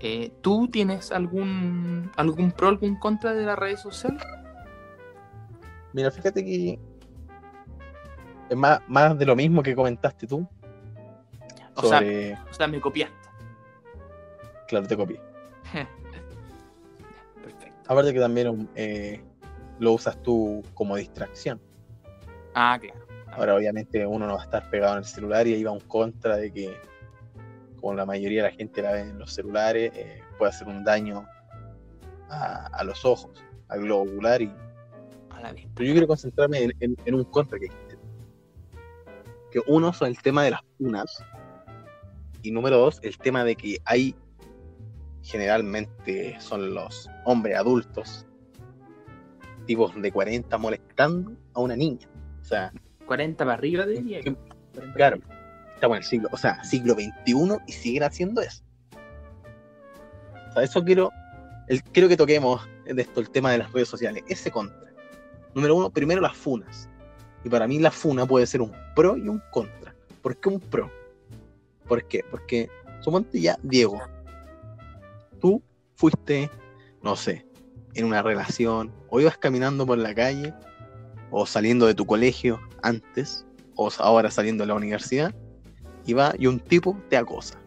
Eh, 0.00 0.32
¿Tú 0.42 0.68
tienes 0.68 1.10
algún 1.10 2.10
algún 2.16 2.52
pro, 2.52 2.68
algún 2.68 2.96
contra 2.96 3.32
de 3.32 3.46
las 3.46 3.58
redes 3.58 3.80
sociales? 3.80 4.22
Mira, 5.92 6.10
fíjate 6.10 6.44
que 6.44 6.78
es 8.50 8.56
más, 8.56 8.80
más 8.88 9.18
de 9.18 9.24
lo 9.24 9.34
mismo 9.34 9.62
que 9.62 9.74
comentaste 9.74 10.26
tú 10.26 10.46
O 11.74 11.82
sea, 11.82 12.00
o 12.50 12.52
sea, 12.54 12.66
me 12.68 12.80
copiaste. 12.80 13.16
claro, 14.68 14.86
te 14.86 14.96
copié. 14.96 15.20
Perfecto. 17.42 17.82
Aparte 17.88 18.12
que 18.12 18.20
también 18.20 18.68
eh, 18.74 19.22
lo 19.78 19.92
usas 19.92 20.22
tú 20.22 20.62
como 20.74 20.96
distracción. 20.96 21.60
Ah, 22.54 22.78
claro. 22.80 23.05
Ahora 23.36 23.54
obviamente 23.54 24.06
uno 24.06 24.26
no 24.26 24.34
va 24.34 24.40
a 24.40 24.44
estar 24.44 24.70
pegado 24.70 24.94
en 24.94 24.98
el 25.00 25.04
celular 25.04 25.46
y 25.46 25.54
ahí 25.54 25.62
va 25.64 25.70
un 25.72 25.80
contra 25.80 26.36
de 26.36 26.50
que, 26.52 26.76
como 27.80 27.94
la 27.94 28.06
mayoría 28.06 28.42
de 28.44 28.50
la 28.50 28.56
gente 28.56 28.80
la 28.82 28.92
ve 28.92 29.00
en 29.00 29.18
los 29.18 29.32
celulares, 29.32 29.92
eh, 29.94 30.22
puede 30.38 30.50
hacer 30.50 30.66
un 30.68 30.82
daño 30.84 31.26
a, 32.30 32.66
a 32.68 32.84
los 32.84 33.04
ojos, 33.04 33.44
al 33.68 33.82
globo 33.82 34.02
ocular. 34.10 34.40
Y... 34.40 34.50
A 35.30 35.40
la. 35.42 35.54
Pero 35.74 35.86
yo 35.86 35.92
quiero 35.92 36.06
concentrarme 36.06 36.62
en, 36.64 36.72
en- 36.80 36.96
en 37.04 37.14
un 37.14 37.24
contra 37.24 37.58
que 37.58 37.66
existe. 37.66 37.98
Que 39.52 39.60
uno 39.66 39.92
son 39.92 40.08
el 40.08 40.18
tema 40.22 40.42
de 40.44 40.52
las 40.52 40.60
unas 40.78 41.22
y 42.42 42.50
número 42.50 42.78
dos, 42.78 43.00
el 43.02 43.18
tema 43.18 43.44
de 43.44 43.54
que 43.56 43.78
hay 43.84 44.14
generalmente 45.22 46.36
son 46.40 46.72
los 46.74 47.10
hombres 47.24 47.56
adultos, 47.56 48.24
tipos 49.66 50.00
de 50.00 50.12
40 50.12 50.56
molestando 50.58 51.32
a 51.54 51.60
una 51.60 51.74
niña. 51.76 52.08
O 52.40 52.44
sea, 52.44 52.72
40 53.06 53.44
para 53.44 53.54
arriba, 53.54 53.84
te 53.84 53.92
diría. 53.92 54.20
40 54.20 54.56
Claro, 54.94 55.18
estamos 55.74 55.96
en 55.96 56.02
el 56.02 56.08
siglo, 56.08 56.28
o 56.32 56.36
sea, 56.36 56.62
siglo 56.64 56.94
XXI 56.94 57.58
y 57.66 57.72
siguen 57.72 58.02
haciendo 58.02 58.42
eso. 58.42 58.62
O 60.50 60.52
sea, 60.52 60.62
eso 60.62 60.84
quiero, 60.84 61.10
el, 61.68 61.82
quiero 61.82 62.08
que 62.08 62.16
toquemos 62.16 62.66
de 62.84 63.00
esto 63.00 63.20
el 63.20 63.30
tema 63.30 63.50
de 63.50 63.58
las 63.58 63.72
redes 63.72 63.88
sociales, 63.88 64.22
ese 64.28 64.50
contra. 64.50 64.92
Número 65.54 65.74
uno, 65.74 65.90
primero 65.90 66.20
las 66.20 66.36
funas. 66.36 66.88
Y 67.44 67.48
para 67.48 67.66
mí 67.66 67.78
la 67.78 67.90
funa 67.90 68.26
puede 68.26 68.46
ser 68.46 68.60
un 68.60 68.72
pro 68.94 69.16
y 69.16 69.28
un 69.28 69.42
contra. 69.50 69.94
¿Por 70.20 70.36
qué 70.36 70.48
un 70.48 70.60
pro? 70.60 70.90
¿Por 71.86 72.06
qué? 72.06 72.24
Porque, 72.30 72.68
suponte 73.00 73.40
ya, 73.40 73.56
Diego, 73.62 74.00
tú 75.40 75.62
fuiste, 75.94 76.50
no 77.02 77.16
sé, 77.16 77.46
en 77.94 78.04
una 78.04 78.22
relación, 78.22 78.92
o 79.08 79.20
ibas 79.20 79.38
caminando 79.38 79.86
por 79.86 79.98
la 79.98 80.14
calle, 80.14 80.52
o 81.38 81.44
saliendo 81.44 81.86
de 81.86 81.94
tu 81.94 82.06
colegio 82.06 82.58
antes, 82.82 83.44
o 83.74 83.90
ahora 83.98 84.30
saliendo 84.30 84.62
de 84.64 84.68
la 84.68 84.74
universidad, 84.74 85.34
y 86.06 86.14
va 86.14 86.32
y 86.38 86.46
un 86.46 86.58
tipo 86.58 86.98
te 87.10 87.18
acosa. 87.18 87.60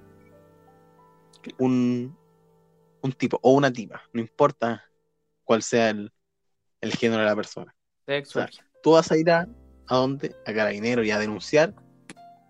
Un, 1.59 2.17
un 3.03 3.11
tipo 3.11 3.39
o 3.43 3.53
una 3.53 3.71
tipa, 3.71 4.01
no 4.11 4.21
importa 4.21 4.83
cuál 5.43 5.61
sea 5.61 5.91
el, 5.91 6.11
el 6.81 6.93
género 6.93 7.21
de 7.21 7.27
la 7.27 7.35
persona. 7.35 7.75
O 8.07 8.25
sea, 8.25 8.49
Tú 8.81 8.93
vas 8.93 9.11
a 9.11 9.17
ir 9.17 9.29
a, 9.29 9.47
¿a 9.85 9.95
dónde? 9.97 10.35
A 10.47 10.53
carabinero 10.53 11.03
y 11.03 11.11
a 11.11 11.19
denunciar. 11.19 11.75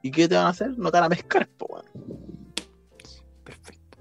¿Y 0.02 0.12
qué 0.12 0.26
te 0.30 0.36
van 0.36 0.46
a 0.46 0.50
hacer? 0.50 0.70
No 0.78 0.90
te 0.90 1.00
van 1.02 1.12
a 1.12 1.16
pescar, 1.16 1.50
po. 1.50 1.84
Perfecto. 3.44 3.98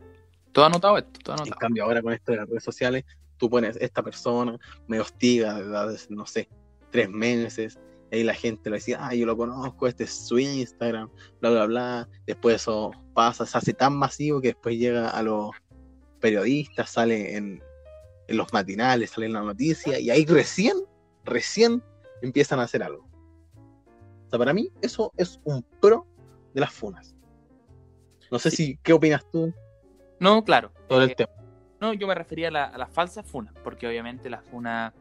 Todo 0.52 0.66
anotado 0.66 0.98
esto, 0.98 1.18
todo 1.24 1.34
En 1.34 1.40
anotado. 1.40 1.58
cambio, 1.58 1.82
ahora 1.82 2.00
con 2.00 2.12
esto 2.12 2.30
de 2.30 2.38
las 2.38 2.48
redes 2.48 2.62
sociales, 2.62 3.04
tú 3.38 3.50
pones 3.50 3.76
esta 3.80 4.04
persona, 4.04 4.56
me 4.86 5.00
hostiga 5.00 5.56
hace, 5.82 6.14
no 6.14 6.24
sé, 6.24 6.48
tres 6.90 7.08
meses, 7.10 7.78
y 8.10 8.16
ahí 8.16 8.24
la 8.24 8.34
gente 8.34 8.70
le 8.70 8.76
decía, 8.76 8.98
ah, 9.00 9.14
yo 9.14 9.26
lo 9.26 9.36
conozco, 9.36 9.86
este 9.86 10.04
es 10.04 10.12
su 10.26 10.38
Instagram, 10.38 11.10
bla, 11.40 11.50
bla, 11.50 11.66
bla. 11.66 12.08
Después 12.26 12.56
eso 12.56 12.90
pasa, 13.14 13.44
se 13.46 13.58
hace 13.58 13.72
tan 13.74 13.96
masivo 13.96 14.40
que 14.40 14.48
después 14.48 14.78
llega 14.78 15.10
a 15.10 15.22
los 15.22 15.50
periodistas, 16.20 16.90
sale 16.90 17.36
en, 17.36 17.62
en 18.28 18.36
los 18.36 18.52
matinales, 18.52 19.10
sale 19.10 19.26
en 19.26 19.32
la 19.34 19.42
noticia, 19.42 19.98
y 20.00 20.10
ahí 20.10 20.24
recién, 20.24 20.76
recién 21.24 21.82
empiezan 22.22 22.60
a 22.60 22.64
hacer 22.64 22.82
algo. 22.82 23.06
O 24.26 24.30
sea, 24.30 24.38
para 24.38 24.52
mí 24.52 24.70
eso 24.82 25.12
es 25.16 25.40
un 25.44 25.62
pro 25.80 26.06
de 26.54 26.60
las 26.60 26.72
funas. 26.72 27.14
No 28.30 28.38
sé 28.38 28.50
Sí. 28.50 28.56
si, 28.56 28.76
¿qué 28.82 28.92
opinas 28.92 29.24
tú 29.30 29.52
No, 30.20 30.44
claro. 30.44 30.70
sobre 30.88 31.04
eh, 31.04 31.08
el 31.10 31.16
tema? 31.16 31.32
No, 31.80 31.92
yo 31.94 32.06
me 32.06 32.14
refería 32.14 32.48
a, 32.48 32.50
la- 32.50 32.64
a 32.64 32.76
las 32.78 32.90
falsas 32.90 33.24
funas, 33.26 33.54
porque 33.62 33.86
obviamente 33.86 34.28
las 34.28 34.44
funas 34.44 34.92
eh, 34.92 34.96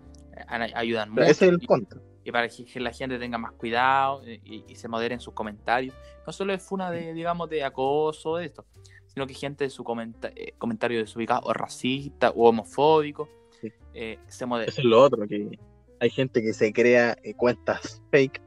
ayudan 0.47 1.09
mucho. 1.11 1.23
ese 1.23 1.45
es 1.47 1.51
el 1.53 1.63
y- 1.63 1.65
contra. 1.65 1.99
y 2.23 2.31
para 2.31 2.47
que 2.49 2.79
la 2.79 2.91
gente 2.91 3.17
tenga 3.19 3.37
más 3.37 3.51
cuidado 3.53 4.21
y, 4.27 4.63
y 4.67 4.75
se 4.75 4.87
modere 4.87 5.13
en 5.13 5.19
sus 5.21 5.33
comentarios. 5.33 5.95
No 6.25 6.33
solo 6.33 6.53
es 6.53 6.61
funa 6.61 6.91
de, 6.91 7.13
digamos, 7.13 7.49
de 7.49 7.63
acoso, 7.63 8.35
de 8.37 8.45
esto, 8.45 8.65
sino 9.07 9.25
que 9.25 9.33
gente 9.33 9.63
de 9.63 9.69
su 9.69 9.83
comenta 9.83 10.29
eh, 10.35 10.53
comentario 10.57 10.99
desubicado 10.99 11.41
o 11.45 11.53
racista 11.53 12.31
o 12.31 12.49
homofóbico 12.49 13.29
Sí. 13.61 13.71
eh, 13.93 14.19
se 14.27 14.45
modere. 14.45 14.69
Eso 14.69 14.81
es 14.81 14.85
lo 14.85 15.01
otro, 15.01 15.27
que 15.27 15.57
hay 15.99 16.09
gente 16.11 16.41
que 16.43 16.53
se 16.53 16.71
crea 16.71 17.17
eh, 17.23 17.33
cuentas 17.33 18.03
fake, 18.11 18.41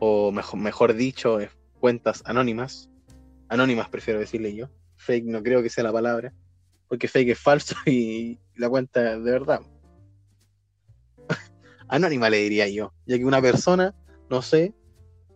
o 0.00 0.30
mejor, 0.32 0.60
mejor 0.60 0.94
dicho, 0.94 1.38
cuentas 1.80 2.22
anónimas. 2.26 2.90
Anónimas 3.48 3.88
prefiero 3.88 4.20
decirle 4.20 4.54
yo. 4.54 4.68
Fake 4.96 5.24
no 5.24 5.42
creo 5.42 5.62
que 5.62 5.70
sea 5.70 5.84
la 5.84 5.92
palabra, 5.92 6.34
porque 6.88 7.08
fake 7.08 7.30
es 7.30 7.38
falso 7.38 7.74
y 7.86 8.38
la 8.56 8.68
cuenta 8.68 9.14
es 9.14 9.24
de 9.24 9.30
verdad. 9.30 9.60
Anónima 11.88 12.30
le 12.30 12.38
diría 12.38 12.68
yo, 12.68 12.92
ya 13.06 13.16
que 13.18 13.24
una 13.24 13.40
persona, 13.40 13.94
no 14.30 14.42
sé, 14.42 14.74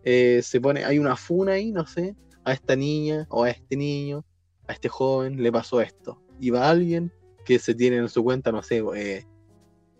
eh, 0.03 0.41
se 0.43 0.59
pone, 0.61 0.83
hay 0.85 0.99
una 0.99 1.15
funa 1.15 1.53
ahí, 1.53 1.71
no 1.71 1.85
sé, 1.87 2.15
a 2.43 2.53
esta 2.53 2.75
niña 2.75 3.25
o 3.29 3.43
a 3.43 3.49
este 3.49 3.75
niño, 3.75 4.23
a 4.67 4.73
este 4.73 4.89
joven 4.89 5.41
le 5.41 5.51
pasó 5.51 5.81
esto. 5.81 6.21
Y 6.39 6.49
va 6.49 6.69
alguien 6.69 7.11
que 7.45 7.59
se 7.59 7.73
tiene 7.73 7.97
en 7.97 8.09
su 8.09 8.23
cuenta, 8.23 8.51
no 8.51 8.61
sé, 8.63 8.83
eh, 8.95 9.25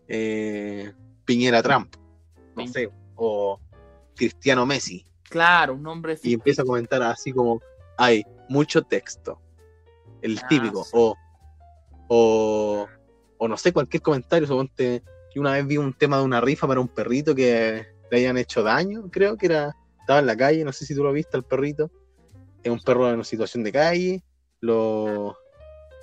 eh, 0.08 0.94
Piñera 1.26 1.64
Trump, 1.64 1.96
no 2.56 2.68
sé, 2.68 2.90
o 3.16 3.60
Cristiano 4.16 4.66
Messi, 4.66 5.06
Claro, 5.30 5.74
un 5.74 5.82
nombre 5.82 6.16
y 6.22 6.36
empieza 6.36 6.62
a 6.62 6.66
comentar 6.66 7.02
así 7.02 7.32
como, 7.32 7.60
hay 7.98 8.24
mucho 8.50 8.84
texto, 8.84 9.42
el 10.22 10.38
Ah, 10.38 10.48
típico, 10.48 10.84
sí. 10.84 10.92
o, 10.94 11.16
o, 12.08 12.88
o 13.40 13.48
no 13.48 13.58
sé, 13.58 13.74
cualquier 13.74 14.04
comentario, 14.04 14.48
suponte, 14.48 15.02
que 15.34 15.40
una 15.40 15.54
vez 15.54 15.66
vi 15.66 15.78
un 15.78 15.94
tema 15.94 16.18
de 16.18 16.24
una 16.24 16.42
rifa 16.42 16.68
para 16.68 16.80
un 16.80 16.88
perrito 16.88 17.34
que 17.34 17.88
le 18.12 18.18
hayan 18.18 18.38
hecho 18.38 18.62
daño, 18.62 19.10
creo 19.12 19.38
que 19.38 19.48
era, 19.48 19.76
estaba 20.00 20.20
en 20.20 20.28
la 20.28 20.38
calle, 20.38 20.64
no 20.64 20.72
sé 20.72 20.86
si 20.86 20.94
tú 20.96 21.04
lo 21.04 21.12
viste, 21.12 21.36
el 21.36 21.44
perrito, 21.44 21.90
es 22.62 22.72
un 22.72 22.80
perro 22.80 23.08
en 23.10 23.16
una 23.16 23.24
situación 23.24 23.64
de 23.64 23.72
calle, 23.72 24.24
lo 24.62 25.36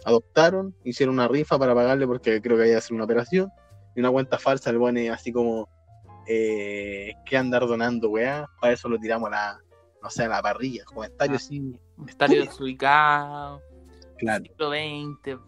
adoptaron, 0.05 0.75
hicieron 0.85 1.15
una 1.15 1.29
rifa 1.29 1.59
para 1.59 1.75
pagarle 1.75 2.07
porque 2.07 2.41
creo 2.43 2.57
que 2.57 2.63
había 2.65 2.75
que 2.75 2.79
hacer 2.79 2.95
una 2.95 3.05
operación, 3.05 3.51
y 3.95 4.01
una 4.01 4.11
cuenta 4.11 4.39
falsa 4.39 4.73
le 4.73 4.79
pone 4.79 5.11
así 5.11 5.33
como, 5.33 5.69
eh, 6.27 7.13
que 7.25 7.37
andar 7.37 7.67
donando, 7.67 8.11
weá, 8.11 8.47
para 8.61 8.73
eso 8.73 8.89
lo 8.89 8.99
tiramos 8.99 9.29
a 9.29 9.31
la, 9.31 9.61
no 10.03 10.11
sé, 10.11 10.25
a 10.25 10.29
la 10.29 10.43
parrilla, 10.43 10.85
comentarios 10.85 11.43
Ah. 11.43 11.47
así, 11.47 11.75
Estadio 12.09 12.45
desubicado, 12.45 13.63
claro. 14.19 14.45
siglo 14.45 14.71
XX. 14.71 15.39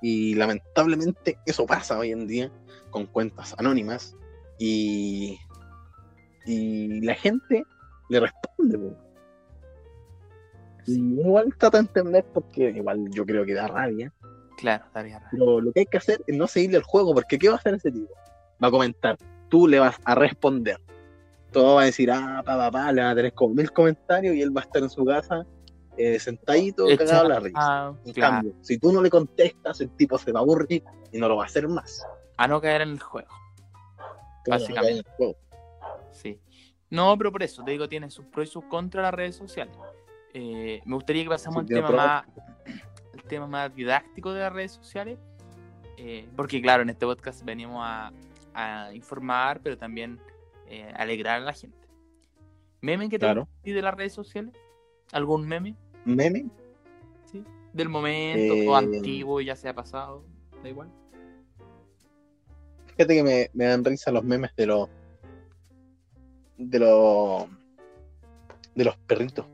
Y 0.00 0.34
lamentablemente 0.34 1.38
eso 1.46 1.66
pasa 1.66 1.98
hoy 1.98 2.12
en 2.12 2.26
día 2.26 2.52
con 2.90 3.06
cuentas 3.06 3.54
anónimas 3.58 4.16
y, 4.58 5.38
y 6.46 7.00
la 7.00 7.14
gente 7.14 7.64
le 8.08 8.20
responde. 8.20 8.78
po. 8.78 8.96
Y 10.86 11.00
uno 11.00 11.20
igual 11.20 11.54
trata 11.58 11.78
de 11.78 11.82
entender 11.82 12.24
porque 12.32 12.70
igual 12.70 13.10
yo 13.10 13.26
creo 13.26 13.44
que 13.44 13.54
da 13.54 13.66
rabia. 13.66 14.12
Claro, 14.56 14.84
daría 14.94 15.18
rabia. 15.18 15.28
Pero 15.32 15.60
lo 15.60 15.72
que 15.72 15.80
hay 15.80 15.86
que 15.86 15.98
hacer 15.98 16.22
es 16.26 16.36
no 16.36 16.46
seguirle 16.46 16.78
el 16.78 16.82
juego 16.82 17.14
porque 17.14 17.38
¿qué 17.38 17.48
va 17.48 17.56
a 17.56 17.58
hacer 17.58 17.74
ese 17.74 17.90
tipo? 17.90 18.12
Va 18.62 18.68
a 18.68 18.70
comentar, 18.70 19.16
tú 19.48 19.68
le 19.68 19.78
vas 19.78 19.96
a 20.04 20.14
responder. 20.14 20.78
Todo 21.52 21.76
va 21.76 21.82
a 21.82 21.86
decir, 21.86 22.10
ah, 22.10 22.42
pa, 22.44 22.56
pa, 22.56 22.70
pa, 22.70 22.92
le 22.92 23.02
van 23.02 23.10
a 23.10 23.14
tener 23.14 23.32
como 23.32 23.54
mil 23.54 23.70
comentarios 23.72 24.34
y 24.34 24.42
él 24.42 24.54
va 24.54 24.62
a 24.62 24.64
estar 24.64 24.82
en 24.82 24.90
su 24.90 25.04
casa 25.04 25.46
eh, 25.98 26.18
sentadito, 26.20 26.86
cagado 26.96 27.26
a 27.26 27.28
la 27.28 27.40
risa. 27.40 27.58
Ah, 27.60 27.94
En 28.04 28.12
claro, 28.12 28.32
cambio, 28.36 28.54
si 28.62 28.78
tú 28.78 28.92
no 28.92 29.02
le 29.02 29.10
contestas, 29.10 29.80
el 29.80 29.90
tipo 29.90 30.16
se 30.18 30.32
va 30.32 30.40
a 30.40 30.42
aburrir 30.42 30.82
y 31.12 31.18
no 31.18 31.28
lo 31.28 31.36
va 31.36 31.42
a 31.44 31.46
hacer 31.46 31.66
más. 31.68 32.06
a 32.36 32.46
no 32.48 32.60
caer 32.60 32.82
en 32.82 32.90
el 32.90 33.00
juego. 33.00 33.28
Básicamente. 34.46 35.02
Sí. 36.12 36.40
No, 36.90 37.16
pero 37.18 37.30
por 37.32 37.42
eso, 37.42 37.62
te 37.64 37.72
digo, 37.72 37.88
tiene 37.88 38.10
sus 38.10 38.24
pros 38.26 38.48
y 38.48 38.52
sus 38.52 38.64
contras 38.64 39.02
las 39.02 39.14
redes 39.14 39.36
sociales. 39.36 39.76
Eh, 40.32 40.80
me 40.84 40.94
gustaría 40.94 41.22
que 41.24 41.28
pasemos 41.28 41.64
Sí, 41.66 41.74
al 41.74 41.80
tema 41.86 41.90
más, 41.90 42.24
el 43.14 43.22
tema 43.24 43.46
más 43.46 43.74
didáctico 43.74 44.32
de 44.32 44.40
las 44.40 44.52
redes 44.52 44.72
sociales. 44.72 45.18
eh, 45.98 46.28
porque 46.36 46.62
claro, 46.62 46.82
en 46.82 46.90
este 46.90 47.04
podcast 47.06 47.44
venimos 47.44 47.82
a, 47.84 48.12
a 48.54 48.94
informar, 48.94 49.60
pero 49.62 49.76
también 49.76 50.18
eh, 50.66 50.92
alegrar 50.96 51.42
a 51.42 51.44
la 51.44 51.52
gente. 51.52 51.76
¿Meme 52.80 53.08
que 53.08 53.18
te 53.18 53.26
Claro. 53.26 53.48
de 53.64 53.82
las 53.82 53.94
redes 53.94 54.12
sociales? 54.12 54.54
¿Algún 55.12 55.46
meme? 55.48 55.74
Meme, 56.08 56.46
¿Sí? 57.30 57.44
Del 57.74 57.88
momento, 57.90 58.54
Eh, 58.54 58.66
o 58.68 58.74
antiguo, 58.76 59.40
ya 59.42 59.54
sea 59.54 59.74
pasado, 59.74 60.24
da 60.62 60.68
igual. 60.68 60.90
fíjate 62.86 63.14
que 63.14 63.22
me, 63.22 63.50
me 63.52 63.66
dan 63.66 63.84
risa 63.84 64.10
los 64.10 64.24
memes 64.24 64.50
de 64.56 64.66
los 64.66 64.88
de 66.56 66.78
los 66.80 67.46
de 68.74 68.84
los 68.84 68.96
perritos. 69.06 69.46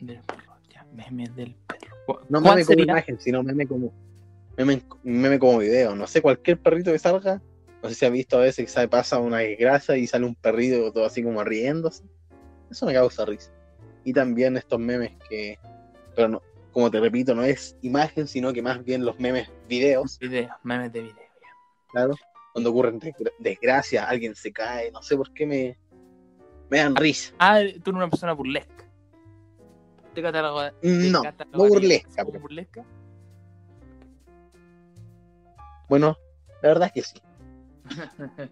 Del 0.00 0.20
perro, 0.22 0.54
ya, 0.72 0.86
meme 0.94 1.28
del 1.30 1.54
perro. 1.66 1.96
¿Cu- 2.06 2.20
No 2.28 2.40
¿Cuál 2.40 2.54
meme 2.56 2.64
como 2.66 2.78
imagen, 2.80 3.18
sino 3.20 3.42
meme 3.42 3.66
como 3.66 3.92
meme, 4.56 4.82
meme 5.02 5.38
como 5.38 5.58
video. 5.58 5.94
No 5.96 6.06
sé, 6.06 6.22
cualquier 6.22 6.58
perrito 6.60 6.92
que 6.92 6.98
salga, 6.98 7.42
no 7.82 7.88
sé 7.88 7.94
si 7.96 8.06
has 8.06 8.12
visto 8.12 8.36
a 8.38 8.42
veces 8.42 8.72
que 8.72 8.88
pasa 8.88 9.18
una 9.18 9.38
desgracia 9.38 9.96
y 9.96 10.06
sale 10.06 10.24
un 10.24 10.34
perrito 10.36 10.92
todo 10.92 11.04
así 11.04 11.22
como 11.22 11.42
riéndose. 11.44 12.04
Eso 12.70 12.86
me 12.86 12.94
causa 12.94 13.24
risa. 13.26 13.50
Y 14.04 14.12
también 14.12 14.56
estos 14.56 14.78
memes 14.80 15.12
que, 15.28 15.58
pero 16.16 16.28
no, 16.28 16.42
como 16.72 16.90
te 16.90 16.98
repito, 17.00 17.34
no 17.34 17.42
es 17.42 17.76
imagen, 17.82 18.26
sino 18.26 18.52
que 18.52 18.62
más 18.62 18.82
bien 18.84 19.04
los 19.04 19.18
memes 19.20 19.48
videos, 19.68 20.18
Video, 20.18 20.50
memes 20.62 20.92
de 20.92 21.02
video. 21.02 21.16
ya. 21.16 21.48
claro, 21.90 22.14
cuando 22.52 22.70
ocurren 22.70 23.00
desgra- 23.00 23.32
desgracias, 23.38 24.06
alguien 24.08 24.34
se 24.34 24.52
cae, 24.52 24.90
no 24.90 25.02
sé 25.02 25.16
por 25.16 25.32
qué 25.32 25.46
me, 25.46 25.78
me 26.70 26.78
dan 26.78 26.96
risa. 26.96 27.32
Ah, 27.38 27.60
tú 27.82 27.90
eres 27.90 27.96
una 27.96 28.10
persona 28.10 28.32
burlesca. 28.32 28.84
¿Te 30.14 30.20
te 30.20 30.32
No, 31.10 31.22
no 31.52 31.68
burlesca, 31.68 32.24
pero- 32.24 32.40
burlesca? 32.40 32.84
Bueno, 35.88 36.16
la 36.62 36.68
verdad 36.68 36.88
es 36.88 36.92
que 36.92 37.02
sí. 37.02 37.22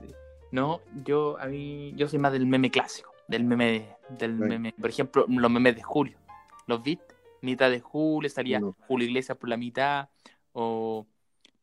Sí. 0.00 0.12
No, 0.50 0.80
yo 1.04 1.38
a 1.38 1.46
mí 1.46 1.92
yo 1.96 2.08
soy 2.08 2.18
más 2.18 2.32
del 2.32 2.46
meme 2.46 2.70
clásico, 2.70 3.11
del 3.32 3.44
meme 3.44 3.96
del 4.10 4.36
Sí. 4.38 4.42
meme, 4.44 4.74
por 4.80 4.90
ejemplo, 4.90 5.24
los 5.28 5.50
memes 5.50 5.74
de 5.76 5.82
Julio. 5.82 6.16
¿Los 6.66 6.82
viste? 6.82 7.14
Mitad 7.40 7.70
de 7.70 7.80
Julio 7.80 8.26
estaría 8.28 8.60
No. 8.60 8.76
Julio 8.86 9.06
Iglesias 9.08 9.36
por 9.36 9.48
la 9.48 9.56
mitad 9.56 10.08
o 10.52 11.06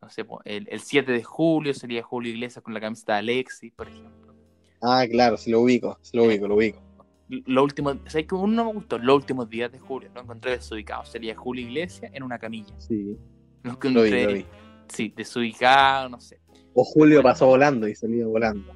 no 0.01 0.09
sé, 0.09 0.25
el, 0.45 0.67
el 0.69 0.79
7 0.79 1.11
de 1.11 1.23
julio 1.23 1.73
sería 1.73 2.01
Julio 2.03 2.31
Iglesias 2.31 2.63
con 2.63 2.73
la 2.73 2.79
camiseta 2.79 3.13
de 3.13 3.19
Alexis, 3.19 3.71
por 3.73 3.87
ejemplo. 3.89 4.33
Ah, 4.81 5.05
claro, 5.11 5.35
sí 5.37 5.51
lo 5.51 5.59
ubico, 5.61 5.97
sí 6.01 6.15
lo 6.15 6.23
ubico, 6.23 6.47
lo 6.47 6.55
ubico. 6.55 6.81
Los 7.27 7.63
últimos, 7.65 7.97
¿sabes 8.07 8.25
que 8.25 8.33
uno 8.33 8.47
no 8.47 8.65
me 8.65 8.73
gustó? 8.73 8.97
Los 8.97 9.15
últimos 9.17 9.49
días 9.49 9.71
de 9.71 9.77
julio, 9.77 10.09
lo 10.15 10.21
encontré 10.21 10.51
desubicado. 10.51 11.03
Sería 11.05 11.35
Julio 11.35 11.67
Iglesias 11.67 12.11
en 12.13 12.23
una 12.23 12.39
camilla. 12.39 12.73
Sí, 12.79 13.17
Lo 13.63 13.73
lo 13.73 13.77
vi, 13.79 13.87
encontré, 13.89 14.23
lo 14.25 14.33
vi. 14.33 14.45
sí, 14.87 15.13
desubicado, 15.15 16.07
no 16.09 16.19
sé. 16.21 16.39
O 16.73 16.83
Julio 16.85 17.21
pasó 17.21 17.45
volando 17.47 17.85
y 17.87 17.93
salió 17.93 18.29
volando. 18.29 18.71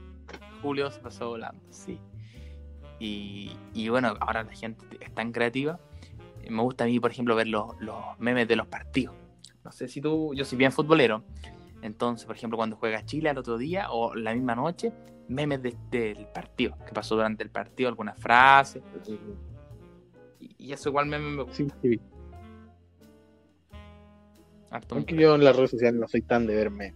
Julio 0.62 0.92
se 0.92 1.00
pasó 1.00 1.30
volando, 1.30 1.62
sí. 1.72 1.98
Y, 3.00 3.56
y 3.74 3.90
bueno, 3.90 4.14
ahora 4.20 4.44
la 4.44 4.54
gente 4.54 4.86
es 5.00 5.14
tan 5.14 5.32
creativa. 5.32 5.80
Me 6.50 6.62
gusta 6.62 6.84
a 6.84 6.88
mí, 6.88 7.00
por 7.00 7.12
ejemplo, 7.12 7.36
ver 7.36 7.48
los, 7.48 7.80
los 7.80 7.96
memes 8.20 8.48
de 8.48 8.56
los 8.56 8.68
partidos. 8.68 9.16
No 9.64 9.72
sé 9.72 9.88
si 9.88 10.02
tú, 10.02 10.34
yo 10.34 10.44
soy 10.46 10.58
bien 10.58 10.72
futbolero. 10.72 11.24
Entonces, 11.82 12.26
por 12.26 12.36
ejemplo, 12.36 12.58
cuando 12.58 12.76
juega 12.76 13.06
Chile 13.06 13.30
al 13.30 13.38
otro 13.38 13.58
día 13.58 13.92
o 13.92 14.14
la 14.16 14.34
misma 14.34 14.56
noche, 14.56 14.92
memes 15.28 15.62
de- 15.62 15.76
del 15.90 16.28
partido, 16.28 16.78
que 16.86 16.94
pasó 16.94 17.16
durante 17.16 17.44
el 17.44 17.50
partido, 17.50 17.90
algunas 17.90 18.18
frases. 18.20 18.84
Y, 20.40 20.56
y 20.68 20.74
eso 20.74 20.90
igual 20.90 21.06
me, 21.08 21.18
me 21.20 21.44
gusta. 21.44 21.56
Sí, 21.58 21.68
sí. 21.82 22.00
yo 25.16 25.36
en 25.36 25.44
las 25.44 25.56
redes 25.56 25.72
sociales 25.72 26.00
no 26.00 26.08
soy 26.08 26.22
tan 26.22 26.48
de 26.48 26.56
verme. 26.56 26.94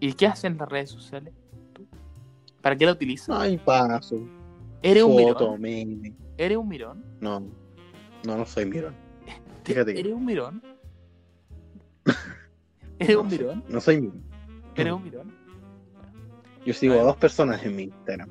¿Y 0.00 0.12
qué 0.14 0.26
hacen 0.26 0.56
las 0.58 0.68
redes 0.68 0.90
sociales? 0.90 1.32
¿Tú? 1.72 1.86
¿Para 2.60 2.76
qué 2.76 2.86
la 2.86 2.92
utilizas? 2.92 3.36
Ay, 3.38 3.58
paso. 3.58 4.16
¿Eres 4.84 5.02
un 5.02 5.16
mirón? 5.16 6.14
¿Eres 6.36 6.58
un 6.58 6.68
mirón? 6.68 7.04
No, 7.20 7.40
no, 7.40 8.36
no 8.36 8.44
soy 8.44 8.66
mirón. 8.66 8.94
Fíjate 9.64 9.98
¿Eres 9.98 10.12
un 10.12 10.26
mirón? 10.26 10.62
¿Eres 12.98 13.16
un 13.16 13.28
mirón? 13.28 13.64
No 13.66 13.80
soy 13.80 14.02
mirón. 14.02 14.22
¿Eres 14.76 14.92
un 14.92 15.02
mirón? 15.02 15.34
Yo 16.66 16.74
sigo 16.74 17.00
a 17.00 17.02
dos 17.02 17.16
personas 17.16 17.64
en 17.64 17.76
mi 17.76 17.84
Instagram. 17.84 18.28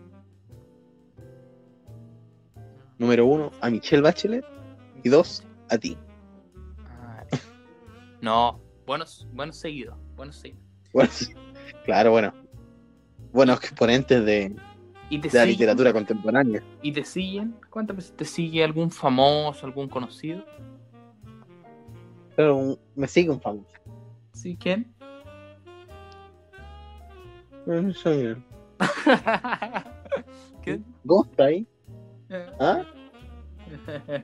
Número 3.00 3.26
uno, 3.26 3.50
a 3.60 3.72
Michelle 3.72 4.04
Bachelet. 4.04 4.46
Y 5.04 5.10
dos, 5.10 5.44
a 5.72 5.78
ti. 5.80 5.98
Ah, 6.86 7.26
No, 8.22 8.60
buenos, 8.86 9.28
buenos 9.34 9.58
seguidos, 9.58 9.98
buenos 10.16 10.36
seguidos. 10.36 10.64
Bueno, 10.94 11.10
claro, 11.86 12.12
bueno. 12.12 12.32
Buenos 13.32 13.58
exponentes 13.58 14.24
de, 14.24 14.56
¿Y 15.16 15.20
te 15.20 15.30
de 15.30 15.38
la 15.38 15.46
literatura 15.46 15.94
contemporánea. 15.94 16.64
¿Y 16.82 16.92
te 16.92 17.04
siguen? 17.04 17.56
¿Cuántas 17.70 17.96
veces 17.98 18.16
te 18.16 18.26
sigue 18.26 18.64
algún 18.64 18.90
famoso, 18.92 19.66
algún 19.66 19.88
conocido? 19.88 20.44
Pero 22.36 22.58
un- 22.58 22.80
me 22.96 23.08
sigue 23.08 23.30
un 23.30 23.40
famoso. 23.42 23.68
¿Sí? 24.34 24.58
¿Quién? 24.60 24.94
No 27.66 27.94
sé. 27.94 28.36
¿Quién? 30.64 30.84
¿Vos 31.04 31.28
está 31.30 31.46
ahí? 31.46 31.68
¿Ah? 32.60 32.84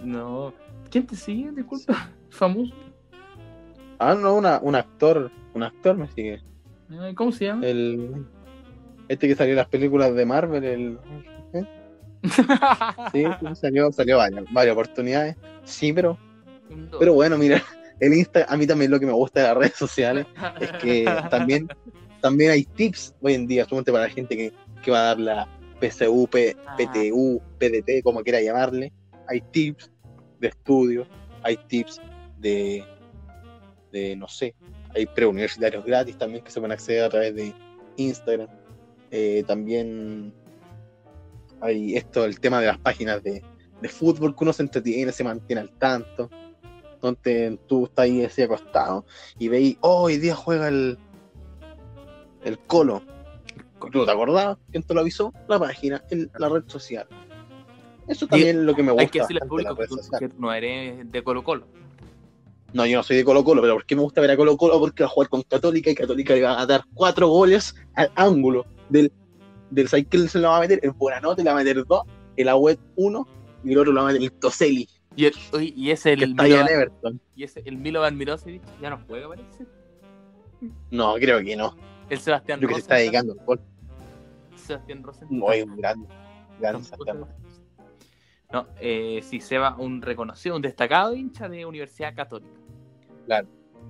No. 0.00 0.52
¿Quién 0.90 1.06
te 1.06 1.16
sigue? 1.16 1.50
Disculpa. 1.52 2.10
¿Famoso? 2.30 2.74
Ah, 3.98 4.14
no, 4.14 4.34
una, 4.34 4.58
un 4.60 4.74
actor. 4.74 5.30
Un 5.54 5.62
actor 5.62 5.96
me 5.96 6.08
sigue. 6.08 6.42
Ay, 6.90 7.14
¿Cómo 7.14 7.32
se 7.32 7.46
llama? 7.46 7.64
El. 7.66 8.26
Este 9.08 9.28
que 9.28 9.34
salió 9.36 9.52
en 9.52 9.58
las 9.58 9.68
películas 9.68 10.14
de 10.14 10.24
Marvel, 10.26 10.64
el. 10.64 10.98
¿eh? 11.52 11.64
Sí, 13.12 13.24
salió, 13.54 13.92
salió 13.92 14.16
varias, 14.18 14.44
varias 14.52 14.72
oportunidades. 14.74 15.36
Sí, 15.64 15.92
pero. 15.92 16.18
Pero 16.98 17.12
bueno, 17.14 17.36
mira, 17.38 17.62
el 18.00 18.14
Insta, 18.14 18.46
a 18.48 18.56
mí 18.56 18.66
también 18.66 18.90
lo 18.90 18.98
que 18.98 19.06
me 19.06 19.12
gusta 19.12 19.40
de 19.40 19.46
las 19.48 19.56
redes 19.56 19.74
sociales 19.76 20.26
es 20.60 20.72
que 20.72 21.04
también, 21.30 21.68
también 22.20 22.50
hay 22.52 22.64
tips 22.64 23.14
hoy 23.20 23.34
en 23.34 23.46
día, 23.46 23.64
suponte 23.64 23.92
para 23.92 24.04
la 24.04 24.10
gente 24.10 24.36
que, 24.36 24.52
que 24.82 24.90
va 24.90 25.00
a 25.00 25.04
dar 25.14 25.20
la 25.20 25.48
PSU, 25.80 26.26
P- 26.30 26.56
Ah. 26.66 26.76
PTU, 26.76 27.40
PDT, 27.58 28.02
como 28.02 28.22
quiera 28.22 28.40
llamarle. 28.40 28.92
Hay 29.28 29.40
tips 29.52 29.90
de 30.40 30.48
estudio, 30.48 31.06
hay 31.42 31.56
tips 31.68 32.00
de, 32.38 32.82
de 33.92 34.16
no 34.16 34.26
sé, 34.28 34.54
hay 34.94 35.06
preuniversitarios 35.06 35.84
gratis 35.84 36.16
también 36.16 36.42
que 36.42 36.50
se 36.50 36.60
pueden 36.60 36.72
acceder 36.72 37.04
a 37.04 37.08
través 37.10 37.34
de 37.34 37.52
Instagram. 37.96 38.48
Eh, 39.16 39.44
también 39.46 40.34
hay 41.60 41.94
esto, 41.96 42.24
el 42.24 42.40
tema 42.40 42.60
de 42.60 42.66
las 42.66 42.78
páginas 42.78 43.22
de, 43.22 43.44
de 43.80 43.88
fútbol 43.88 44.34
que 44.34 44.42
uno 44.42 44.52
se 44.52 44.62
entretiene, 44.64 45.12
se 45.12 45.22
mantiene 45.22 45.60
al 45.62 45.70
tanto. 45.70 46.28
Donde 47.00 47.58
tú 47.68 47.84
estás 47.84 48.04
ahí 48.06 48.24
así 48.24 48.42
acostado 48.42 49.04
y 49.38 49.48
veis, 49.48 49.76
oh, 49.82 50.04
hoy 50.04 50.16
día 50.16 50.34
juega 50.34 50.68
el, 50.68 50.98
el 52.44 52.58
Colo. 52.58 53.02
¿Tú 53.92 54.04
te 54.06 54.10
acordabas? 54.10 54.56
¿Quién 54.70 54.82
te 54.82 54.94
lo 54.94 55.00
avisó? 55.00 55.32
La 55.46 55.58
página, 55.58 56.02
el- 56.10 56.30
la 56.38 56.48
red 56.48 56.64
social. 56.66 57.06
Eso 58.08 58.26
también 58.26 58.56
es 58.58 58.62
lo 58.64 58.74
que 58.74 58.82
me 58.82 58.90
gusta. 58.92 59.02
Hay 59.02 59.08
que 59.10 59.20
decirle 59.20 59.40
al 59.42 59.48
público 59.48 59.76
que 59.76 59.86
tú, 59.86 59.96
que 60.18 60.28
no 60.38 60.52
eres 60.52 61.12
de 61.12 61.22
Colo 61.22 61.44
Colo. 61.44 61.66
No, 62.72 62.86
yo 62.86 62.96
no 62.96 63.02
soy 63.02 63.18
de 63.18 63.24
Colo 63.24 63.44
Colo, 63.44 63.60
pero 63.60 63.74
¿por 63.74 63.84
qué 63.86 63.94
me 63.94 64.02
gusta 64.02 64.20
ver 64.22 64.30
a 64.30 64.36
Colo 64.38 64.56
Colo? 64.56 64.80
Porque 64.80 65.02
va 65.04 65.06
a 65.08 65.12
jugar 65.12 65.28
con 65.28 65.42
Católica 65.42 65.90
y 65.90 65.94
Católica 65.94 66.34
le 66.34 66.42
va 66.42 66.58
a 66.60 66.66
dar 66.66 66.84
cuatro 66.94 67.28
goles 67.28 67.74
al 67.94 68.10
ángulo 68.16 68.64
del, 68.88 69.12
del 69.70 69.88
Cycle 69.88 70.28
se 70.28 70.38
lo 70.38 70.48
va 70.48 70.58
a 70.58 70.60
meter, 70.60 70.80
el 70.82 70.90
Buenanote 70.92 71.42
le 71.42 71.50
va 71.50 71.60
a 71.60 71.64
meter 71.64 71.84
dos, 71.84 72.02
el 72.36 72.48
Agüet 72.48 72.78
uno 72.96 73.26
y 73.64 73.72
el 73.72 73.78
otro 73.78 73.92
lo 73.92 74.02
va 74.02 74.10
a 74.10 74.12
meter 74.12 74.22
el 74.22 74.32
Toselli, 74.32 74.88
Y, 75.16 75.26
el, 75.26 75.34
y 75.76 75.90
ese 75.90 76.12
el 76.12 76.34
Milovan, 76.34 76.68
Everton. 76.68 77.20
y 77.36 77.44
ese 77.44 77.62
el 77.64 77.76
Milovan 77.78 78.16
Mirosevic 78.16 78.62
ya 78.80 78.90
no 78.90 79.00
juega, 79.06 79.28
parece. 79.28 79.66
No, 80.90 81.14
creo 81.14 81.40
que 81.42 81.56
no. 81.56 81.76
El 82.10 82.18
Sebastián 82.18 82.58
Creo 82.58 82.68
que 82.68 82.74
se 82.76 82.80
está 82.82 82.94
dedicando 82.96 83.32
al 83.32 83.44
gol. 83.46 83.60
Sebastián 84.56 85.02
Rosenthal. 85.02 85.38
No, 85.38 85.52
es 85.52 85.64
un 85.64 85.76
grande. 85.76 86.08
Se- 86.82 86.96
No, 88.52 88.66
eh, 88.80 89.20
sí, 89.22 89.40
Seba, 89.40 89.74
un 89.76 90.00
reconocido, 90.00 90.56
un 90.56 90.62
destacado 90.62 91.14
hincha 91.14 91.48
de 91.48 91.66
Universidad 91.66 92.14
Católica. 92.14 92.50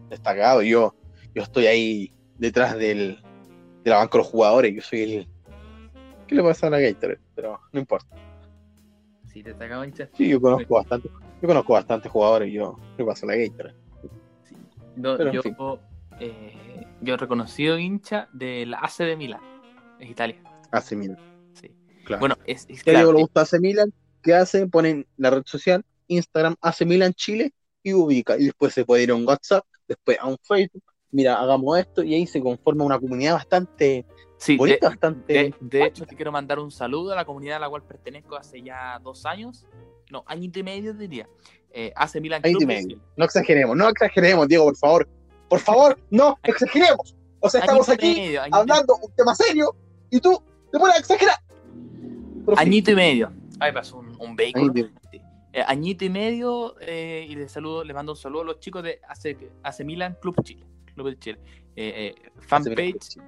Destacado. 0.09 0.62
Yo, 0.62 0.95
yo 1.34 1.42
estoy 1.42 1.66
ahí 1.66 2.12
detrás 2.38 2.76
del, 2.76 3.18
de 3.85 3.91
la 3.91 3.99
banca 3.99 4.12
de 4.12 4.18
los 4.18 4.26
jugadores. 4.28 4.74
Yo 4.74 4.82
soy 4.82 5.03
el. 5.03 5.28
¿Qué 6.26 6.35
le 6.35 6.43
pasa 6.43 6.66
a 6.66 6.70
la 6.70 6.80
Gatorade? 6.80 7.20
Pero 7.35 7.61
no 7.72 7.80
importa. 7.80 8.16
Sí, 9.32 9.43
destacado 9.43 9.85
hincha. 9.85 10.09
Sí, 10.16 10.28
yo 10.28 10.41
conozco 10.41 10.74
bastante. 10.74 11.11
Yo 11.43 11.49
conozco 11.49 11.72
bastantes 11.74 12.11
jugadores. 12.11 12.53
Yo 12.53 12.78
le 12.97 13.05
paso 13.05 13.26
a 13.26 13.30
la 13.30 13.37
Gatorade. 13.37 13.76
No, 14.97 15.20
en 15.20 15.32
yo, 15.32 15.43
fin. 15.43 15.57
eh, 16.20 16.87
yo 17.01 17.16
reconocido 17.16 17.78
hincha 17.78 18.28
del 18.32 18.74
AC 18.74 18.99
de 18.99 19.16
Milán, 19.16 19.41
es 19.99 20.09
Italia. 20.11 20.37
Hace 20.70 20.97
mil. 20.97 21.16
Sí. 21.53 21.70
Claro. 22.05 22.20
Bueno, 22.20 22.37
es, 22.47 22.66
es 22.68 22.82
claro, 22.82 23.12
le 23.12 23.20
gusta 23.20 23.43
AC 23.43 23.61
Milan, 23.61 23.93
¿qué 24.22 24.35
hace? 24.35 24.66
Ponen 24.68 25.07
la 25.16 25.30
red 25.30 25.43
social, 25.45 25.85
Instagram, 26.07 26.55
AC 26.61 26.87
Milan 26.87 27.12
Chile, 27.12 27.53
y 27.82 27.93
ubica. 27.93 28.37
Y 28.37 28.47
después 28.47 28.72
se 28.72 28.85
puede 28.85 29.03
ir 29.03 29.11
a 29.11 29.14
un 29.14 29.26
WhatsApp, 29.26 29.64
después 29.87 30.18
a 30.20 30.26
un 30.26 30.37
Facebook, 30.43 30.82
mira, 31.15 31.41
hagamos 31.41 31.79
esto, 31.79 32.03
y 32.03 32.15
ahí 32.15 32.27
se 32.27 32.41
conforma 32.41 32.85
una 32.85 32.99
comunidad 32.99 33.35
bastante 33.35 34.05
sí, 34.37 34.53
de, 34.53 34.59
bonita, 34.59 34.89
bastante. 34.89 35.33
de- 35.33 35.55
de 35.61 35.85
hecho 35.85 36.05
te 36.05 36.17
quiero 36.17 36.33
mandar 36.33 36.59
un 36.59 36.71
saludo 36.71 37.12
a 37.12 37.17
la 37.17 37.25
comunidad 37.25 37.57
a 37.57 37.61
la 37.61 37.69
cual 37.71 37.83
pertenezco 37.85 38.37
hace 38.37 38.61
ya 38.62 38.99
dos 39.03 39.25
años, 39.25 39.65
no, 40.11 40.25
añito 40.27 40.59
y 40.59 40.62
medio 40.62 40.93
diría. 40.93 41.29
Eh, 41.77 41.93
AC 41.97 42.21
Milán 42.21 42.41
Añito 42.45 42.59
Club 42.61 42.71
y 42.71 42.75
medio. 42.75 43.01
No 43.17 43.25
exageremos, 43.25 43.77
no 43.77 43.89
exageremos, 43.89 44.47
Diego, 44.47 44.65
por 44.67 44.77
favor. 44.77 45.09
Por 45.49 45.61
favor, 45.61 45.99
no 46.11 46.39
exageremos. 46.45 47.17
O 47.41 47.49
sea, 47.49 47.61
estamos 47.61 47.89
Añito 47.89 48.07
aquí 48.07 48.21
medio, 48.21 48.43
hablando 48.53 48.97
un 49.03 49.12
tema 49.15 49.35
serio, 49.35 49.75
y 50.11 50.21
tú 50.21 50.41
te 50.71 50.79
pones 50.79 50.97
a 50.97 50.99
exagerar. 50.99 51.37
Pero 52.45 52.57
sí. 52.57 52.62
añito 52.62 52.91
y 52.91 52.95
medio. 52.95 53.33
Ahí 53.61 53.73
pasó 53.73 53.99
un, 53.99 54.15
un 54.21 54.37
vehículo. 54.37 54.73
Eh, 55.53 55.62
añito 55.67 56.05
y 56.05 56.11
medio 56.11 56.75
eh, 56.81 57.27
y 57.29 57.37
les 57.37 57.53
saludo, 57.53 57.85
les 57.85 57.95
mando 57.95 58.12
un 58.12 58.19
saludo 58.19 58.43
a 58.43 58.45
los 58.47 58.61
chicos 58.61 58.83
de 58.83 59.01
AC, 59.09 59.37
AC 59.62 59.81
Milan 59.85 60.17
Club 60.21 60.35
Chile. 60.43 60.65
Club 60.95 61.09
de 61.11 61.18
Chile. 61.18 61.38
Eh, 61.76 62.14
eh, 62.16 62.30
fanpage, 62.40 63.18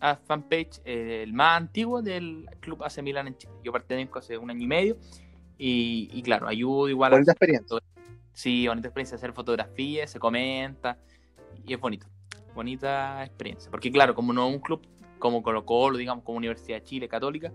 a 0.00 0.16
fanpage 0.16 0.80
eh, 0.84 1.22
el 1.24 1.32
más 1.32 1.56
antiguo 1.58 2.02
del 2.02 2.48
Club 2.60 2.82
AC 2.82 3.02
Milan 3.02 3.28
en 3.28 3.36
Chile. 3.36 3.52
Yo 3.62 3.72
pertenezco 3.72 4.18
hace 4.18 4.38
un 4.38 4.50
año 4.50 4.62
y 4.62 4.66
medio 4.66 4.96
y, 5.58 6.08
y 6.12 6.22
claro, 6.22 6.48
ayudo 6.48 6.88
igual 6.88 7.12
Bonita 7.12 7.32
a 7.32 7.34
experiencia. 7.34 7.78
sí, 8.32 8.66
bonita 8.66 8.88
experiencia 8.88 9.16
hacer 9.16 9.32
fotografías, 9.32 10.10
se 10.10 10.18
comenta 10.18 10.98
y 11.66 11.74
es 11.74 11.80
bonito. 11.80 12.06
Bonita 12.54 13.24
experiencia. 13.24 13.70
Porque 13.70 13.92
claro, 13.92 14.14
como 14.14 14.32
no 14.32 14.48
es 14.48 14.54
un 14.54 14.60
club 14.60 14.80
como 15.18 15.42
Colo 15.42 15.64
Colo, 15.64 15.98
digamos, 15.98 16.24
como 16.24 16.38
Universidad 16.38 16.78
de 16.78 16.84
Chile 16.84 17.08
Católica, 17.08 17.52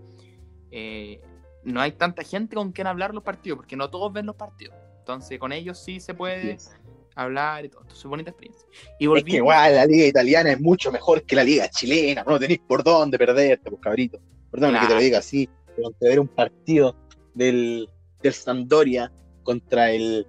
eh, 0.70 1.20
no 1.64 1.80
hay 1.80 1.92
tanta 1.92 2.22
gente 2.22 2.54
con 2.54 2.72
quien 2.72 2.86
hablar 2.86 3.12
los 3.12 3.24
partidos, 3.24 3.58
porque 3.58 3.76
no 3.76 3.90
todos 3.90 4.12
ven 4.12 4.26
los 4.26 4.36
partidos. 4.36 4.74
Entonces 5.00 5.38
con 5.38 5.52
ellos 5.52 5.78
sí 5.78 6.00
se 6.00 6.14
puede 6.14 6.58
hablar 7.16 7.64
y 7.64 7.68
todo. 7.68 7.82
Entonces 7.82 8.04
bonita 8.04 8.30
experiencia. 8.30 8.66
Y 8.98 9.16
Es 9.16 9.24
que 9.24 9.36
igual 9.36 9.74
la 9.74 9.86
liga 9.86 10.06
italiana 10.06 10.52
es 10.52 10.60
mucho 10.60 10.92
mejor 10.92 11.22
que 11.24 11.34
la 11.36 11.42
liga 11.44 11.68
chilena, 11.68 12.22
no 12.24 12.38
tenéis 12.38 12.60
por 12.60 12.84
dónde 12.84 13.18
perderte, 13.18 13.70
pues 13.70 13.82
cabrito. 13.82 14.18
Perdón 14.50 14.74
que 14.80 14.86
te 14.86 14.94
lo 14.94 15.00
diga 15.00 15.18
así, 15.18 15.48
pero 15.74 15.88
ante 15.88 16.08
ver 16.08 16.20
un 16.20 16.28
partido 16.28 16.94
del, 17.34 17.88
del 18.22 18.32
Sampdoria 18.32 19.12
contra 19.42 19.90
el 19.90 20.26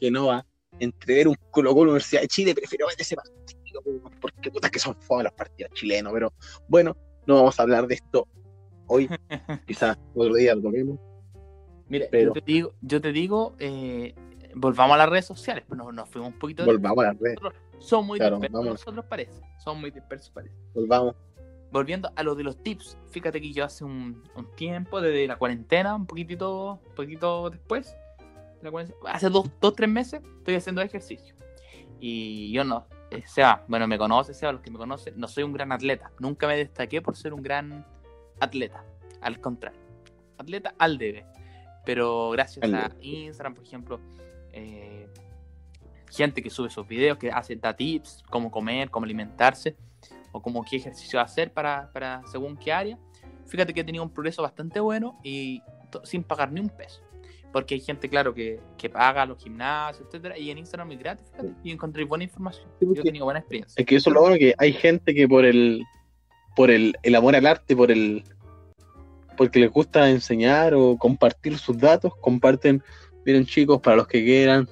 Genova, 0.00 0.46
entre 0.78 1.14
ver 1.16 1.28
un 1.28 1.36
Colo 1.50 1.72
Colo 1.74 1.90
Universidad 1.90 2.22
de 2.22 2.28
Chile, 2.28 2.54
prefiero 2.54 2.86
ver 2.86 2.96
ese 2.98 3.16
partido, 3.16 3.82
pues, 3.82 3.96
porque 4.20 4.50
puta 4.50 4.70
que 4.70 4.78
son 4.78 4.94
fome 5.00 5.24
los 5.24 5.32
partidos 5.32 5.72
chilenos, 5.74 6.12
pero 6.12 6.32
bueno, 6.68 6.96
no 7.26 7.34
vamos 7.36 7.58
a 7.58 7.62
hablar 7.62 7.86
de 7.86 7.96
esto 7.96 8.26
hoy, 8.86 9.08
quizás 9.66 9.98
otro 10.14 10.34
día 10.34 10.54
lo 10.54 10.62
toquemos. 10.62 10.98
mira, 11.88 12.06
pero- 12.10 12.32
yo 12.34 12.40
te 12.42 12.52
digo, 12.52 12.74
yo 12.80 13.00
te 13.00 13.12
digo 13.12 13.54
eh, 13.58 14.14
volvamos 14.58 14.94
a 14.94 14.98
las 14.98 15.08
redes 15.08 15.26
sociales, 15.26 15.64
pero 15.68 15.84
nos, 15.84 15.94
nos 15.94 16.08
fuimos 16.08 16.32
un 16.32 16.38
poquito. 16.38 16.64
Volvamos 16.64 17.04
a 17.04 17.08
las 17.08 17.18
redes, 17.18 17.38
Son 17.78 18.06
muy 18.06 18.18
Claro, 18.18 18.36
dispersos, 18.36 18.58
vamos. 18.60 18.72
nosotros 18.80 19.04
parece. 19.08 19.40
Son 19.58 19.80
muy 19.80 19.90
dispersos 19.90 20.30
parece. 20.30 20.54
volvamos. 20.74 21.14
Volviendo 21.70 22.10
a 22.16 22.22
lo 22.22 22.34
de 22.34 22.44
los 22.44 22.62
tips, 22.62 22.96
fíjate 23.10 23.40
que 23.42 23.52
yo 23.52 23.62
hace 23.64 23.84
un, 23.84 24.22
un 24.34 24.46
tiempo, 24.56 25.00
desde 25.02 25.26
la 25.26 25.36
cuarentena, 25.36 25.94
un 25.94 26.06
poquitito, 26.06 26.80
un 26.88 26.94
poquito 26.94 27.50
después, 27.50 27.94
la 28.62 28.72
hace 29.12 29.28
dos, 29.28 29.50
dos, 29.60 29.74
tres 29.74 29.88
meses, 29.90 30.22
estoy 30.38 30.54
haciendo 30.54 30.80
ejercicio. 30.80 31.34
Y 32.00 32.50
yo 32.52 32.64
no, 32.64 32.86
eh, 33.10 33.22
Seba, 33.26 33.64
bueno, 33.68 33.86
me 33.86 33.98
conoce, 33.98 34.32
Seba, 34.32 34.52
los 34.52 34.62
que 34.62 34.70
me 34.70 34.78
conocen, 34.78 35.14
no 35.20 35.28
soy 35.28 35.44
un 35.44 35.52
gran 35.52 35.70
atleta. 35.70 36.10
Nunca 36.18 36.46
me 36.46 36.56
destaqué 36.56 37.02
por 37.02 37.16
ser 37.16 37.34
un 37.34 37.42
gran 37.42 37.84
atleta. 38.40 38.82
Al 39.20 39.38
contrario, 39.40 39.80
atleta 40.38 40.74
al 40.78 40.96
debe. 40.96 41.26
Pero 41.84 42.30
gracias 42.30 42.64
Al 42.64 42.74
a 42.74 42.92
Instagram, 43.00 43.54
por 43.54 43.64
ejemplo, 43.64 44.00
eh, 44.52 45.08
gente 46.10 46.42
que 46.42 46.50
sube 46.50 46.70
sus 46.70 46.86
videos, 46.86 47.18
que 47.18 47.30
hace 47.30 47.56
da 47.56 47.74
tips, 47.74 48.24
cómo 48.30 48.50
comer, 48.50 48.90
cómo 48.90 49.04
alimentarse, 49.04 49.76
o 50.32 50.40
como 50.40 50.64
qué 50.64 50.76
ejercicio 50.76 51.20
hacer 51.20 51.52
para, 51.52 51.90
para 51.92 52.22
según 52.30 52.56
qué 52.56 52.72
área. 52.72 52.98
Fíjate 53.46 53.72
que 53.72 53.80
he 53.80 53.84
tenido 53.84 54.04
un 54.04 54.10
progreso 54.10 54.42
bastante 54.42 54.80
bueno 54.80 55.18
y 55.22 55.62
sin 56.04 56.22
pagar 56.22 56.52
ni 56.52 56.60
un 56.60 56.68
peso. 56.68 57.02
Porque 57.52 57.74
hay 57.74 57.80
gente, 57.80 58.10
claro, 58.10 58.34
que, 58.34 58.60
que 58.76 58.90
paga 58.90 59.24
los 59.24 59.42
gimnasios, 59.42 60.06
etcétera, 60.06 60.36
y 60.36 60.50
en 60.50 60.58
Instagram 60.58 60.92
es 60.92 60.98
gratis, 60.98 61.26
fíjate, 61.30 61.54
y 61.64 61.70
encontré 61.70 62.04
buena 62.04 62.24
información. 62.24 62.68
Sí, 62.78 62.86
Yo 62.86 63.00
he 63.00 63.02
tenido 63.02 63.24
buena 63.24 63.40
experiencia. 63.40 63.80
Es 63.80 63.86
que 63.86 63.96
eso 63.96 64.10
es 64.10 64.14
lo 64.14 64.20
bueno 64.20 64.36
que 64.36 64.54
hay 64.58 64.72
gente 64.74 65.14
que 65.14 65.26
por 65.26 65.46
el 65.46 65.82
por 66.54 66.70
el, 66.70 66.96
el 67.02 67.14
amor 67.14 67.36
al 67.36 67.46
arte, 67.46 67.74
por 67.74 67.90
el 67.90 68.24
porque 69.38 69.60
les 69.60 69.70
gusta 69.70 70.10
enseñar 70.10 70.74
o 70.74 70.98
compartir 70.98 71.56
sus 71.56 71.78
datos, 71.78 72.12
comparten, 72.16 72.82
miren 73.28 73.44
chicos, 73.44 73.78
para 73.82 73.96
los 73.96 74.06
que 74.08 74.24
quieran, 74.24 74.66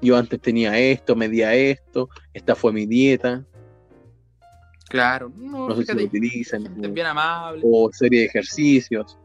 yo 0.00 0.16
antes 0.16 0.40
tenía 0.40 0.78
esto, 0.78 1.16
medía 1.16 1.52
esto, 1.54 2.08
esta 2.32 2.54
fue 2.54 2.72
mi 2.72 2.86
dieta. 2.86 3.44
Claro, 4.88 5.32
no, 5.36 5.68
No 5.68 5.74
sé 5.74 5.84
si 5.86 5.92
lo 5.96 6.04
utilizan. 6.04 6.62
gente 6.62 6.86
bien 6.88 7.06
amable. 7.08 7.62
O 7.64 7.90
serie 7.92 8.20
de 8.20 8.26
ejercicios. 8.26 9.18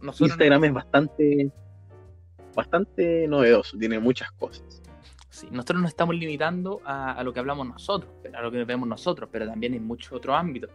Nosotros, 0.00 0.30
Instagram 0.30 0.64
es 0.64 0.72
bastante, 0.72 1.50
bastante 2.54 3.26
novedoso, 3.26 3.76
tiene 3.76 3.98
muchas 3.98 4.30
cosas. 4.32 4.80
sí, 5.28 5.48
nosotros 5.50 5.80
nos 5.82 5.90
estamos 5.90 6.14
limitando 6.14 6.80
a, 6.84 7.12
a 7.14 7.22
lo 7.24 7.32
que 7.32 7.40
hablamos 7.40 7.66
nosotros, 7.66 8.12
a 8.32 8.42
lo 8.42 8.52
que 8.52 8.62
vemos 8.64 8.88
nosotros, 8.88 9.28
pero 9.32 9.44
también 9.46 9.74
en 9.74 9.84
muchos 9.84 10.12
otros 10.12 10.36
ámbitos. 10.36 10.70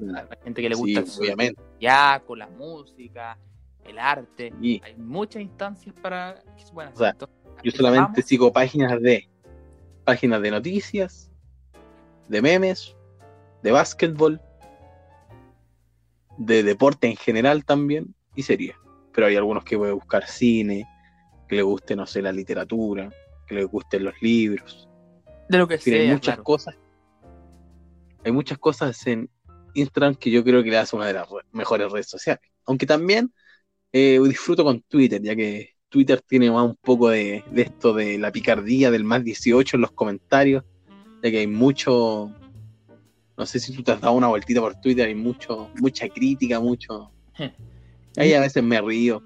Hay 0.00 0.38
gente 0.44 0.62
que 0.62 0.68
le 0.68 0.76
Sí, 0.76 0.80
gusta 0.94 1.00
el 1.00 1.18
obviamente. 1.18 1.60
zodiaco, 1.74 2.36
la 2.36 2.46
música, 2.48 3.36
el 3.84 3.98
arte. 3.98 4.52
Y 4.60 4.80
Hay 4.84 4.94
muchas 4.96 5.42
instancias 5.42 5.94
para 6.00 6.42
que 6.56 6.64
se 6.64 6.72
puedan 6.72 6.92
O 6.92 6.96
sea, 6.96 7.08
hacer. 7.10 7.28
Entonces, 7.28 7.62
yo 7.62 7.70
solamente 7.72 8.10
vamos- 8.12 8.24
sigo 8.26 8.52
páginas 8.52 9.00
de 9.00 9.28
páginas 10.04 10.40
de 10.42 10.50
noticias, 10.50 11.30
de 12.28 12.42
memes, 12.42 12.96
de 13.62 13.70
básquetbol, 13.70 14.40
de 16.38 16.62
deporte 16.62 17.06
en 17.06 17.16
general 17.16 17.64
también 17.64 18.14
y 18.34 18.42
series. 18.42 18.74
Pero 19.12 19.26
hay 19.26 19.36
algunos 19.36 19.64
que 19.64 19.76
voy 19.76 19.90
a 19.90 19.92
buscar 19.92 20.26
cine, 20.26 20.88
que 21.48 21.56
le 21.56 21.62
guste, 21.62 21.94
no 21.96 22.06
sé, 22.06 22.22
la 22.22 22.32
literatura, 22.32 23.10
que 23.46 23.54
le 23.56 23.64
gusten 23.64 24.04
los 24.04 24.14
libros. 24.22 24.88
de 25.48 25.58
lo 25.58 25.66
que 25.66 25.78
fin, 25.78 25.94
hay 25.94 26.00
sea, 26.02 26.12
muchas 26.14 26.34
claro. 26.36 26.44
cosas. 26.44 26.78
Hay 28.24 28.30
muchas 28.32 28.58
cosas 28.58 29.06
en 29.08 29.28
Instagram 29.74 30.14
que 30.14 30.30
yo 30.30 30.44
creo 30.44 30.62
que 30.62 30.70
le 30.70 30.78
hace 30.78 30.94
una 30.94 31.06
de 31.06 31.14
las 31.14 31.28
re- 31.28 31.42
mejores 31.52 31.90
redes 31.90 32.08
sociales. 32.08 32.42
Aunque 32.66 32.86
también 32.86 33.32
eh, 33.92 34.20
disfruto 34.28 34.64
con 34.64 34.80
Twitter, 34.82 35.20
ya 35.22 35.34
que 35.34 35.70
Twitter 35.88 36.20
tiene 36.20 36.50
más 36.50 36.64
un 36.64 36.76
poco 36.76 37.10
de, 37.10 37.44
de 37.50 37.62
esto 37.62 37.92
de 37.92 38.18
la 38.18 38.30
picardía 38.30 38.90
del 38.90 39.04
más 39.04 39.24
18 39.24 39.76
en 39.76 39.80
los 39.80 39.92
comentarios, 39.92 40.64
ya 41.22 41.30
que 41.30 41.38
hay 41.38 41.46
mucho. 41.46 42.30
No 43.36 43.46
sé 43.46 43.58
si 43.58 43.74
tú 43.74 43.82
te 43.82 43.92
has 43.92 44.00
dado 44.00 44.14
una 44.14 44.28
vueltita 44.28 44.60
por 44.60 44.74
Twitter, 44.80 45.06
hay 45.08 45.14
mucho, 45.14 45.70
mucha 45.80 46.08
crítica, 46.08 46.60
mucho. 46.60 47.10
Ahí 48.16 48.34
a 48.34 48.40
veces 48.40 48.62
me 48.62 48.80
río, 48.80 49.22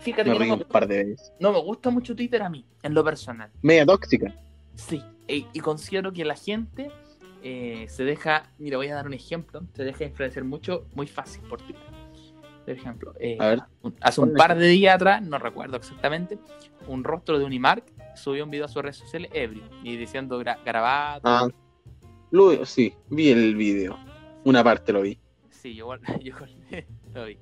Fíjate 0.00 0.30
me 0.30 0.38
que 0.38 0.38
no 0.38 0.44
río 0.44 0.56
me, 0.56 0.62
un 0.64 0.68
par 0.68 0.86
de 0.86 1.04
veces. 1.04 1.32
no 1.40 1.52
me 1.52 1.60
gusta 1.60 1.90
mucho 1.90 2.14
Twitter 2.14 2.42
a 2.42 2.50
mí, 2.50 2.64
en 2.82 2.94
lo 2.94 3.02
personal. 3.02 3.50
Media 3.62 3.86
tóxica. 3.86 4.34
Sí, 4.74 5.02
y, 5.28 5.46
y 5.52 5.60
considero 5.60 6.12
que 6.12 6.24
la 6.24 6.34
gente 6.36 6.90
eh, 7.42 7.86
se 7.88 8.04
deja, 8.04 8.50
mira, 8.58 8.76
voy 8.76 8.88
a 8.88 8.94
dar 8.94 9.06
un 9.06 9.14
ejemplo, 9.14 9.62
se 9.74 9.84
deja 9.84 10.04
influenciar 10.04 10.44
mucho, 10.44 10.86
muy 10.94 11.06
fácil 11.06 11.42
por 11.42 11.60
Twitter. 11.62 11.82
Por 12.64 12.70
ejemplo, 12.74 13.12
eh, 13.20 13.36
A 13.40 13.46
ver. 13.48 13.58
un- 13.82 13.94
hace 14.00 14.20
un 14.20 14.32
par 14.34 14.56
de 14.56 14.66
días 14.68 14.94
atrás, 14.94 15.22
no 15.22 15.38
recuerdo 15.38 15.76
exactamente, 15.76 16.38
un 16.88 17.04
rostro 17.04 17.38
de 17.38 17.44
Unimark 17.44 17.84
subió 18.16 18.44
un 18.44 18.50
video 18.50 18.64
a 18.66 18.68
sus 18.68 18.82
redes 18.82 18.96
sociales 18.96 19.30
ebrio 19.34 19.64
y 19.82 19.96
diciendo 19.96 20.38
gra 20.38 20.58
garabato. 20.64 21.22
Ah, 21.28 21.48
lo- 22.30 22.64
sí, 22.64 22.94
vi 23.10 23.28
el 23.30 23.54
video. 23.56 23.98
Una 24.44 24.62
parte 24.64 24.92
lo 24.92 25.02
vi. 25.02 25.18
Sí, 25.50 25.74
yo, 25.74 25.88
yo 26.22 26.34
lo 27.14 27.24
vi. 27.26 27.38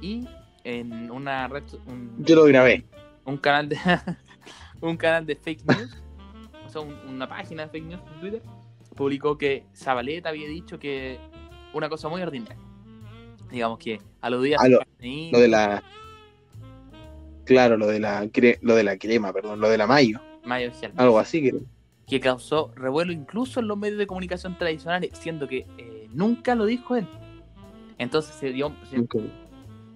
Y 0.00 0.28
en 0.64 1.10
una 1.10 1.48
red, 1.48 1.64
un, 1.86 2.14
Yo 2.24 2.36
lo 2.36 2.44
grabé. 2.44 2.84
un 3.24 3.36
canal 3.38 3.68
de 3.68 3.76
un 4.80 4.96
canal 4.96 5.26
de 5.26 5.34
fake 5.36 5.64
news, 5.64 6.02
o 6.66 6.68
sea, 6.68 6.80
un- 6.82 6.96
una 7.08 7.28
página 7.28 7.64
de 7.64 7.68
fake 7.70 7.84
news 7.84 8.00
en 8.14 8.20
Twitter, 8.20 8.42
publicó 8.94 9.36
que 9.38 9.64
Zabaleta 9.74 10.28
había 10.28 10.48
dicho 10.48 10.78
que 10.78 11.18
una 11.72 11.88
cosa 11.88 12.08
muy 12.08 12.22
ordinaria. 12.22 12.56
Digamos 13.50 13.78
que 13.78 14.00
aludía 14.20 14.56
a 14.58 14.62
Ah, 14.62 14.64
su 14.66 14.70
lo- 15.32 15.38
de 15.40 15.48
la. 15.48 15.82
Claro, 17.44 17.76
lo 17.76 17.86
de 17.86 18.00
la 18.00 18.24
cre- 18.26 18.58
lo 18.60 18.74
de 18.74 18.82
la 18.82 18.96
crema, 18.98 19.32
perdón, 19.32 19.60
lo 19.60 19.68
de 19.68 19.78
la 19.78 19.86
mayo. 19.86 20.20
Mayo 20.44 20.70
Algo 20.96 21.18
así 21.18 21.42
que. 21.42 21.54
que 22.06 22.20
causó 22.20 22.72
revuelo 22.76 23.12
incluso 23.12 23.60
en 23.60 23.68
los 23.68 23.76
medios 23.78 23.98
de 23.98 24.06
comunicación 24.06 24.56
tradicionales, 24.58 25.10
siendo 25.14 25.46
que 25.48 25.66
eh, 25.78 26.08
nunca 26.12 26.54
lo 26.54 26.64
dijo 26.66 26.96
él. 26.96 27.06
Entonces 27.98 28.34
se 28.34 28.50
dio, 28.52 28.72
se, 28.90 29.04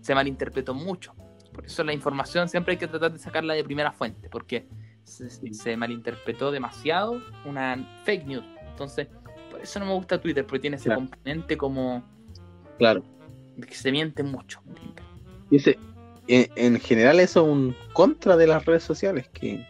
se 0.01 0.15
malinterpretó 0.15 0.75
mucho. 0.75 1.13
Por 1.53 1.67
eso 1.67 1.83
la 1.85 1.93
información 1.93 2.49
siempre 2.49 2.73
hay 2.73 2.79
que 2.79 2.87
tratar 2.89 3.13
de 3.13 3.19
sacarla 3.19 3.55
de 3.55 3.65
primera 3.65 3.93
fuente, 3.93 4.29
porque 4.31 4.67
se, 5.05 5.29
se 5.53 5.77
malinterpretó 5.77 6.51
demasiado 6.53 7.21
una 7.45 8.01
fake 8.05 8.27
news. 8.27 8.45
Entonces, 8.71 9.09
por 9.51 9.61
eso 9.61 9.79
no 9.81 9.87
me 9.87 9.93
gusta 9.95 10.21
Twitter, 10.21 10.47
porque 10.47 10.61
tiene 10.61 10.77
ese 10.77 10.85
Claro. 10.87 11.01
componente 11.01 11.57
como 11.57 12.03
Claro. 12.79 13.03
Que 13.67 13.75
se 13.75 13.93
miente 13.93 14.23
mucho. 14.23 14.61
Y 15.51 15.57
ese, 15.57 15.79
en, 16.29 16.49
en 16.57 16.81
general 16.81 17.21
eso 17.21 17.43
es 17.43 17.49
un 17.53 17.77
contra 17.93 18.37
de 18.37 18.47
las 18.47 18.65
redes 18.65 18.83
sociales, 18.83 19.29
que, 19.33 19.65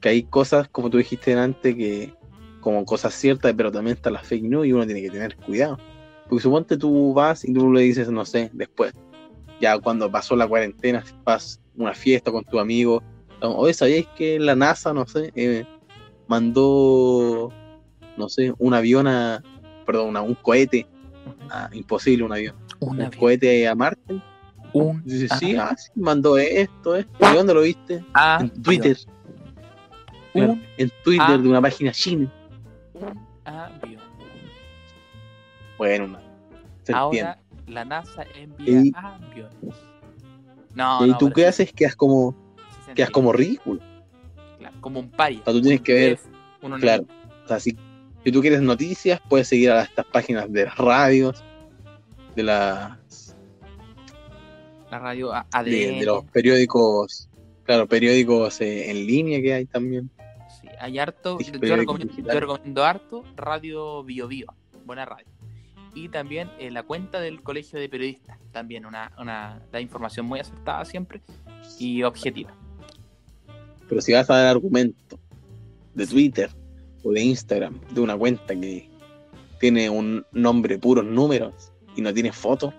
que 0.00 0.08
hay 0.08 0.22
cosas, 0.24 0.68
como 0.68 0.90
tú 0.90 0.98
dijiste 0.98 1.34
antes, 1.34 1.74
que 1.74 2.12
como 2.60 2.84
cosas 2.84 3.14
ciertas, 3.14 3.54
pero 3.56 3.72
también 3.72 3.96
están 3.96 4.12
las 4.12 4.26
fake 4.26 4.44
news 4.44 4.66
y 4.66 4.72
uno 4.72 4.84
tiene 4.84 5.00
que 5.02 5.10
tener 5.10 5.34
cuidado. 5.36 5.78
Porque 6.28 6.42
suponte 6.42 6.76
tú 6.76 7.14
vas 7.14 7.44
y 7.44 7.52
tú 7.52 7.72
le 7.72 7.80
dices, 7.82 8.10
no 8.10 8.24
sé, 8.24 8.50
después, 8.52 8.92
ya 9.60 9.78
cuando 9.78 10.10
pasó 10.10 10.36
la 10.36 10.46
cuarentena, 10.46 11.02
vas 11.24 11.58
a 11.78 11.82
una 11.82 11.94
fiesta 11.94 12.30
con 12.30 12.44
tu 12.44 12.58
amigo, 12.58 13.02
oye, 13.40 13.72
¿sabíais 13.72 14.06
que 14.16 14.38
la 14.38 14.54
NASA, 14.54 14.92
no 14.92 15.06
sé, 15.06 15.32
eh, 15.34 15.64
mandó, 16.28 17.52
no 18.16 18.28
sé, 18.28 18.52
un 18.58 18.74
avión 18.74 19.06
a, 19.06 19.42
perdón, 19.86 20.10
una- 20.10 20.22
un 20.22 20.34
cohete, 20.34 20.86
a- 21.50 21.68
imposible 21.72 22.24
un 22.24 22.32
avión, 22.32 22.54
Un 22.80 23.00
avión, 23.00 23.10
cohete 23.18 23.68
a 23.68 23.74
Marte? 23.74 24.20
un 24.72 25.02
Dice, 25.04 25.26
Ah. 25.30 25.36
sí, 25.36 25.56
ah, 25.56 25.74
sí, 25.76 25.90
mandó 25.96 26.38
esto, 26.38 26.94
esto. 26.96 27.12
¿De 27.30 27.34
dónde 27.36 27.54
lo 27.54 27.62
viste? 27.62 28.04
avión, 28.14 28.38
En 28.40 28.62
Twitter. 28.62 28.96
Claro, 30.32 30.52
Un, 30.52 30.62
en 30.78 30.92
Twitter 31.02 31.26
Ah. 31.28 31.38
de 31.38 31.48
una 31.48 31.60
página 31.60 31.90
china. 31.92 32.32
un 32.94 33.18
avión. 33.44 34.00
Bueno, 35.78 36.18
se 36.84 36.92
Ahora 36.92 37.38
la 37.66 37.84
NASA 37.84 38.24
envía 38.34 38.80
Y- 38.82 38.92
aviones. 38.94 39.74
No. 40.74 41.04
¿Y 41.06 41.10
no, 41.10 41.18
tú 41.18 41.30
qué 41.30 41.46
haces? 41.46 41.72
Quedas 41.72 41.96
como, 41.96 42.36
se 42.86 42.94
quedas 42.94 43.10
como 43.10 43.32
ridículo. 43.32 43.80
Claro, 44.58 44.76
como 44.80 45.00
un 45.00 45.10
paria. 45.10 45.40
O 45.40 45.44
sea, 45.44 45.52
tú 45.52 45.60
tienes 45.62 45.80
que 45.80 45.94
ver, 45.94 46.18
Uno 46.62 46.76
claro. 46.78 47.06
O 47.44 47.48
sea, 47.48 47.58
si, 47.58 47.76
si 48.24 48.30
tú 48.32 48.40
quieres 48.40 48.60
noticias, 48.60 49.20
puedes 49.28 49.48
seguir 49.48 49.70
a 49.72 49.82
estas 49.82 50.04
páginas 50.06 50.52
de 50.52 50.66
las 50.66 50.76
radios, 50.76 51.42
de 52.34 52.42
las 52.42 53.36
La 54.90 54.98
radio 54.98 55.30
de, 55.30 55.38
ADN. 55.52 55.98
de 56.00 56.06
los 56.06 56.24
periódicos, 56.26 57.28
claro, 57.64 57.86
periódicos 57.86 58.60
eh, 58.60 58.90
en 58.90 59.06
línea 59.06 59.40
que 59.40 59.54
hay 59.54 59.66
también. 59.66 60.10
Sí, 60.60 60.68
hay 60.78 60.98
harto. 60.98 61.38
Sí, 61.40 61.52
Yo 61.60 61.76
recomiendo, 61.76 62.14
yo 62.16 62.40
recomiendo 62.40 62.84
harto 62.84 63.24
Radio 63.36 64.02
Bio 64.04 64.28
Bio, 64.28 64.54
buena 64.84 65.04
radio. 65.04 65.26
Y 65.94 66.08
también 66.08 66.50
eh, 66.58 66.70
la 66.70 66.84
cuenta 66.84 67.20
del 67.20 67.42
Colegio 67.42 67.80
de 67.80 67.88
Periodistas, 67.88 68.38
también 68.52 68.86
una, 68.86 69.12
una 69.18 69.60
da 69.72 69.80
información 69.80 70.26
muy 70.26 70.38
acertada 70.38 70.84
siempre 70.84 71.20
y 71.78 72.02
objetiva. 72.04 72.54
Pero 73.88 74.00
si 74.00 74.12
vas 74.12 74.30
a 74.30 74.36
dar 74.36 74.46
argumento 74.46 75.18
de 75.94 76.06
Twitter 76.06 76.50
o 77.02 77.12
de 77.12 77.22
Instagram 77.22 77.80
de 77.92 78.00
una 78.00 78.16
cuenta 78.16 78.54
que 78.54 78.88
tiene 79.58 79.90
un 79.90 80.24
nombre 80.32 80.78
puros 80.78 81.04
números 81.04 81.69
y 81.96 82.02
no 82.02 82.12
tiene 82.12 82.32
foto, 82.32 82.72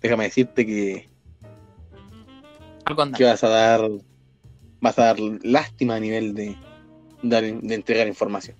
déjame 0.00 0.24
decirte 0.24 0.66
que, 0.66 1.08
que 3.16 3.24
vas 3.24 3.44
a 3.44 3.48
dar 3.48 3.90
vas 4.80 4.98
a 4.98 5.04
dar 5.04 5.18
lástima 5.42 5.96
a 5.96 6.00
nivel 6.00 6.34
de, 6.34 6.56
dar- 7.22 7.44
de 7.44 7.74
entregar 7.74 8.06
información. 8.06 8.56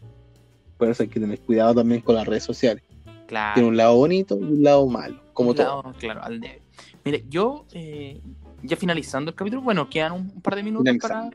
Por 0.77 0.89
eso 0.91 1.03
hay 1.03 1.09
que 1.09 1.21
tener 1.21 1.41
cuidado 1.41 1.75
también 1.77 2.01
con 2.03 2.15
las 2.15 2.27
redes 2.27 2.45
sociales. 2.45 2.83
Claro. 3.27 3.55
Tiene 3.55 3.69
un 3.69 3.77
lado 3.77 3.97
bonito 3.97 4.39
y 4.39 4.43
un 4.43 4.63
lado 4.63 4.87
malo, 4.87 5.21
como 5.33 5.51
Un 5.51 5.57
todo. 5.57 5.83
lado, 5.83 5.95
Claro, 5.99 6.23
al 6.23 6.41
debe. 6.41 6.63
Mire, 7.05 7.25
yo, 7.29 7.65
eh, 7.73 8.21
ya 8.63 8.77
finalizando 8.77 9.31
el 9.31 9.35
capítulo, 9.37 9.63
bueno, 9.63 9.89
quedan 9.89 10.13
un, 10.13 10.33
un 10.35 10.43
par 10.43 10.57
de 10.57 10.63
minutos 10.63 10.95
para. 11.01 11.31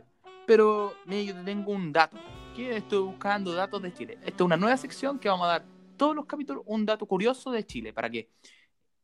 Pero, 0.45 0.93
mire, 1.05 1.25
yo 1.25 1.35
te 1.35 1.43
tengo 1.43 1.71
un 1.71 1.91
dato. 1.91 2.17
Que 2.55 2.77
estoy 2.77 2.99
buscando 2.99 3.53
datos 3.53 3.81
de 3.81 3.93
Chile. 3.93 4.17
Esta 4.21 4.35
es 4.35 4.41
una 4.41 4.55
nueva 4.57 4.77
sección 4.77 5.19
que 5.19 5.27
vamos 5.27 5.45
a 5.45 5.49
dar 5.49 5.65
todos 5.95 6.15
los 6.15 6.25
capítulos 6.25 6.63
un 6.65 6.85
dato 6.85 7.05
curioso 7.05 7.51
de 7.51 7.65
Chile 7.65 7.93
para 7.93 8.09
que, 8.09 8.29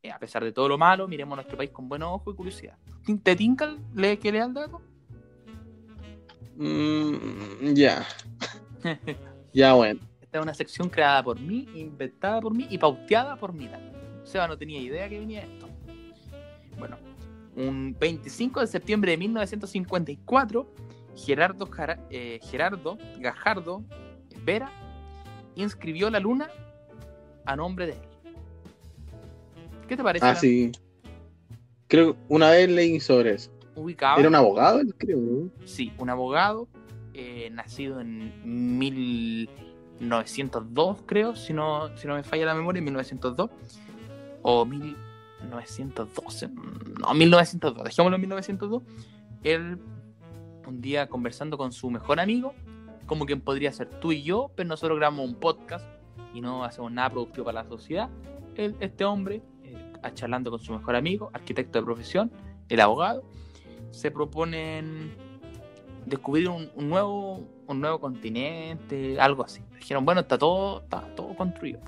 eh, 0.04 0.12
a 0.12 0.20
pesar 0.20 0.44
de 0.44 0.52
todo 0.52 0.68
lo 0.70 0.78
malo, 0.78 1.08
miremos 1.08 1.36
nuestro 1.36 1.58
país 1.58 1.72
con 1.72 1.88
buen 1.90 2.04
ojo 2.04 2.32
y 2.32 2.36
curiosidad. 2.36 2.78
¿Te 3.24 3.36
tinca 3.36 3.76
le, 3.96 4.18
que 4.20 4.32
lea 4.32 4.46
el 4.46 4.54
dato? 4.54 4.82
Mm, 6.58 7.74
ya, 7.74 8.06
ya 9.54 9.74
bueno. 9.74 10.02
Esta 10.22 10.38
es 10.40 10.44
una 10.44 10.54
sección 10.54 10.90
creada 10.90 11.24
por 11.24 11.40
mí, 11.40 11.68
inventada 11.76 12.40
por 12.40 12.54
mí 12.54 12.68
y 12.70 12.78
pauteada 12.78 13.36
por 13.36 13.54
mí 13.54 13.68
también. 13.68 13.92
Seba 14.24 14.48
no 14.48 14.58
tenía 14.58 14.80
idea 14.80 15.10
que 15.10 15.20
venía 15.20 15.42
esto. 15.42 15.68
Bueno, 16.78 16.98
un 17.56 17.96
25 18.00 18.62
de 18.62 18.68
septiembre 18.68 19.12
de 19.12 19.18
1954, 19.18 20.74
Gerardo, 21.16 21.66
Jara- 21.66 22.00
eh, 22.10 22.40
Gerardo 22.44 22.98
Gajardo 23.20 23.84
Vera 24.46 24.72
inscribió 25.56 26.10
la 26.10 26.20
luna 26.20 26.50
a 27.46 27.56
nombre 27.56 27.88
de 27.88 27.94
él. 27.94 28.00
¿Qué 29.88 29.98
te 29.98 30.04
parece? 30.04 30.26
Ah, 30.26 30.36
sí. 30.36 30.72
Creo 31.88 32.14
que 32.14 32.20
una 32.30 32.52
vez 32.52 32.70
leí 32.70 33.00
sobre 33.00 33.34
eso. 33.34 33.52
Ubicado. 33.76 34.20
Era 34.20 34.30
un 34.30 34.36
abogado, 34.36 34.82
creo. 34.98 35.50
Sí, 35.66 35.92
un 35.98 36.10
abogado 36.10 36.68
eh, 37.14 37.50
nacido 37.52 38.00
en 38.00 38.32
mil, 38.78 39.50
1902, 40.00 41.04
creo, 41.06 41.36
si 41.36 41.54
no, 41.54 41.96
si 41.98 42.08
no 42.08 42.16
me 42.16 42.24
falla 42.24 42.46
la 42.46 42.56
memoria, 42.56 42.82
1902. 42.82 43.50
O 44.44 44.66
1912. 44.66 46.50
No, 47.00 47.14
1902. 47.14 47.84
Dejémoslo 47.84 48.16
en 48.16 48.22
1902. 48.22 48.84
Él, 49.44 49.78
un 50.66 50.82
día 50.82 51.08
conversando 51.08 51.58
con 51.58 51.72
su 51.72 51.92
mejor 51.92 52.20
amigo, 52.20 52.54
como 53.06 53.26
quien 53.26 53.42
podría 53.42 53.72
ser 53.72 53.90
tú 53.90 54.12
y 54.12 54.24
yo, 54.24 54.52
pero 54.56 54.70
nosotros 54.70 54.98
grabamos 54.98 55.26
un 55.28 55.36
podcast 55.36 55.86
y 56.34 56.42
no 56.42 56.64
hacemos 56.64 56.92
nada 56.92 57.10
productivo 57.10 57.46
para 57.46 57.64
la 57.64 57.70
sociedad. 57.70 58.10
Él, 58.56 58.76
este 58.80 59.06
hombre, 59.06 59.42
eh, 59.64 59.94
charlando 60.14 60.52
con 60.52 60.60
su 60.60 60.74
mejor 60.74 60.96
amigo, 60.96 61.30
arquitecto 61.34 61.80
de 61.80 61.86
profesión, 61.86 62.32
el 62.70 62.80
abogado, 62.80 63.24
se 63.92 64.12
proponen 64.12 65.16
descubrir 66.06 66.50
un, 66.50 66.70
un 66.76 66.90
nuevo 66.90 67.48
un 67.72 67.82
nuevo 67.82 68.00
continente, 68.00 69.20
algo 69.20 69.44
así. 69.44 69.62
Dijeron, 69.80 70.06
bueno, 70.06 70.22
está 70.22 70.38
todo, 70.38 70.82
está 70.82 71.02
todo 71.16 71.36
construido. 71.36 71.80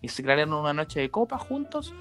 Y 0.00 0.08
se 0.08 0.22
crearon 0.22 0.52
una 0.54 0.72
noche 0.72 1.00
de 1.00 1.10
copa 1.10 1.38
juntos 1.38 1.92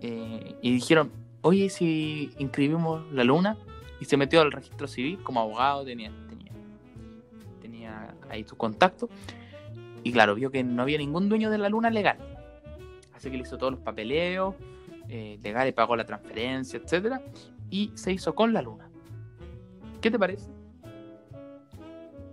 eh, 0.00 0.56
y 0.60 0.72
dijeron, 0.72 1.10
oye, 1.42 1.70
si 1.70 2.32
inscribimos 2.38 3.02
la 3.12 3.24
luna, 3.24 3.56
y 3.98 4.04
se 4.04 4.16
metió 4.18 4.42
al 4.42 4.52
registro 4.52 4.86
civil 4.88 5.18
como 5.22 5.40
abogado, 5.40 5.84
tenía, 5.84 6.12
tenía, 6.28 6.52
tenía 7.62 8.14
ahí 8.28 8.44
su 8.44 8.56
contacto, 8.56 9.08
y 10.08 10.12
claro, 10.12 10.34
vio 10.34 10.50
que 10.50 10.62
no 10.62 10.82
había 10.82 10.98
ningún 10.98 11.28
dueño 11.28 11.50
de 11.50 11.58
la 11.58 11.68
luna 11.68 11.90
legal. 11.90 12.16
Así 13.14 13.30
que 13.30 13.36
le 13.36 13.42
hizo 13.42 13.56
todos 13.58 13.72
los 13.72 13.80
papeleos 13.82 14.54
eh, 15.08 15.38
legales, 15.42 15.72
pagó 15.74 15.96
la 15.96 16.04
transferencia, 16.04 16.78
etcétera, 16.82 17.22
y 17.70 17.90
se 17.94 18.12
hizo 18.12 18.34
con 18.34 18.52
la 18.52 18.62
luna. 18.62 18.88
¿Qué 20.00 20.10
te 20.10 20.18
parece? 20.18 20.48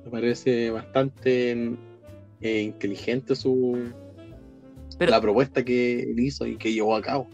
Me 0.06 0.12
parece 0.12 0.70
bastante 0.70 1.52
eh, 2.42 2.62
inteligente 2.62 3.36
su 3.36 3.92
Pero- 4.98 5.12
la 5.12 5.22
propuesta 5.22 5.64
que 5.64 6.02
él 6.04 6.20
hizo 6.20 6.46
y 6.46 6.58
que 6.58 6.74
llevó 6.74 6.96
a 6.96 7.02
cabo. 7.02 7.28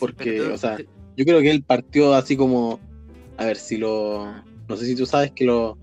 Porque, 0.00 0.38
tú- 0.40 0.52
o 0.52 0.58
sea, 0.58 0.78
yo 1.16 1.24
creo 1.24 1.40
que 1.40 1.50
él 1.50 1.62
partió 1.62 2.14
así 2.14 2.36
como, 2.36 2.80
a 3.36 3.44
ver 3.44 3.56
si 3.56 3.76
lo, 3.76 4.26
no 4.68 4.76
sé 4.76 4.86
si 4.86 4.96
tú 4.96 5.06
sabes 5.06 5.30
que 5.32 5.44
lo- 5.44 5.76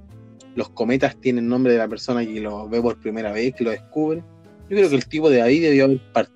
los 0.56 0.70
cometas 0.70 1.16
tienen 1.20 1.48
nombre 1.48 1.74
de 1.74 1.80
la 1.80 1.88
persona 1.88 2.26
que 2.26 2.40
lo 2.42 2.68
ve 2.68 2.82
por 2.82 3.00
primera 3.00 3.32
vez, 3.32 3.54
que 3.56 3.64
lo 3.64 3.72
descubre. 3.72 4.24
Yo 4.70 4.78
creo 4.78 4.90
que 4.90 4.96
el 4.96 5.08
tipo 5.08 5.30
de 5.30 5.42
ahí 5.42 5.60
debió 5.60 5.86
haber 5.86 6.00
par- 6.14 6.30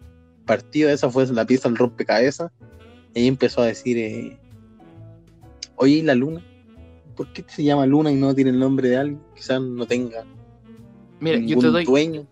partido, 0.45 0.89
esa 0.89 1.09
fue 1.09 1.25
la 1.27 1.45
pieza 1.45 1.69
del 1.69 1.77
rompecabezas, 1.77 2.51
y 3.13 3.19
ahí 3.21 3.27
empezó 3.27 3.61
a 3.61 3.65
decir, 3.65 3.97
eh, 3.97 4.37
oye, 5.75 5.95
¿y 5.95 6.01
la 6.01 6.15
luna? 6.15 6.41
¿Por 7.15 7.31
qué 7.31 7.43
se 7.47 7.63
llama 7.63 7.85
luna 7.85 8.11
y 8.11 8.15
no 8.15 8.35
tiene 8.35 8.49
el 8.51 8.59
nombre 8.59 8.89
de 8.89 8.97
alguien? 8.97 9.21
Quizás 9.35 9.61
no 9.61 9.85
tenga 9.85 10.25
Mira, 11.19 11.37
yo 11.37 11.45
ningún 11.45 11.61
te 11.63 11.67
doy, 11.69 11.85
dueño. 11.85 12.27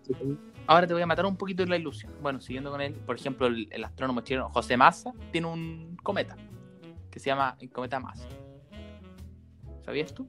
ahora 0.66 0.86
te 0.86 0.92
voy 0.92 1.02
a 1.02 1.06
matar 1.06 1.24
un 1.24 1.36
poquito 1.36 1.64
la 1.64 1.76
ilusión. 1.78 2.12
Bueno, 2.20 2.40
siguiendo 2.40 2.70
con 2.70 2.82
él, 2.82 2.92
por 2.92 3.16
ejemplo, 3.16 3.46
el, 3.46 3.66
el 3.70 3.82
astrónomo 3.82 4.20
chileno 4.20 4.50
José 4.50 4.76
Massa 4.76 5.12
tiene 5.32 5.46
un 5.46 5.96
cometa 6.02 6.36
que 7.10 7.18
se 7.18 7.26
llama 7.30 7.56
el 7.60 7.70
cometa 7.70 7.98
Massa. 7.98 8.28
¿Sabías 9.86 10.12
tú? 10.14 10.28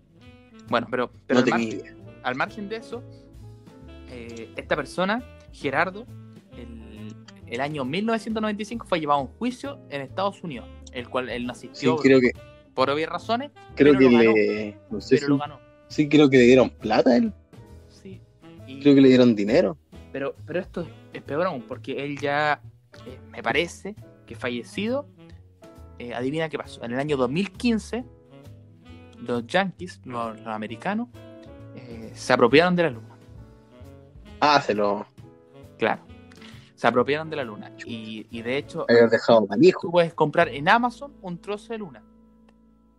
Bueno, 0.70 0.88
pero, 0.90 1.12
pero 1.28 1.40
No 1.42 1.44
al, 1.46 1.50
margen, 1.52 1.70
idea. 1.80 1.96
al 2.24 2.36
margen 2.36 2.70
de 2.70 2.76
eso, 2.78 3.04
eh, 4.10 4.50
esta 4.56 4.76
persona, 4.76 5.24
Gerardo, 5.52 6.06
el, 6.58 7.16
el 7.48 7.62
año 7.62 7.86
1995 7.86 8.86
fue 8.88 9.00
llevado 9.00 9.20
a 9.20 9.24
un 9.24 9.30
juicio 9.38 9.80
en 9.90 10.02
Estados 10.02 10.44
Unidos, 10.44 10.68
el 10.92 11.08
cual 11.10 11.30
él 11.30 11.46
no 11.46 11.54
Sí, 11.54 11.68
asistió 11.68 11.96
creo 11.98 12.20
que, 12.20 12.32
por 12.74 12.90
obvias 12.90 13.10
razones, 13.10 13.52
creo 13.76 13.98
que 13.98 14.06
ganó. 14.06 14.20
le, 14.34 14.78
no 14.90 15.02
sé 15.02 15.18
si- 15.18 15.26
sí 15.88 16.10
creo 16.10 16.30
que 16.30 16.38
le 16.38 16.44
dieron 16.44 16.70
plata 16.70 17.12
a 17.12 17.18
él, 17.18 17.34
Sí. 17.90 18.22
Y- 18.68 18.80
creo 18.82 18.96
que 18.96 19.02
le 19.02 19.08
dieron 19.10 19.36
dinero. 19.36 19.78
Pero, 20.12 20.36
pero 20.46 20.60
esto 20.60 20.82
es, 20.82 20.88
es 21.14 21.22
peor 21.22 21.46
aún, 21.48 21.62
porque 21.64 22.04
él 22.04 22.18
ya, 22.20 22.62
eh, 23.06 23.20
me 23.32 23.44
parece, 23.44 23.96
que 24.26 24.36
fallecido, 24.36 25.08
eh, 26.00 26.14
adivina 26.14 26.50
qué 26.50 26.58
pasó. 26.58 26.84
En 26.84 26.92
el 26.94 27.00
año 27.00 27.16
2015, 27.18 28.04
los 29.26 29.46
yankees, 29.48 30.02
los, 30.06 30.38
los 30.40 30.48
americanos, 30.48 31.10
eh, 31.76 32.12
se 32.14 32.34
apropiaron 32.34 32.76
de 32.76 32.84
la 32.84 32.90
luna. 32.90 33.16
Ah, 34.40 34.62
se 34.62 34.74
lo 34.74 35.06
Claro. 35.78 36.02
Se 36.76 36.88
apropiaron 36.88 37.30
de 37.30 37.36
la 37.36 37.44
luna. 37.44 37.72
Y, 37.86 38.28
y 38.30 38.42
de 38.42 38.58
hecho, 38.58 38.86
dejado 38.88 39.48
tú 39.82 39.92
puedes 39.92 40.14
comprar 40.14 40.50
en 40.50 40.68
Amazon 40.68 41.14
un 41.22 41.40
trozo 41.40 41.74
de 41.74 41.80
luna. 41.80 42.04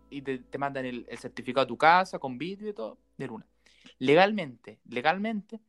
Y 0.08 0.22
te, 0.22 0.38
te 0.38 0.58
mandan 0.58 0.86
el, 0.86 1.06
el 1.08 1.18
certificado 1.18 1.64
a 1.64 1.66
tu 1.66 1.76
casa 1.76 2.18
con 2.18 2.38
vídeo 2.38 2.70
y 2.70 2.72
todo 2.72 2.98
de 3.16 3.26
luna. 3.26 3.46
Legalmente, 3.98 4.78
legalmente, 4.88 5.60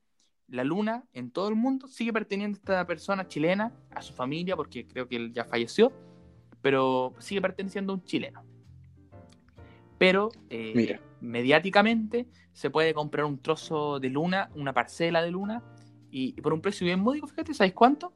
la 0.48 0.64
luna 0.64 1.04
en 1.14 1.32
todo 1.32 1.50
el 1.50 1.56
mundo 1.56 1.88
sigue 1.88 2.14
perteneciendo 2.14 2.58
a 2.58 2.60
esta 2.60 2.88
persona 2.88 3.28
chilena, 3.28 3.74
a 3.92 4.02
su 4.02 4.14
familia, 4.14 4.56
porque 4.56 4.88
creo 4.88 5.08
que 5.08 5.18
él 5.18 5.34
ya 5.34 5.44
falleció, 5.44 5.92
pero 6.62 7.14
sigue 7.20 7.42
perteneciendo 7.42 7.94
a 7.94 7.96
un 7.98 8.04
chileno. 8.04 8.44
Pero 9.98 10.30
eh, 10.50 10.74
Mira. 10.76 11.00
mediáticamente 11.22 12.28
se 12.54 12.70
puede 12.70 12.94
comprar 12.94 13.26
un 13.26 13.40
trozo 13.40 14.00
de 14.00 14.10
luna, 14.10 14.50
una 14.56 14.74
parcela 14.74 15.22
de 15.22 15.32
luna, 15.32 15.64
y, 16.12 16.34
y 16.38 16.42
por 16.42 16.54
un 16.54 16.62
precio 16.62 16.86
bien 16.86 17.00
módico, 17.00 17.28
fíjate, 17.28 17.54
¿sabéis 17.54 17.74
cuánto? 17.74 18.14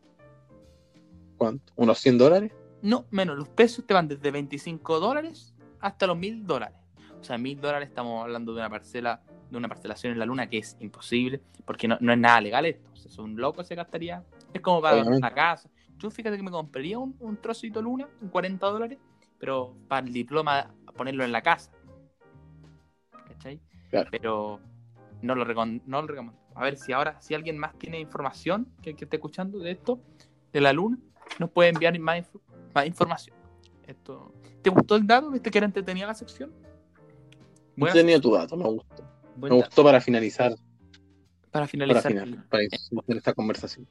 ¿Cuánto? 1.38 1.74
¿Unos 1.76 2.00
100 2.00 2.18
dólares? 2.18 2.52
No, 2.82 3.06
menos, 3.12 3.38
los 3.38 3.50
precios 3.50 3.86
te 3.86 3.94
van 3.94 4.08
desde 4.08 4.32
25 4.32 5.00
dólares 5.00 5.54
hasta 5.80 6.08
los 6.08 6.18
1000 6.18 6.46
dólares. 6.46 6.78
O 7.20 7.24
sea, 7.24 7.38
1000 7.38 7.60
dólares 7.62 7.90
estamos 7.90 8.24
hablando 8.24 8.54
de 8.54 8.60
una 8.60 8.70
parcela, 8.70 9.22
de 9.50 9.58
una 9.58 9.68
parcelación 9.68 10.14
en 10.14 10.20
la 10.20 10.26
luna 10.26 10.48
que 10.50 10.60
es 10.60 10.78
imposible, 10.80 11.42
porque 11.66 11.88
no, 11.88 11.98
no 12.00 12.12
es 12.14 12.18
nada 12.20 12.42
legal 12.42 12.66
esto. 12.66 12.90
O 12.94 12.96
sea, 12.96 13.12
es 13.12 13.18
un 13.20 13.36
loco 13.36 13.64
se 13.64 13.76
gastaría. 13.76 14.24
Es 14.54 14.62
como 14.62 14.82
para 14.82 14.96
Obviamente. 14.96 15.18
una 15.18 15.34
casa. 15.34 15.70
Yo 15.98 16.10
fíjate 16.10 16.38
que 16.38 16.44
me 16.44 16.52
compraría 16.52 16.98
un, 16.98 17.16
un 17.20 17.38
trocito 17.38 17.80
de 17.80 17.84
luna, 17.84 18.08
un 18.22 18.30
40 18.30 18.66
dólares, 18.68 18.98
pero 19.42 19.76
para 19.90 20.06
el 20.08 20.14
diploma 20.14 20.74
ponerlo 20.96 21.26
en 21.26 21.32
la 21.34 21.42
casa. 21.42 21.72
¿Cachai? 23.28 23.60
Claro. 23.90 24.08
Pero 24.12 24.60
no 25.22 25.36
lo, 25.36 25.44
no 25.46 26.02
lo 26.02 26.08
recomiendo. 26.08 26.40
A 26.56 26.64
ver 26.64 26.78
si 26.78 26.92
ahora, 26.94 27.20
si 27.22 27.34
alguien 27.34 27.58
más 27.58 27.78
tiene 27.78 28.00
información 28.00 28.68
que, 28.82 28.96
que 28.96 29.06
esté 29.06 29.18
escuchando 29.18 29.58
de 29.60 29.72
esto, 29.72 30.00
de 30.54 30.62
la 30.62 30.72
luna, 30.72 30.98
nos 31.40 31.50
puede 31.50 31.70
enviar 31.70 31.98
más, 32.00 32.20
inf- 32.20 32.40
más 32.74 32.86
información. 32.86 33.36
Esto, 33.88 34.32
¿Te 34.62 34.70
gustó 34.70 34.96
el 34.96 35.08
dato? 35.08 35.32
¿Viste 35.32 35.50
que 35.50 35.58
era 35.58 35.66
entretenida 35.66 36.06
la 36.08 36.14
sección? 36.14 36.52
Buena 37.76 37.94
tenía 37.94 38.20
tu 38.22 38.32
dato, 38.34 38.56
me 38.56 38.66
gustó. 38.66 39.04
buen 39.38 39.54
Me 39.54 39.60
dato. 39.60 39.70
gustó 39.70 39.84
para 39.84 40.00
finalizar, 40.02 40.52
Para 40.52 40.62
para, 41.52 41.68
finalizar, 41.68 42.12
final, 42.12 42.46
para 42.48 42.64
finalizar 42.70 43.18
esta 43.18 43.34
conversación. 43.34 43.88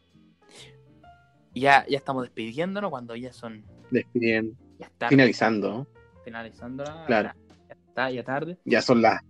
ya, 1.54 1.84
ya 1.88 1.96
estamos 1.98 2.22
despidiéndonos 2.22 2.90
cuando 2.90 3.16
ya 3.16 3.32
son. 3.32 3.64
Despidiendo, 3.90 4.54
Ya 4.80 4.86
está 4.86 5.08
finalizando, 5.08 5.68
¿no? 5.70 5.86
finalizando 6.24 6.84
la- 6.84 7.06
Claro. 7.06 7.30
Ya 7.68 7.74
está, 7.74 8.10
ya 8.10 8.24
tarde. 8.24 8.58
Ya 8.64 8.82
son 8.82 9.00
las, 9.02 9.20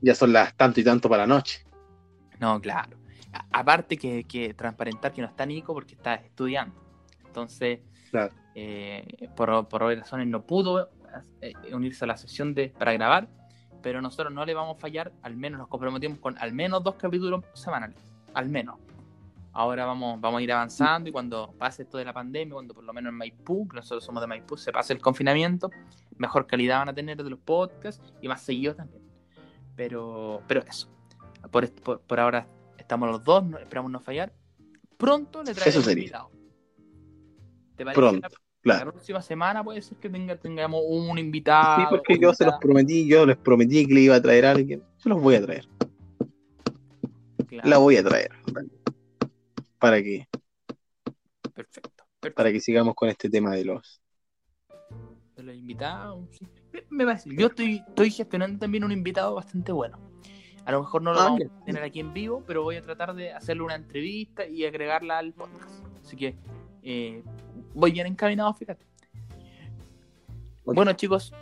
ya 0.00 0.14
son 0.14 0.32
las 0.32 0.54
tanto 0.56 0.80
y 0.80 0.84
tanto 0.84 1.08
para 1.08 1.22
la 1.22 1.28
noche. 1.34 1.64
No, 2.40 2.60
claro. 2.60 2.96
A- 3.32 3.46
aparte 3.60 3.96
que, 3.96 4.24
que 4.24 4.54
transparentar 4.54 5.12
que 5.12 5.22
no 5.22 5.28
está 5.28 5.46
Nico 5.46 5.72
porque 5.74 5.94
está 5.94 6.14
estudiando. 6.14 6.74
Entonces, 7.26 7.80
Claro. 8.10 8.32
eh, 8.54 9.28
por, 9.36 9.68
por 9.68 9.82
obvias 9.82 10.00
razones 10.00 10.26
no 10.26 10.42
pudo 10.44 10.90
eh, 11.42 11.52
unirse 11.72 12.04
a 12.04 12.08
la 12.08 12.16
sesión 12.16 12.54
de, 12.54 12.70
para 12.70 12.92
grabar, 12.92 13.28
pero 13.82 14.00
nosotros 14.02 14.32
no 14.32 14.44
le 14.44 14.54
vamos 14.54 14.76
a 14.76 14.80
fallar, 14.80 15.12
al 15.22 15.36
menos 15.36 15.58
nos 15.58 15.68
comprometimos 15.68 16.18
con 16.18 16.36
al 16.38 16.52
menos 16.52 16.82
dos 16.82 16.96
capítulos 16.96 17.44
semanales, 17.54 17.96
al 18.34 18.48
menos. 18.48 18.76
Ahora 19.58 19.84
vamos, 19.86 20.20
vamos 20.20 20.38
a 20.38 20.42
ir 20.42 20.52
avanzando 20.52 21.08
y 21.08 21.12
cuando 21.12 21.52
pase 21.58 21.82
esto 21.82 21.98
de 21.98 22.04
la 22.04 22.12
pandemia, 22.12 22.54
cuando 22.54 22.72
por 22.74 22.84
lo 22.84 22.92
menos 22.92 23.10
en 23.10 23.16
Maipú, 23.16 23.66
que 23.66 23.74
nosotros 23.74 24.04
somos 24.04 24.20
de 24.20 24.28
Maipú, 24.28 24.56
se 24.56 24.70
pase 24.70 24.92
el 24.92 25.00
confinamiento, 25.00 25.68
mejor 26.16 26.46
calidad 26.46 26.78
van 26.78 26.90
a 26.90 26.94
tener 26.94 27.20
de 27.20 27.28
los 27.28 27.40
podcasts 27.40 28.00
y 28.22 28.28
más 28.28 28.40
seguidos 28.40 28.76
también. 28.76 29.02
Pero, 29.74 30.42
pero 30.46 30.60
eso. 30.62 30.88
Por, 31.50 31.68
por, 31.72 32.00
por 32.02 32.20
ahora 32.20 32.46
estamos 32.76 33.08
los 33.10 33.24
dos, 33.24 33.44
no- 33.44 33.58
esperamos 33.58 33.90
no 33.90 33.98
fallar. 33.98 34.32
Pronto 34.96 35.42
le 35.42 35.50
Eso 35.50 35.60
traemos 35.60 35.76
un 35.78 35.82
sería. 35.82 36.02
invitado. 36.04 36.30
¿Te 37.74 37.84
parece? 37.84 38.00
Pronto, 38.00 38.28
La, 38.28 38.28
la 38.28 38.38
claro. 38.78 38.92
próxima 38.92 39.22
semana 39.22 39.64
puede 39.64 39.82
ser 39.82 39.98
que 39.98 40.08
tenga, 40.08 40.36
tengamos 40.36 40.82
un 40.86 41.18
invitado. 41.18 41.80
Sí, 41.80 41.86
porque 41.90 42.16
yo 42.16 42.32
se 42.32 42.44
los 42.44 42.54
prometí, 42.60 43.08
yo 43.08 43.26
les 43.26 43.36
prometí 43.36 43.84
que 43.88 43.94
le 43.94 44.00
iba 44.02 44.14
a 44.14 44.22
traer 44.22 44.46
a 44.46 44.52
alguien. 44.52 44.84
Yo 45.00 45.10
los 45.10 45.20
voy 45.20 45.34
a 45.34 45.42
traer, 45.42 45.66
Claro, 47.48 47.68
la 47.68 47.78
voy 47.78 47.96
a 47.96 48.04
traer. 48.04 48.30
Para 49.78 50.02
que, 50.02 50.26
Perfecto. 51.54 51.90
perfecto. 52.20 52.34
para 52.36 52.52
que 52.52 52.60
sigamos 52.60 52.94
con 52.94 53.08
este 53.08 53.28
tema 53.30 53.54
de 53.54 53.64
los. 53.64 54.00
de 55.36 55.42
los 55.42 55.54
invitados. 55.54 56.26
sí. 56.32 56.46
Me- 56.72 56.84
Me 56.90 57.04
parece. 57.06 57.30
Yo 57.34 57.46
estoy, 57.46 57.82
estoy 57.88 58.10
gestionando 58.10 58.58
también 58.58 58.84
un 58.84 58.92
invitado 58.92 59.34
bastante 59.34 59.72
bueno. 59.72 59.98
A 60.64 60.72
lo 60.72 60.80
mejor 60.80 61.00
no 61.02 61.12
lo 61.14 61.20
Ah, 61.20 61.24
vamos 61.24 61.40
a 61.62 61.64
tener 61.64 61.82
aquí 61.82 62.00
en 62.00 62.12
vivo, 62.12 62.42
pero 62.46 62.62
voy 62.62 62.76
a 62.76 62.82
tratar 62.82 63.14
de 63.14 63.32
hacerle 63.32 63.62
una 63.62 63.74
entrevista 63.74 64.46
y 64.46 64.66
agregarla 64.66 65.18
al 65.18 65.32
podcast. 65.32 65.70
Así 66.04 66.14
que 66.16 66.36
eh, 66.82 67.22
voy 67.74 67.90
bien 67.92 68.06
encaminado, 68.06 68.52
fíjate. 68.52 68.84
Bueno, 70.64 70.92
chicos, 70.92 71.32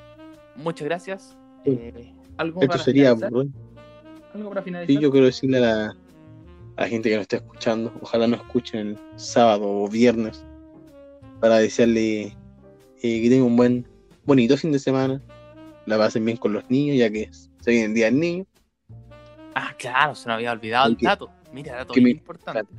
muchas 0.55 0.85
gracias. 0.87 1.37
Eh, 1.65 2.15
¿algo, 2.37 2.61
Esto 2.61 2.71
para 2.73 2.85
sería. 2.85 3.17
finalizar? 3.17 3.47
¿Algo 4.35 4.49
para 4.51 4.63
finalizar? 4.63 4.95
Sí, 4.97 5.03
yo 5.03 5.11
quiero 5.11 5.27
decirle 5.27 5.59
a 5.59 5.61
la, 5.61 5.97
a 6.77 6.83
la 6.83 6.89
gente 6.89 7.09
que 7.09 7.17
nos 7.17 7.23
está 7.23 7.37
escuchando. 7.37 7.93
Ojalá 8.01 8.27
nos 8.27 8.41
escuchen 8.41 8.81
el 8.89 8.99
sábado 9.19 9.65
o 9.67 9.89
viernes 9.89 10.45
para 11.41 11.57
desearle 11.59 12.23
eh, 12.27 12.33
que 13.03 13.29
tengan 13.29 13.47
un 13.49 13.57
buen, 13.57 13.89
bonito 14.25 14.57
fin 14.57 14.73
de 14.73 14.79
semana. 14.79 15.23
La 15.87 15.97
pasen 15.99 16.25
bien 16.25 16.37
con 16.37 16.53
los 16.53 16.69
niños, 16.71 16.97
ya 16.99 17.11
que 17.11 17.31
se 17.61 17.71
viene 17.71 17.87
el 17.87 17.95
día 17.95 18.07
del 18.07 18.19
niño. 18.21 18.47
Ah, 19.55 19.75
claro, 19.79 20.15
se 20.15 20.29
me 20.29 20.35
había 20.35 20.53
olvidado 20.53 20.89
el 20.91 20.97
Que- 20.97 21.07
dato. 21.07 21.31
Mira, 21.53 21.77
dato 21.77 21.95
que 21.95 22.01
muy 22.01 22.13
mi- 22.13 22.19
importante. 22.19 22.73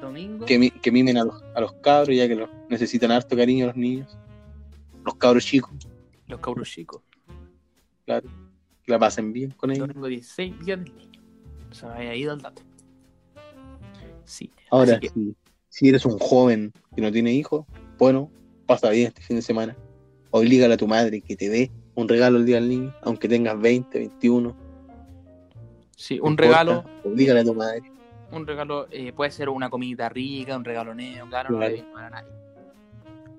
Domingo. 0.00 0.46
Que, 0.46 0.58
mi- 0.58 0.70
que 0.70 0.90
mimen 0.92 1.16
a 1.18 1.24
los, 1.24 1.42
a 1.54 1.60
los 1.60 1.72
cabros, 1.74 2.14
ya 2.16 2.28
que 2.28 2.34
los 2.36 2.48
necesitan 2.68 3.10
harto 3.10 3.36
cariño 3.36 3.66
los 3.66 3.76
niños. 3.76 4.16
Los 5.04 5.14
cabros 5.16 5.44
chicos, 5.44 5.72
Los 6.28 6.40
cabros 6.40 6.68
chicos. 6.70 7.02
claro. 8.04 8.28
Que 8.84 8.92
la 8.92 8.98
pasen 8.98 9.32
bien 9.32 9.50
con 9.52 9.70
ellos. 9.70 9.88
Domingo 9.88 10.06
16, 10.06 10.54
día 10.64 10.76
del 10.76 10.84
niño. 10.94 11.20
Se 11.70 11.86
me 11.86 11.92
había 11.92 12.14
ido 12.14 12.32
el 12.34 12.40
dato. 12.40 12.62
Sí. 14.30 14.48
Ahora, 14.70 15.00
que- 15.00 15.08
si, 15.08 15.34
si 15.68 15.88
eres 15.88 16.04
un 16.06 16.16
joven 16.18 16.72
que 16.94 17.02
no 17.02 17.10
tiene 17.10 17.32
hijos, 17.32 17.66
bueno, 17.98 18.30
pasa 18.66 18.90
bien 18.90 19.08
este 19.08 19.22
fin 19.22 19.34
de 19.36 19.42
semana. 19.42 19.76
Oblígale 20.30 20.74
a 20.74 20.76
tu 20.76 20.86
madre 20.86 21.20
que 21.20 21.34
te 21.36 21.48
dé 21.48 21.72
un 21.96 22.08
regalo 22.08 22.38
el 22.38 22.46
día 22.46 22.56
del 22.56 22.68
niño, 22.68 22.94
aunque 23.02 23.28
tengas 23.28 23.60
20, 23.60 23.98
21. 23.98 24.56
sí, 25.96 26.20
un 26.20 26.30
importa, 26.30 26.42
regalo. 26.44 26.84
Oblígale 27.04 27.40
a 27.40 27.44
tu 27.44 27.54
madre. 27.54 27.82
Un 28.30 28.46
regalo 28.46 28.86
eh, 28.92 29.12
puede 29.12 29.32
ser 29.32 29.48
una 29.48 29.68
comida 29.68 30.08
rica, 30.08 30.56
un 30.56 30.64
regalo 30.64 30.94
neo, 30.94 31.26
claro, 31.26 31.50
no 31.50 31.58
le 31.58 31.72
viene 31.72 31.92
mal 31.92 32.04
a 32.04 32.10
nadie. 32.10 32.30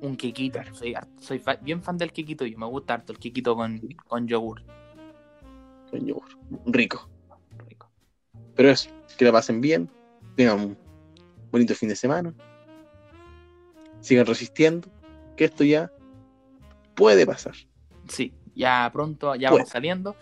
Un 0.02 0.18
quequito. 0.18 0.60
Soy, 0.74 0.94
soy 1.18 1.40
fa- 1.40 1.56
bien 1.62 1.82
fan 1.82 1.98
del 1.98 2.12
quequito 2.12 2.46
y 2.46 2.56
me 2.58 2.66
gusta 2.66 2.96
harto 2.96 3.14
el 3.14 3.20
quequito 3.20 3.56
con, 3.56 3.80
con 4.06 4.28
yogur. 4.28 4.62
Con 5.90 6.06
yogur. 6.06 6.26
Rico. 6.66 7.08
Rico. 7.70 7.90
Pero 8.56 8.70
eso, 8.70 8.90
que 9.18 9.24
la 9.26 9.32
pasen 9.32 9.62
bien, 9.62 9.90
tengan 10.36 10.60
un 10.60 10.78
bonito 11.52 11.76
fin 11.76 11.90
de 11.90 11.96
semana, 11.96 12.34
sigan 14.00 14.26
resistiendo, 14.26 14.88
que 15.36 15.46
esto 15.46 15.64
ya 15.64 15.92
puede 16.96 17.26
pasar. 17.26 17.56
Sí, 18.08 18.34
ya 18.56 18.90
pronto, 18.92 19.36
ya 19.36 19.50
Pues. 19.50 19.60
vamos 19.60 19.70
saliendo. 19.70 20.16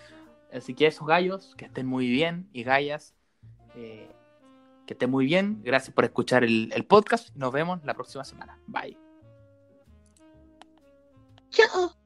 Así 0.51 0.74
que 0.74 0.88
esos 0.88 1.07
gallos, 1.07 1.53
que 1.55 1.66
estén 1.66 1.86
muy 1.86 2.10
bien, 2.10 2.49
y 2.53 2.64
gallas, 2.64 3.14
eh, 3.76 4.10
que 4.88 4.93
estén 4.93 5.12
muy 5.12 5.26
bien. 5.26 5.62
Gracias 5.64 5.93
por 5.93 6.05
escuchar 6.05 6.43
el, 6.43 6.72
el 6.74 6.86
podcast. 6.86 7.36
Nos 7.36 7.51
vemos 7.51 7.84
la 7.86 7.93
próxima 7.93 8.24
semana. 8.24 8.60
Bye. 8.66 8.97
Chao. 11.51 11.98